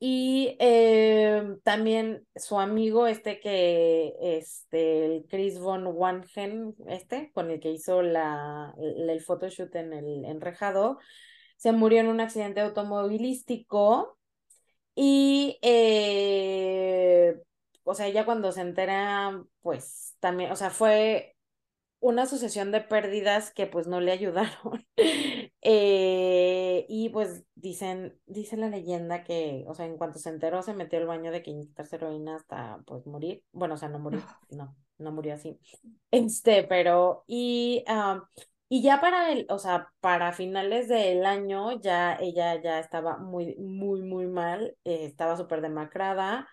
Y 0.00 0.56
eh, 0.60 1.42
también 1.64 2.24
su 2.36 2.60
amigo, 2.60 3.08
este 3.08 3.40
que, 3.40 4.14
este, 4.20 5.06
el 5.06 5.26
Chris 5.28 5.58
von 5.58 5.86
Wangen, 5.88 6.74
este, 6.86 7.32
con 7.32 7.50
el 7.50 7.58
que 7.58 7.72
hizo 7.72 8.02
la, 8.02 8.74
el, 8.78 9.10
el 9.10 9.20
photoshoot 9.20 9.74
en 9.74 9.92
el 9.92 10.24
enrejado, 10.24 10.98
se 11.56 11.72
murió 11.72 12.00
en 12.00 12.08
un 12.08 12.20
accidente 12.20 12.60
automovilístico. 12.60 14.18
Y, 14.94 15.58
eh, 15.62 17.36
o 17.84 17.94
sea, 17.94 18.08
ya 18.10 18.24
cuando 18.24 18.52
se 18.52 18.62
entera, 18.62 19.42
pues 19.62 20.16
también, 20.20 20.52
o 20.52 20.56
sea, 20.56 20.70
fue 20.70 21.36
una 22.00 22.26
sucesión 22.26 22.72
de 22.72 22.80
pérdidas 22.82 23.52
que 23.52 23.66
pues 23.66 23.86
no 23.88 24.00
le 24.00 24.12
ayudaron. 24.14 24.86
Eh, 25.60 26.86
y 26.88 27.08
pues 27.08 27.44
dicen, 27.54 28.18
dice 28.26 28.56
la 28.56 28.68
leyenda 28.68 29.24
que, 29.24 29.64
o 29.66 29.74
sea, 29.74 29.86
en 29.86 29.96
cuanto 29.96 30.18
se 30.18 30.28
enteró, 30.28 30.62
se 30.62 30.74
metió 30.74 30.98
al 30.98 31.06
baño 31.06 31.32
de 31.32 31.42
que 31.42 31.50
inyectarse 31.50 31.96
heroína 31.96 32.36
hasta 32.36 32.80
pues 32.86 33.06
morir. 33.06 33.42
Bueno, 33.52 33.74
o 33.74 33.76
sea, 33.76 33.88
no 33.88 33.98
morir, 33.98 34.22
no, 34.50 34.76
no 34.98 35.12
murió 35.12 35.34
así. 35.34 35.58
Este, 36.10 36.62
pero, 36.62 37.24
y, 37.26 37.84
y 38.68 38.82
ya 38.82 39.00
para 39.00 39.32
el, 39.32 39.46
o 39.48 39.58
sea, 39.58 39.92
para 40.00 40.32
finales 40.32 40.88
del 40.88 41.26
año, 41.26 41.80
ya 41.80 42.14
ella 42.14 42.60
ya 42.62 42.78
estaba 42.78 43.16
muy, 43.18 43.56
muy, 43.56 44.02
muy 44.02 44.26
mal, 44.26 44.76
eh, 44.84 45.04
estaba 45.06 45.36
súper 45.36 45.60
demacrada. 45.60 46.48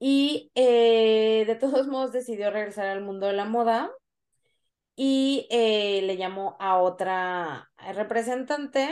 Y 0.00 0.52
eh, 0.54 1.44
de 1.46 1.54
todos 1.56 1.88
modos 1.88 2.12
decidió 2.12 2.50
regresar 2.50 2.86
al 2.86 3.02
mundo 3.02 3.26
de 3.26 3.32
la 3.32 3.46
moda 3.46 3.90
y 4.96 5.46
le 5.50 6.16
llamó 6.16 6.56
a 6.60 6.78
otra 6.78 7.67
representante 7.94 8.88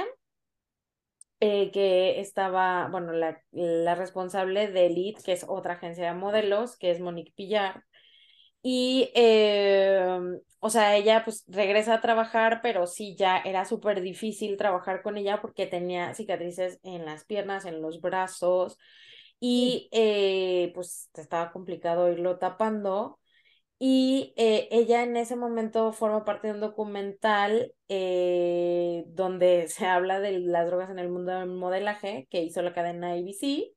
eh, 1.40 1.70
que 1.72 2.20
estaba, 2.20 2.88
bueno, 2.88 3.12
la, 3.12 3.42
la, 3.52 3.94
responsable 3.94 4.68
de 4.68 4.86
Elite, 4.86 5.22
que 5.22 5.32
es 5.32 5.44
otra 5.48 5.74
agencia 5.74 6.06
de 6.06 6.18
modelos, 6.18 6.76
que 6.78 6.90
es 6.90 7.00
Monique 7.00 7.32
Pillar. 7.36 7.84
Y, 8.62 9.10
em, 9.14 10.40
o 10.60 10.70
sea, 10.70 10.96
ella 10.96 11.22
pues 11.24 11.44
regresa 11.46 11.94
a 11.94 12.00
trabajar, 12.00 12.60
pero 12.62 12.86
sí 12.86 13.14
ya 13.16 13.38
era 13.38 13.64
súper 13.64 14.00
difícil 14.00 14.56
trabajar 14.56 15.02
con 15.02 15.16
ella 15.16 15.40
porque 15.40 15.66
tenía 15.66 16.14
cicatrices 16.14 16.80
en 16.82 17.04
las 17.04 17.24
piernas, 17.24 17.64
en 17.64 17.80
los 17.82 18.00
brazos, 18.00 18.78
y 19.38 19.88
eh, 19.92 20.72
pues 20.74 21.10
estaba 21.14 21.52
complicado 21.52 22.10
irlo 22.10 22.38
tapando. 22.38 23.20
Y 23.78 24.32
eh, 24.36 24.68
ella 24.70 25.02
en 25.02 25.16
ese 25.16 25.36
momento 25.36 25.92
forma 25.92 26.24
parte 26.24 26.48
de 26.48 26.54
un 26.54 26.60
documental 26.60 27.74
eh, 27.88 29.04
donde 29.08 29.68
se 29.68 29.86
habla 29.86 30.20
de 30.20 30.38
las 30.40 30.66
drogas 30.66 30.90
en 30.90 30.98
el 30.98 31.08
mundo 31.10 31.32
del 31.32 31.48
modelaje 31.48 32.26
que 32.30 32.42
hizo 32.42 32.62
la 32.62 32.74
cadena 32.74 33.12
ABC. 33.12 33.72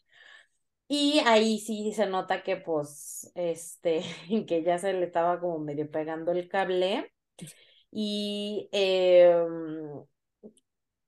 Y 0.87 1.19
ahí 1.25 1.59
sí 1.59 1.93
se 1.93 2.07
nota 2.07 2.43
que 2.43 2.57
pues, 2.57 3.31
este, 3.35 4.03
que 4.47 4.63
ya 4.63 4.77
se 4.79 4.93
le 4.93 5.05
estaba 5.05 5.39
como 5.39 5.59
medio 5.59 5.89
pegando 5.91 6.31
el 6.31 6.49
cable. 6.49 7.13
Y 7.91 8.69
em, 8.71 10.05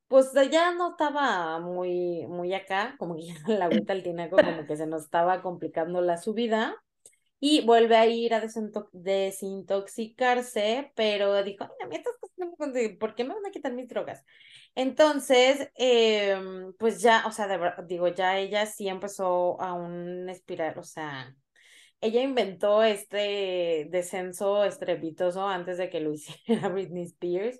pues 0.07 0.31
ya 0.51 0.73
no 0.73 0.91
estaba 0.91 1.59
muy, 1.59 2.25
muy 2.27 2.53
acá, 2.53 2.95
como 2.99 3.15
que 3.15 3.23
ya 3.27 3.35
la 3.47 3.65
agüita 3.65 3.93
al 3.93 4.03
tinaco 4.03 4.35
como 4.35 4.65
que 4.65 4.75
se 4.77 4.87
nos 4.87 5.03
estaba 5.03 5.41
complicando 5.41 6.01
la 6.01 6.17
subida 6.17 6.75
y 7.43 7.65
vuelve 7.65 7.97
a 7.97 8.05
ir 8.05 8.35
a 8.35 8.41
desintoxicarse, 8.93 10.91
pero 10.95 11.43
dijo, 11.43 11.63
ay, 11.65 11.71
a 11.83 11.87
mí 11.87 11.97
no 12.37 12.47
me 12.67 12.89
¿por 12.91 13.15
qué 13.15 13.23
me 13.23 13.33
van 13.33 13.47
a 13.47 13.51
quitar 13.51 13.73
mis 13.73 13.87
drogas? 13.89 14.23
Entonces, 14.75 15.69
em, 15.75 16.71
pues 16.77 17.01
ya, 17.01 17.23
o 17.25 17.31
sea, 17.31 17.75
digo, 17.87 18.07
ya 18.09 18.37
ella 18.37 18.67
sí 18.67 18.87
empezó 18.87 19.59
a 19.59 19.73
un 19.73 20.29
espiral, 20.29 20.77
o 20.77 20.83
sea, 20.83 21.35
ella 21.99 22.21
inventó 22.21 22.83
este 22.83 23.87
descenso 23.89 24.63
estrepitoso 24.63 25.47
antes 25.47 25.79
de 25.79 25.89
que 25.89 25.99
lo 25.99 26.13
hiciera 26.13 26.69
Britney 26.69 27.05
Spears 27.05 27.59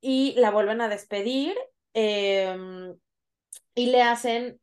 y 0.00 0.34
la 0.38 0.50
vuelven 0.50 0.80
a 0.80 0.88
despedir 0.88 1.54
em, 1.92 2.96
y 3.74 3.86
le 3.88 4.02
hacen, 4.02 4.60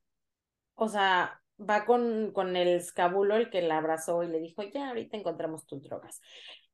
o 0.76 0.90
sea, 0.90 1.41
va 1.70 1.86
con, 1.86 2.32
con 2.32 2.56
el 2.56 2.68
escabulo, 2.70 3.36
el 3.36 3.50
que 3.50 3.62
la 3.62 3.78
abrazó 3.78 4.24
y 4.24 4.28
le 4.28 4.40
dijo, 4.40 4.64
ya, 4.64 4.90
ahorita 4.90 5.18
encontramos 5.18 5.66
tus 5.66 5.84
drogas. 5.84 6.22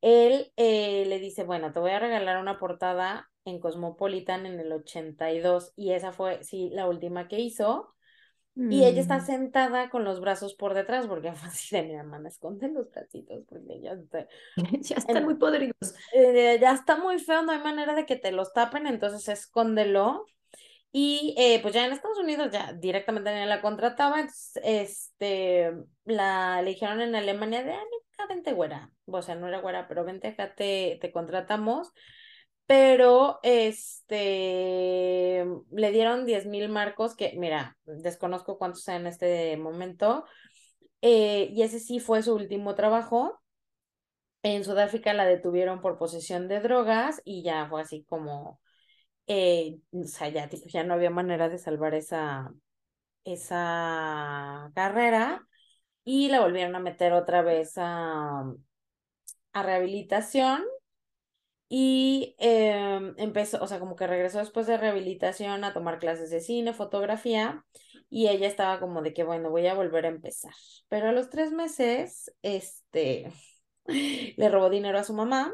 Él 0.01 0.51
eh, 0.57 1.05
le 1.07 1.19
dice, 1.19 1.43
bueno, 1.43 1.73
te 1.73 1.79
voy 1.79 1.91
a 1.91 1.99
regalar 1.99 2.37
una 2.37 2.59
portada 2.59 3.29
en 3.45 3.59
Cosmopolitan 3.59 4.45
en 4.45 4.59
el 4.59 4.71
82 4.71 5.73
y 5.75 5.91
esa 5.91 6.11
fue, 6.11 6.43
sí, 6.43 6.69
la 6.71 6.87
última 6.87 7.27
que 7.27 7.39
hizo. 7.39 7.93
Y 8.59 8.85
ella 8.85 9.01
está 9.01 9.19
mm. 9.19 9.25
sentada 9.25 9.89
con 9.91 10.03
los 10.03 10.19
brazos 10.19 10.55
por 10.55 10.73
detrás, 10.73 11.05
porque 11.05 11.31
fue 11.33 11.49
así 11.49 11.75
de 11.75 11.83
mi 11.83 11.93
hermana, 11.93 12.27
esconde 12.27 12.67
los 12.69 12.89
bracitos, 12.89 13.43
porque 13.47 13.81
ya, 13.81 13.91
está, 13.91 14.27
ya 14.81 14.95
están 14.95 15.25
muy 15.25 15.35
podridos. 15.35 15.93
Eh, 16.11 16.57
ya 16.59 16.71
está 16.71 16.97
muy 16.97 17.19
feo, 17.19 17.43
no 17.43 17.51
hay 17.51 17.59
manera 17.59 17.93
de 17.93 18.07
que 18.07 18.15
te 18.15 18.31
los 18.31 18.53
tapen, 18.53 18.87
entonces 18.87 19.27
escóndelo. 19.27 20.25
Y 20.99 21.35
eh, 21.37 21.59
pues 21.61 21.75
ya 21.75 21.85
en 21.85 21.93
Estados 21.93 22.17
Unidos 22.17 22.49
ya 22.51 22.73
directamente 22.73 23.45
la 23.45 23.61
contrataba, 23.61 24.19
entonces 24.19 24.59
este, 24.63 25.71
la 26.05 26.59
eligieron 26.59 27.01
en 27.01 27.13
Alemania 27.13 27.63
de, 27.63 27.73
ah, 27.73 28.25
vente 28.27 28.51
güera, 28.51 28.91
o 29.05 29.21
sea, 29.21 29.35
no 29.35 29.47
era 29.47 29.59
güera, 29.59 29.87
pero 29.87 30.03
vente 30.03 30.29
acá, 30.29 30.55
te, 30.55 30.97
te 30.99 31.11
contratamos, 31.11 31.91
pero 32.65 33.37
este, 33.43 35.45
le 35.69 35.91
dieron 35.91 36.25
10 36.25 36.47
mil 36.47 36.67
marcos, 36.67 37.15
que 37.15 37.35
mira, 37.37 37.77
desconozco 37.85 38.57
cuántos 38.57 38.81
sean 38.81 39.01
en 39.01 39.07
este 39.07 39.55
momento, 39.57 40.25
eh, 41.03 41.49
y 41.51 41.61
ese 41.61 41.79
sí 41.79 41.99
fue 41.99 42.23
su 42.23 42.33
último 42.33 42.73
trabajo. 42.73 43.39
En 44.41 44.63
Sudáfrica 44.63 45.13
la 45.13 45.25
detuvieron 45.25 45.79
por 45.79 45.99
posesión 45.99 46.47
de 46.47 46.59
drogas 46.59 47.21
y 47.23 47.43
ya 47.43 47.67
fue 47.69 47.81
así 47.81 48.03
como 48.09 48.59
eh, 49.27 49.79
o 49.91 50.05
sea, 50.05 50.29
ya, 50.29 50.49
ya 50.67 50.83
no 50.83 50.93
había 50.93 51.09
manera 51.09 51.49
de 51.49 51.57
salvar 51.57 51.93
esa, 51.95 52.53
esa 53.25 54.71
carrera 54.75 55.47
y 56.05 56.29
la 56.29 56.41
volvieron 56.41 56.75
a 56.75 56.79
meter 56.79 57.13
otra 57.13 57.41
vez 57.43 57.73
a, 57.77 58.45
a 59.53 59.63
rehabilitación 59.63 60.63
y 61.69 62.35
em, 62.39 63.13
empezó, 63.17 63.61
o 63.61 63.67
sea, 63.67 63.79
como 63.79 63.95
que 63.95 64.07
regresó 64.07 64.39
después 64.39 64.67
de 64.67 64.77
rehabilitación 64.77 65.63
a 65.63 65.73
tomar 65.73 65.99
clases 65.99 66.29
de 66.29 66.39
cine, 66.39 66.73
fotografía 66.73 67.65
y 68.09 68.27
ella 68.29 68.47
estaba 68.47 68.79
como 68.79 69.01
de 69.01 69.13
que, 69.13 69.23
bueno, 69.23 69.49
voy 69.49 69.67
a 69.67 69.73
volver 69.73 70.05
a 70.05 70.09
empezar. 70.09 70.53
Pero 70.87 71.09
a 71.09 71.11
los 71.11 71.29
tres 71.29 71.51
meses, 71.51 72.33
este, 72.41 73.31
le 74.37 74.49
robó 74.49 74.69
dinero 74.69 74.97
a 74.99 75.03
su 75.03 75.13
mamá 75.13 75.53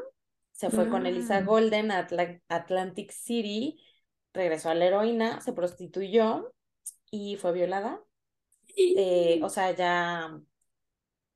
se 0.54 0.70
fue 0.70 0.88
con 0.88 1.04
Elisa 1.04 1.40
mm. 1.40 1.46
Golden 1.46 1.90
a 1.90 2.06
Atlantic 2.48 3.10
City, 3.10 3.82
regresó 4.32 4.70
a 4.70 4.74
la 4.74 4.84
heroína, 4.84 5.40
se 5.40 5.52
prostituyó 5.52 6.54
y 7.10 7.36
fue 7.36 7.52
violada. 7.52 8.00
Eh, 8.76 9.40
o 9.42 9.48
sea, 9.48 9.72
ya 9.72 10.40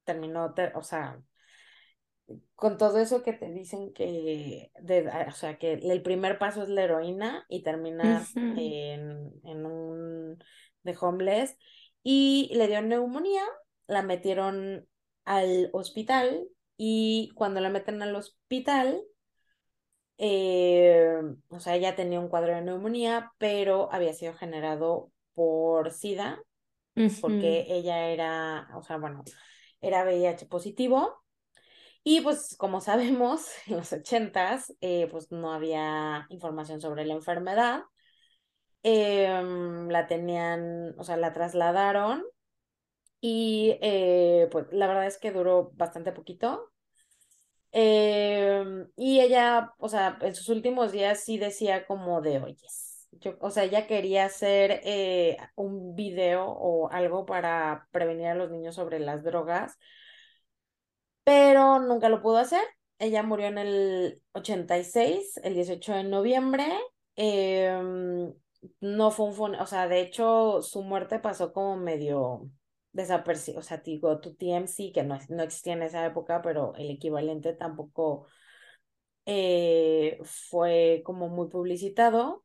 terminó, 0.05 0.55
o 0.75 0.83
sea, 0.83 1.21
con 2.55 2.79
todo 2.79 2.99
eso 3.01 3.25
que 3.25 3.33
te 3.33 3.51
dicen 3.51 3.93
que, 3.93 4.71
de, 4.81 5.09
o 5.27 5.33
sea, 5.33 5.59
que 5.59 5.73
el 5.73 6.03
primer 6.03 6.39
paso 6.39 6.63
es 6.63 6.69
la 6.69 6.85
heroína 6.85 7.45
y 7.49 7.65
terminas 7.65 8.37
en, 8.37 9.33
en 9.43 9.67
un 9.67 10.39
de 10.85 10.97
homeless 11.01 11.57
y 12.05 12.53
le 12.55 12.69
dio 12.69 12.83
neumonía, 12.83 13.43
la 13.89 14.03
metieron 14.03 14.87
al 15.25 15.71
hospital 15.73 16.49
y 16.79 17.33
cuando 17.35 17.61
la 17.61 17.71
meten 17.71 18.01
al 18.01 18.15
hospital, 18.15 19.03
eh, 20.17 21.21
o 21.49 21.61
sea, 21.61 21.75
ella 21.75 21.97
tenía 21.97 22.21
un 22.21 22.29
cuadro 22.29 22.55
de 22.55 22.63
neumonía, 22.63 23.33
pero 23.39 23.93
había 23.93 24.15
sido 24.15 24.33
generado 24.35 25.11
por 25.35 25.91
SIDA, 25.93 26.41
porque 27.21 27.67
ella 27.69 28.09
era, 28.09 28.69
o 28.75 28.83
sea, 28.83 28.97
bueno, 28.97 29.25
era 29.81 30.05
VIH 30.05 30.47
positivo. 30.47 31.23
Y 32.05 32.21
pues 32.21 32.57
como 32.57 32.81
sabemos, 32.81 33.49
en 33.67 33.77
los 33.77 33.93
ochentas, 33.93 34.73
eh, 34.81 35.09
pues 35.11 35.31
no 35.33 35.53
había 35.53 36.27
información 36.31 36.81
sobre 36.81 37.05
la 37.05 37.15
enfermedad. 37.15 37.83
Em, 38.85 39.89
la 39.89 40.07
tenían, 40.07 40.95
o 40.97 41.05
sea, 41.05 41.17
la 41.17 41.33
trasladaron 41.33 42.25
y 43.21 43.79
eh, 43.83 44.49
pues 44.51 44.67
la 44.73 44.87
verdad 44.87 45.07
es 45.07 45.19
que 45.19 45.33
duró 45.33 45.73
bastante 45.75 46.13
poquito. 46.13 46.73
Em, 47.73 48.89
y 48.97 49.21
ella, 49.21 49.75
o 49.79 49.89
sea, 49.89 50.19
en 50.23 50.35
sus 50.35 50.49
últimos 50.49 50.93
días 50.93 51.23
sí 51.25 51.39
decía 51.39 51.87
como 51.87 52.21
de, 52.23 52.39
oyes, 52.41 53.09
yo, 53.13 53.37
o 53.41 53.51
sea, 53.51 53.65
ella 53.65 53.87
quería 53.87 54.25
hacer 54.27 54.81
eh, 54.85 55.37
un 55.55 55.95
video 55.95 56.47
o 56.47 56.91
algo 56.91 57.27
para 57.27 57.87
prevenir 57.91 58.29
a 58.29 58.35
los 58.35 58.51
niños 58.51 58.75
sobre 58.75 59.01
las 59.01 59.23
drogas, 59.23 59.79
pero 61.25 61.79
nunca 61.81 62.09
lo 62.09 62.23
pudo 62.23 62.39
hacer. 62.39 62.63
Ella 62.99 63.23
murió 63.23 63.47
en 63.47 63.59
el 63.59 64.23
86, 64.33 65.39
el 65.45 65.55
18 65.55 65.95
de 65.95 66.05
noviembre. 66.05 66.65
Em, 67.17 68.33
no 68.81 69.11
fue 69.11 69.27
un, 69.27 69.55
o 69.57 69.67
sea, 69.67 69.89
de 69.89 70.01
hecho, 70.01 70.63
su 70.63 70.83
muerte 70.83 71.19
pasó 71.19 71.53
como 71.53 71.77
medio 71.77 72.51
desapercibido, 72.93 73.61
o 73.61 73.63
sea, 73.63 73.79
digo, 73.79 74.21
tu 74.21 74.35
TMC, 74.35 74.93
que 74.93 75.03
no, 75.03 75.19
no 75.29 75.43
existía 75.43 75.75
en 75.75 75.83
esa 75.83 76.05
época, 76.07 76.43
pero 76.43 76.75
el 76.77 76.91
equivalente 76.91 77.53
tampoco 77.55 78.27
eh, 79.27 80.19
fue 80.25 81.03
como 81.05 81.29
muy 81.29 81.49
publicitado. 81.49 82.45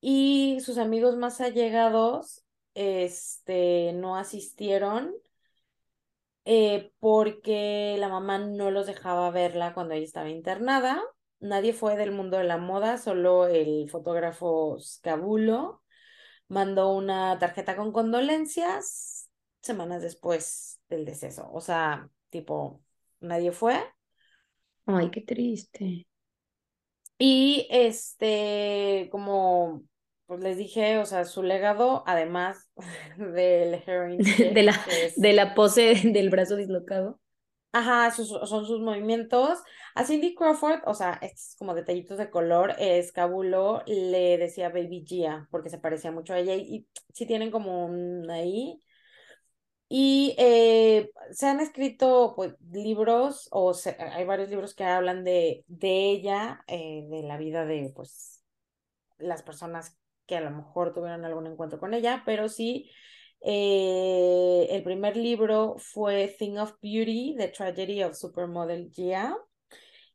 Y 0.00 0.60
sus 0.62 0.78
amigos 0.78 1.16
más 1.16 1.40
allegados 1.40 2.44
este, 2.74 3.92
no 3.94 4.16
asistieron 4.16 5.14
eh, 6.44 6.92
porque 6.98 7.96
la 7.98 8.08
mamá 8.08 8.38
no 8.38 8.70
los 8.70 8.86
dejaba 8.86 9.30
verla 9.30 9.74
cuando 9.74 9.94
ella 9.94 10.04
estaba 10.04 10.28
internada. 10.30 11.02
Nadie 11.40 11.72
fue 11.72 11.96
del 11.96 12.12
mundo 12.12 12.36
de 12.38 12.44
la 12.44 12.56
moda, 12.58 12.98
solo 12.98 13.46
el 13.46 13.88
fotógrafo 13.90 14.78
Scabulo 14.80 15.82
mandó 16.48 16.90
una 16.94 17.38
tarjeta 17.38 17.76
con 17.76 17.92
condolencias 17.92 19.11
semanas 19.62 20.02
después 20.02 20.80
del 20.88 21.04
deceso. 21.04 21.50
O 21.52 21.60
sea, 21.60 22.10
tipo, 22.30 22.82
nadie 23.20 23.52
fue. 23.52 23.82
Ay, 24.86 25.10
qué 25.10 25.20
triste. 25.22 26.06
Y 27.18 27.66
este, 27.70 29.08
como 29.10 29.84
pues 30.32 30.40
les 30.40 30.56
dije, 30.56 30.96
o 30.96 31.04
sea, 31.04 31.26
su 31.26 31.42
legado, 31.42 32.04
además 32.06 32.70
del 33.18 33.74
heroin 33.86 34.18
de, 34.54 34.62
la, 34.62 34.80
de 35.14 35.32
la 35.34 35.54
pose 35.54 35.94
del 36.04 36.30
brazo 36.30 36.56
dislocado. 36.56 37.20
Ajá, 37.74 38.10
son 38.10 38.66
sus 38.66 38.80
movimientos. 38.80 39.58
A 39.94 40.04
Cindy 40.04 40.34
Crawford, 40.34 40.80
o 40.86 40.94
sea, 40.94 41.18
estos 41.22 41.56
como 41.56 41.74
detallitos 41.74 42.18
de 42.18 42.30
color, 42.30 42.74
Escabulo 42.78 43.82
le 43.86 44.36
decía 44.36 44.68
Baby 44.68 45.04
Gia 45.06 45.48
porque 45.50 45.70
se 45.70 45.78
parecía 45.78 46.12
mucho 46.12 46.34
a 46.34 46.38
ella 46.38 46.54
y, 46.54 46.86
sí 47.12 47.26
tienen 47.26 47.50
como 47.50 47.86
un 47.86 48.30
ahí. 48.30 48.78
Y 49.94 50.34
eh, 50.38 51.10
se 51.32 51.46
han 51.48 51.60
escrito 51.60 52.32
pues, 52.34 52.54
libros, 52.72 53.46
o 53.52 53.74
hay 53.98 54.24
varios 54.24 54.48
libros 54.48 54.74
que 54.74 54.84
hablan 54.84 55.22
de, 55.22 55.66
de 55.66 56.10
ella, 56.10 56.64
eh, 56.66 57.04
de 57.10 57.22
la 57.22 57.36
vida 57.36 57.66
de 57.66 57.92
pues 57.94 58.42
las 59.18 59.42
personas 59.42 59.98
que 60.24 60.38
a 60.38 60.40
lo 60.40 60.50
mejor 60.50 60.94
tuvieron 60.94 61.26
algún 61.26 61.46
encuentro 61.46 61.78
con 61.78 61.92
ella, 61.92 62.22
pero 62.24 62.48
sí 62.48 62.90
eh, 63.42 64.66
el 64.70 64.82
primer 64.82 65.14
libro 65.14 65.74
fue 65.76 66.34
Thing 66.38 66.56
of 66.56 66.72
Beauty, 66.80 67.34
The 67.36 67.48
Tragedy 67.48 68.02
of 68.02 68.16
Supermodel 68.16 68.90
Gia. 68.90 69.36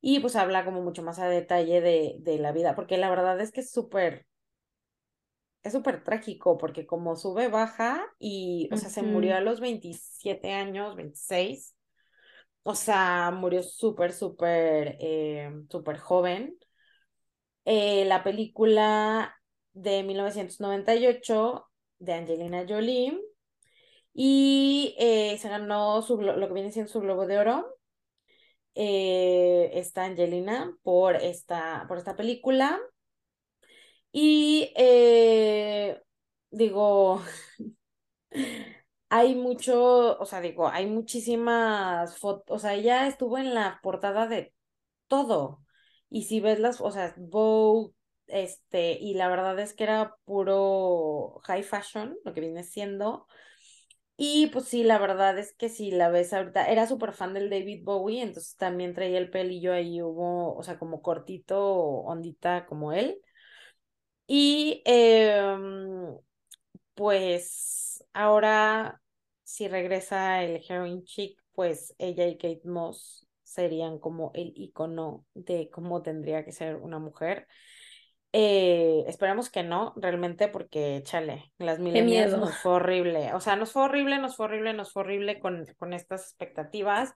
Y 0.01 0.21
pues 0.21 0.35
habla 0.35 0.65
como 0.65 0.81
mucho 0.81 1.03
más 1.03 1.19
a 1.19 1.29
detalle 1.29 1.81
de, 1.81 2.15
de 2.21 2.39
la 2.39 2.51
vida, 2.51 2.73
porque 2.73 2.97
la 2.97 3.11
verdad 3.11 3.39
es 3.41 3.51
que 3.51 3.61
es 3.61 3.69
súper, 3.71 4.25
es 5.67 5.73
súper 5.73 6.03
trágico, 6.03 6.57
porque 6.57 6.85
como 6.85 7.15
sube, 7.15 7.47
baja 7.47 8.05
y, 8.19 8.69
o 8.71 8.77
sea, 8.77 8.89
se 8.89 9.03
murió 9.03 9.35
a 9.35 9.41
los 9.41 9.59
27 9.59 10.53
años, 10.53 10.95
26. 10.95 11.75
O 12.63 12.75
sea, 12.75 13.31
murió 13.31 13.63
súper, 13.63 14.11
súper, 14.13 14.97
eh, 14.99 15.51
súper 15.69 15.97
joven. 15.97 16.57
Eh, 17.65 18.05
la 18.05 18.23
película 18.23 19.35
de 19.73 20.03
1998 20.03 21.65
de 21.99 22.13
Angelina 22.13 22.65
Jolie 22.67 23.19
y 24.13 24.95
eh, 24.97 25.37
se 25.37 25.49
ganó 25.49 26.01
su, 26.01 26.19
lo 26.19 26.47
que 26.47 26.53
viene 26.53 26.71
siendo 26.71 26.91
su 26.91 27.01
Globo 27.01 27.27
de 27.27 27.37
Oro. 27.37 27.77
Eh, 28.73 29.71
esta 29.73 30.05
Angelina 30.05 30.75
por 30.83 31.15
esta, 31.15 31.85
por 31.87 31.97
esta 31.97 32.15
película. 32.15 32.79
Y 34.11 34.73
eh, 34.77 36.01
digo, 36.51 37.21
hay 39.09 39.35
mucho, 39.35 40.17
o 40.19 40.25
sea, 40.25 40.41
digo, 40.41 40.67
hay 40.69 40.87
muchísimas 40.87 42.17
fotos, 42.17 42.45
o 42.57 42.59
sea, 42.59 42.73
ella 42.75 43.07
estuvo 43.07 43.37
en 43.37 43.53
la 43.53 43.79
portada 43.81 44.27
de 44.27 44.53
todo. 45.07 45.63
Y 46.09 46.23
si 46.25 46.41
ves 46.41 46.59
las, 46.59 46.81
o 46.81 46.91
sea, 46.91 47.13
Vogue, 47.17 47.93
este, 48.27 48.93
y 48.99 49.15
la 49.15 49.29
verdad 49.29 49.59
es 49.59 49.73
que 49.73 49.83
era 49.85 50.15
puro 50.25 51.41
high 51.45 51.63
fashion, 51.63 52.17
lo 52.25 52.33
que 52.33 52.41
viene 52.41 52.63
siendo. 52.63 53.27
Y 54.17 54.47
pues 54.47 54.65
sí, 54.67 54.83
la 54.83 54.99
verdad 54.99 55.37
es 55.39 55.53
que 55.55 55.69
si 55.69 55.91
la 55.91 56.09
ves 56.09 56.33
ahorita, 56.33 56.67
era 56.69 56.87
súper 56.87 57.13
fan 57.13 57.33
del 57.33 57.49
David 57.51 57.83
Bowie, 57.85 58.21
entonces 58.23 58.55
también 58.57 58.93
traía 58.95 59.19
el 59.19 59.29
pelillo 59.29 59.73
ahí, 59.73 60.01
hubo, 60.01 60.55
o 60.55 60.63
sea, 60.63 60.79
como 60.79 61.01
cortito, 61.03 61.59
ondita 61.65 62.65
como 62.67 62.93
él. 62.93 63.21
Y 64.27 64.81
em, 64.85 66.17
pues 66.93 68.03
ahora, 68.13 69.01
si 69.43 69.67
regresa 69.67 70.43
el 70.43 70.61
Heroin 70.67 71.03
Chic, 71.05 71.39
pues 71.53 71.95
ella 71.97 72.27
y 72.27 72.37
Kate 72.37 72.61
Moss 72.65 73.25
serían 73.43 73.97
como 73.97 74.31
el 74.35 74.51
icono 74.55 75.25
de 75.33 75.69
cómo 75.71 76.01
tendría 76.01 76.43
que 76.43 76.51
ser 76.51 76.75
una 76.75 76.99
mujer. 76.99 77.47
Eh, 78.33 79.05
esperamos 79.07 79.49
que 79.49 79.63
no, 79.63 79.93
realmente, 79.95 80.49
porque, 80.49 81.01
chale, 81.03 81.51
las 81.57 81.79
milenias 81.79 82.37
nos 82.37 82.55
fue 82.57 82.73
horrible. 82.73 83.33
O 83.33 83.39
sea, 83.39 83.55
nos 83.55 83.71
fue 83.71 83.83
horrible, 83.83 84.19
nos 84.19 84.35
fue 84.35 84.47
horrible, 84.47 84.73
nos 84.73 84.91
fue 84.91 85.03
horrible 85.03 85.39
con, 85.39 85.65
con 85.77 85.93
estas 85.93 86.23
expectativas. 86.23 87.13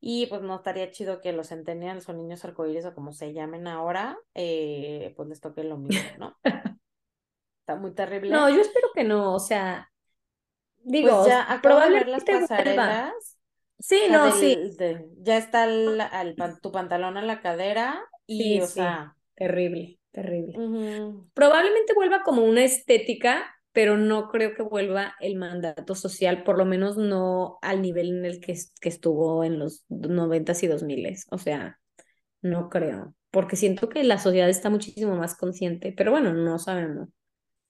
Y 0.00 0.26
pues 0.26 0.40
no 0.42 0.56
estaría 0.56 0.90
chido 0.90 1.20
que 1.20 1.32
los 1.32 1.48
centennials 1.48 2.08
o 2.08 2.12
niños 2.12 2.44
arcoíris 2.44 2.86
o 2.86 2.94
como 2.94 3.12
se 3.12 3.32
llamen 3.32 3.66
ahora, 3.66 4.18
eh, 4.34 5.12
pues 5.16 5.28
les 5.28 5.40
toque 5.40 5.62
lo 5.62 5.76
mismo, 5.76 6.10
¿no? 6.18 6.36
Está 6.44 7.76
muy 7.76 7.92
terrible. 7.94 8.30
No, 8.30 8.48
yo 8.48 8.60
espero 8.60 8.88
que 8.94 9.04
no, 9.04 9.34
o 9.34 9.40
sea, 9.40 9.92
digo, 10.78 11.18
pues 11.18 11.28
ya 11.28 11.58
probablemente 11.62 12.10
las 12.10 12.24
pasarelas. 12.24 13.38
Sí, 13.78 14.02
no, 14.10 14.30
sí. 14.32 14.76
ya 15.18 15.38
está 15.38 15.64
el, 15.64 16.02
tu 16.60 16.72
pantalón 16.72 17.16
a 17.16 17.22
la 17.22 17.40
cadera 17.40 18.02
y, 18.26 18.60
o 18.60 18.66
sea. 18.66 19.16
Terrible 19.34 20.00
terrible. 20.10 20.54
Probablemente 21.34 21.94
vuelva 21.94 22.22
como 22.22 22.42
una 22.42 22.64
estética, 22.64 23.56
pero 23.72 23.96
no 23.96 24.28
creo 24.28 24.54
que 24.54 24.62
vuelva 24.62 25.14
el 25.20 25.36
mandato 25.36 25.94
social, 25.94 26.42
por 26.42 26.58
lo 26.58 26.64
menos 26.64 26.96
no 26.96 27.58
al 27.62 27.82
nivel 27.82 28.10
en 28.10 28.24
el 28.24 28.40
que, 28.40 28.58
que 28.80 28.88
estuvo 28.88 29.44
en 29.44 29.58
los 29.58 29.84
noventas 29.88 30.62
y 30.62 30.66
dos 30.66 30.82
miles. 30.82 31.26
O 31.30 31.38
sea, 31.38 31.78
no 32.42 32.68
creo, 32.68 33.14
porque 33.30 33.56
siento 33.56 33.88
que 33.88 34.02
la 34.02 34.18
sociedad 34.18 34.48
está 34.48 34.70
muchísimo 34.70 35.16
más 35.16 35.36
consciente, 35.36 35.92
pero 35.96 36.10
bueno, 36.10 36.32
no 36.32 36.58
sabemos. 36.58 37.08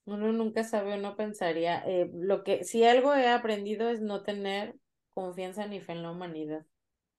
Uno 0.04 0.32
nunca 0.32 0.64
sabe, 0.64 0.98
uno 0.98 1.16
pensaría. 1.16 1.82
Eh, 1.86 2.10
lo 2.14 2.42
que, 2.42 2.64
si 2.64 2.84
algo 2.84 3.14
he 3.14 3.28
aprendido 3.28 3.90
es 3.90 4.00
no 4.00 4.22
tener 4.22 4.74
confianza 5.12 5.66
ni 5.66 5.80
fe 5.80 5.92
en 5.92 6.02
la 6.02 6.10
humanidad. 6.10 6.64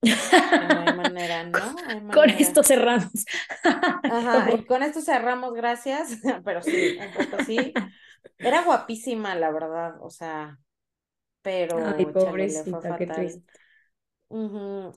No 0.02 0.12
hay 0.12 0.96
manera, 0.98 1.44
¿no? 1.46 1.76
Con 2.12 2.30
esto 2.32 2.64
cerramos. 2.64 3.26
Ajá, 3.64 4.50
con 4.68 4.84
esto 4.84 5.02
cerramos, 5.02 5.54
gracias. 5.54 6.20
Pero 6.44 6.62
sí, 6.62 6.98
un 7.00 7.14
poco 7.14 7.44
sí. 7.44 7.74
Era 8.38 8.64
guapísima, 8.64 9.36
la 9.36 9.52
verdad, 9.52 9.96
o 10.02 10.10
sea, 10.10 10.60
pero 11.42 11.78
Ay, 11.78 12.06
pobrecita, 12.06 12.98
qué 12.98 13.08
triste. 13.08 13.54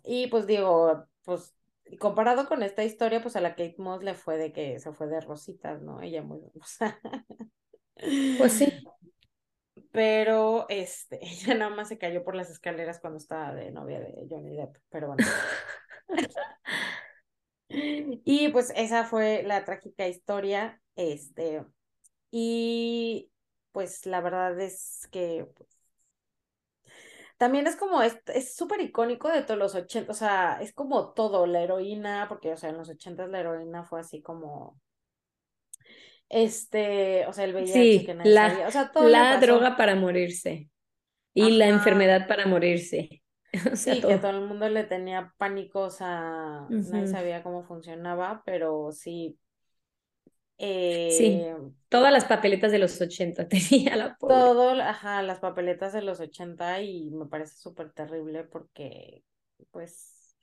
Y 0.05 0.27
pues 0.29 0.47
digo, 0.47 1.07
pues 1.25 1.55
comparado 1.99 2.49
con 2.49 2.63
esta 2.63 2.85
historia, 2.85 3.23
pues 3.23 3.37
a 3.37 3.41
la 3.41 3.51
Kate 3.51 3.77
Moss 3.79 4.03
le 4.03 4.15
fue 4.15 4.37
de 4.37 4.53
que 4.53 4.79
se 4.79 4.93
fue 4.93 5.07
de 5.07 5.21
rositas, 5.21 5.83
¿no? 5.83 6.01
Ella 6.01 6.23
muy, 6.23 6.41
sea... 6.65 6.99
Pues 8.39 8.53
sí 8.53 8.67
pero 9.95 10.67
este, 10.69 11.21
ella 11.23 11.55
nada 11.55 11.75
más 11.75 11.89
se 11.89 11.99
cayó 11.99 12.25
por 12.25 12.35
las 12.35 12.51
escaleras 12.51 12.99
cuando 12.99 13.19
estaba 13.19 13.55
de 13.55 13.71
novia 13.71 14.01
de 14.01 14.27
Johnny 14.29 14.57
Depp, 14.57 14.77
pero 14.91 15.07
bueno. 15.07 15.25
y 17.69 18.49
pues 18.49 18.73
esa 18.75 19.05
fue 19.05 19.45
la 19.45 19.65
trágica 19.65 20.09
historia, 20.09 20.81
este, 20.97 21.65
y 22.37 23.31
pues 23.71 24.07
la 24.07 24.21
verdad 24.21 24.59
es 24.59 25.07
que 25.13 25.47
pues, 25.55 25.71
también 27.39 27.69
es 27.69 27.77
como, 27.77 28.03
es 28.03 28.57
súper 28.57 28.81
icónico 28.81 29.29
de 29.29 29.43
todos 29.43 29.57
los 29.57 29.77
80, 29.77 30.11
o 30.11 30.15
sea, 30.15 30.59
es 30.61 30.73
como 30.73 31.13
todo, 31.13 31.47
la 31.47 31.63
heroína, 31.63 32.27
porque, 32.29 32.53
o 32.53 32.57
sea, 32.57 32.71
en 32.71 32.79
los 32.79 32.89
80 32.89 33.29
la 33.29 33.39
heroína 33.39 33.85
fue 33.85 34.01
así 34.01 34.21
como 34.21 34.81
este, 36.29 37.25
o 37.29 37.33
sea, 37.33 37.45
el 37.45 37.55
VIH 37.55 38.05
que 38.05 38.15
nadie 38.15 38.33
la, 38.33 38.51
sabía. 38.51 38.67
O 38.67 38.71
sea, 38.73 38.91
todo 38.91 39.09
la 39.09 39.39
droga 39.39 39.77
para 39.77 39.95
morirse 39.95 40.69
y 41.35 41.51
la 41.53 41.69
enfermedad 41.69 42.27
para 42.27 42.47
morirse. 42.47 43.23
sí, 43.75 44.01
que 44.01 44.19
todo 44.19 44.33
el 44.33 44.41
mundo 44.41 44.69
le 44.69 44.83
tenía 44.83 45.33
pánico, 45.39 45.83
o 45.83 45.91
sea, 45.91 46.67
nadie 46.69 47.07
sabía 47.07 47.45
cómo 47.45 47.63
funcionaba, 47.63 48.43
pero 48.45 48.91
sí. 48.91 49.39
Sí, 50.59 51.25
eh, 51.27 51.57
todas 51.89 52.13
las 52.13 52.25
papeletas 52.25 52.73
de 52.73 52.79
los 52.79 53.01
80 53.01 53.49
tenía 53.49 53.97
la 53.97 54.17
pobre. 54.17 54.35
Todo, 54.35 54.71
ajá, 54.83 55.23
las 55.23 55.41
papeletas 55.41 55.93
de 55.93 56.03
los 56.03 56.21
80 56.21 56.81
y 56.81 57.11
me 57.11 57.27
parece 57.27 57.57
súper 57.57 57.93
terrible 57.93 58.45
porque, 58.45 59.23
pues, 59.71 60.37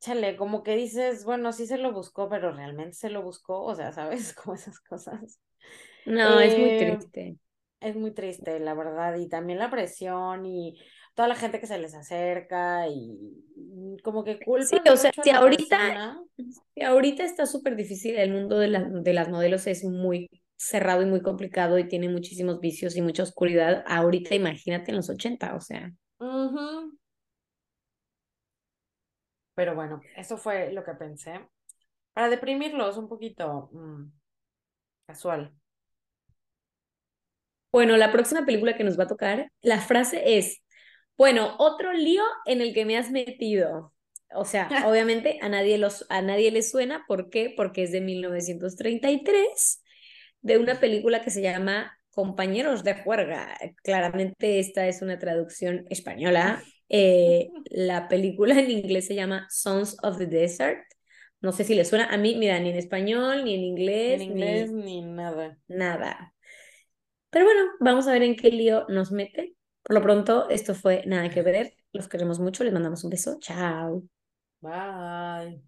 chale, 0.00 0.36
como 0.36 0.62
que 0.62 0.76
dices, 0.76 1.24
bueno, 1.24 1.52
sí 1.52 1.66
se 1.66 1.78
lo 1.78 1.92
buscó, 1.92 2.28
pero 2.28 2.52
realmente 2.52 2.94
se 2.94 3.10
lo 3.10 3.22
buscó, 3.22 3.62
o 3.62 3.74
sea, 3.74 3.92
¿sabes? 3.92 4.34
Como 4.34 4.54
esas 4.54 4.80
cosas. 4.80 5.40
No, 6.06 6.40
es 6.40 6.58
muy 6.58 6.70
eh, 6.70 6.96
triste. 6.98 7.36
Es 7.80 7.96
muy 7.96 8.10
triste, 8.12 8.58
la 8.60 8.74
verdad, 8.74 9.16
y 9.16 9.28
también 9.28 9.58
la 9.58 9.70
presión 9.70 10.44
y 10.44 10.78
toda 11.20 11.28
la 11.28 11.34
gente 11.34 11.60
que 11.60 11.66
se 11.66 11.76
les 11.76 11.94
acerca 11.94 12.88
y 12.88 14.00
como 14.02 14.24
que 14.24 14.40
culpa. 14.40 14.64
Sí, 14.64 14.80
o 14.90 14.96
sea, 14.96 15.12
si 15.22 15.28
ahorita, 15.28 16.18
si 16.72 16.82
ahorita 16.82 17.24
está 17.24 17.44
súper 17.44 17.76
difícil, 17.76 18.16
el 18.16 18.32
mundo 18.32 18.58
de, 18.58 18.68
la, 18.68 18.84
de 18.84 19.12
las 19.12 19.28
modelos 19.28 19.66
es 19.66 19.84
muy 19.84 20.30
cerrado 20.56 21.02
y 21.02 21.04
muy 21.04 21.20
complicado 21.20 21.78
y 21.78 21.86
tiene 21.86 22.08
muchísimos 22.08 22.58
vicios 22.58 22.96
y 22.96 23.02
mucha 23.02 23.22
oscuridad. 23.22 23.84
Ahorita 23.86 24.34
imagínate 24.34 24.92
en 24.92 24.96
los 24.96 25.10
80, 25.10 25.54
o 25.54 25.60
sea. 25.60 25.92
Pero 29.54 29.74
bueno, 29.74 30.00
eso 30.16 30.38
fue 30.38 30.72
lo 30.72 30.82
que 30.84 30.94
pensé. 30.94 31.46
Para 32.14 32.30
deprimirlos 32.30 32.96
un 32.96 33.10
poquito 33.10 33.68
mm, 33.74 34.10
casual. 35.06 35.52
Bueno, 37.70 37.98
la 37.98 38.10
próxima 38.10 38.46
película 38.46 38.74
que 38.74 38.84
nos 38.84 38.98
va 38.98 39.04
a 39.04 39.08
tocar, 39.08 39.52
la 39.60 39.80
frase 39.80 40.38
es, 40.38 40.62
bueno, 41.20 41.54
otro 41.58 41.92
lío 41.92 42.22
en 42.46 42.62
el 42.62 42.72
que 42.72 42.86
me 42.86 42.96
has 42.96 43.10
metido. 43.10 43.92
O 44.34 44.46
sea, 44.46 44.70
obviamente 44.88 45.38
a 45.42 45.50
nadie, 45.50 45.76
los, 45.76 46.06
a 46.08 46.22
nadie 46.22 46.50
le 46.50 46.62
suena. 46.62 47.04
¿Por 47.06 47.28
qué? 47.28 47.52
Porque 47.54 47.82
es 47.82 47.92
de 47.92 48.00
1933, 48.00 49.82
de 50.40 50.56
una 50.56 50.80
película 50.80 51.20
que 51.20 51.30
se 51.30 51.42
llama 51.42 51.92
Compañeros 52.08 52.84
de 52.84 52.94
Juerga. 52.94 53.54
Claramente 53.82 54.60
esta 54.60 54.88
es 54.88 55.02
una 55.02 55.18
traducción 55.18 55.84
española. 55.90 56.62
Eh, 56.88 57.50
la 57.66 58.08
película 58.08 58.58
en 58.58 58.70
inglés 58.70 59.06
se 59.06 59.14
llama 59.14 59.46
Sons 59.50 59.98
of 60.02 60.16
the 60.16 60.24
Desert. 60.24 60.80
No 61.42 61.52
sé 61.52 61.64
si 61.64 61.74
le 61.74 61.84
suena 61.84 62.06
a 62.06 62.16
mí, 62.16 62.34
mira, 62.36 62.58
ni 62.60 62.70
en 62.70 62.76
español, 62.76 63.44
ni 63.44 63.56
en 63.56 63.60
inglés. 63.60 64.22
En 64.22 64.30
inglés 64.30 64.72
ni, 64.72 65.02
ni 65.02 65.12
nada. 65.12 65.58
Nada. 65.68 66.32
Pero 67.28 67.44
bueno, 67.44 67.60
vamos 67.78 68.08
a 68.08 68.12
ver 68.12 68.22
en 68.22 68.36
qué 68.36 68.50
lío 68.50 68.86
nos 68.88 69.12
mete. 69.12 69.54
Por 69.82 69.94
lo 69.94 70.02
pronto, 70.02 70.48
esto 70.50 70.74
fue 70.74 71.02
Nada 71.06 71.28
que 71.30 71.42
ver. 71.42 71.74
Los 71.92 72.08
queremos 72.08 72.38
mucho, 72.40 72.64
les 72.64 72.72
mandamos 72.72 73.04
un 73.04 73.10
beso. 73.10 73.38
Chao. 73.40 74.02
Bye. 74.62 75.62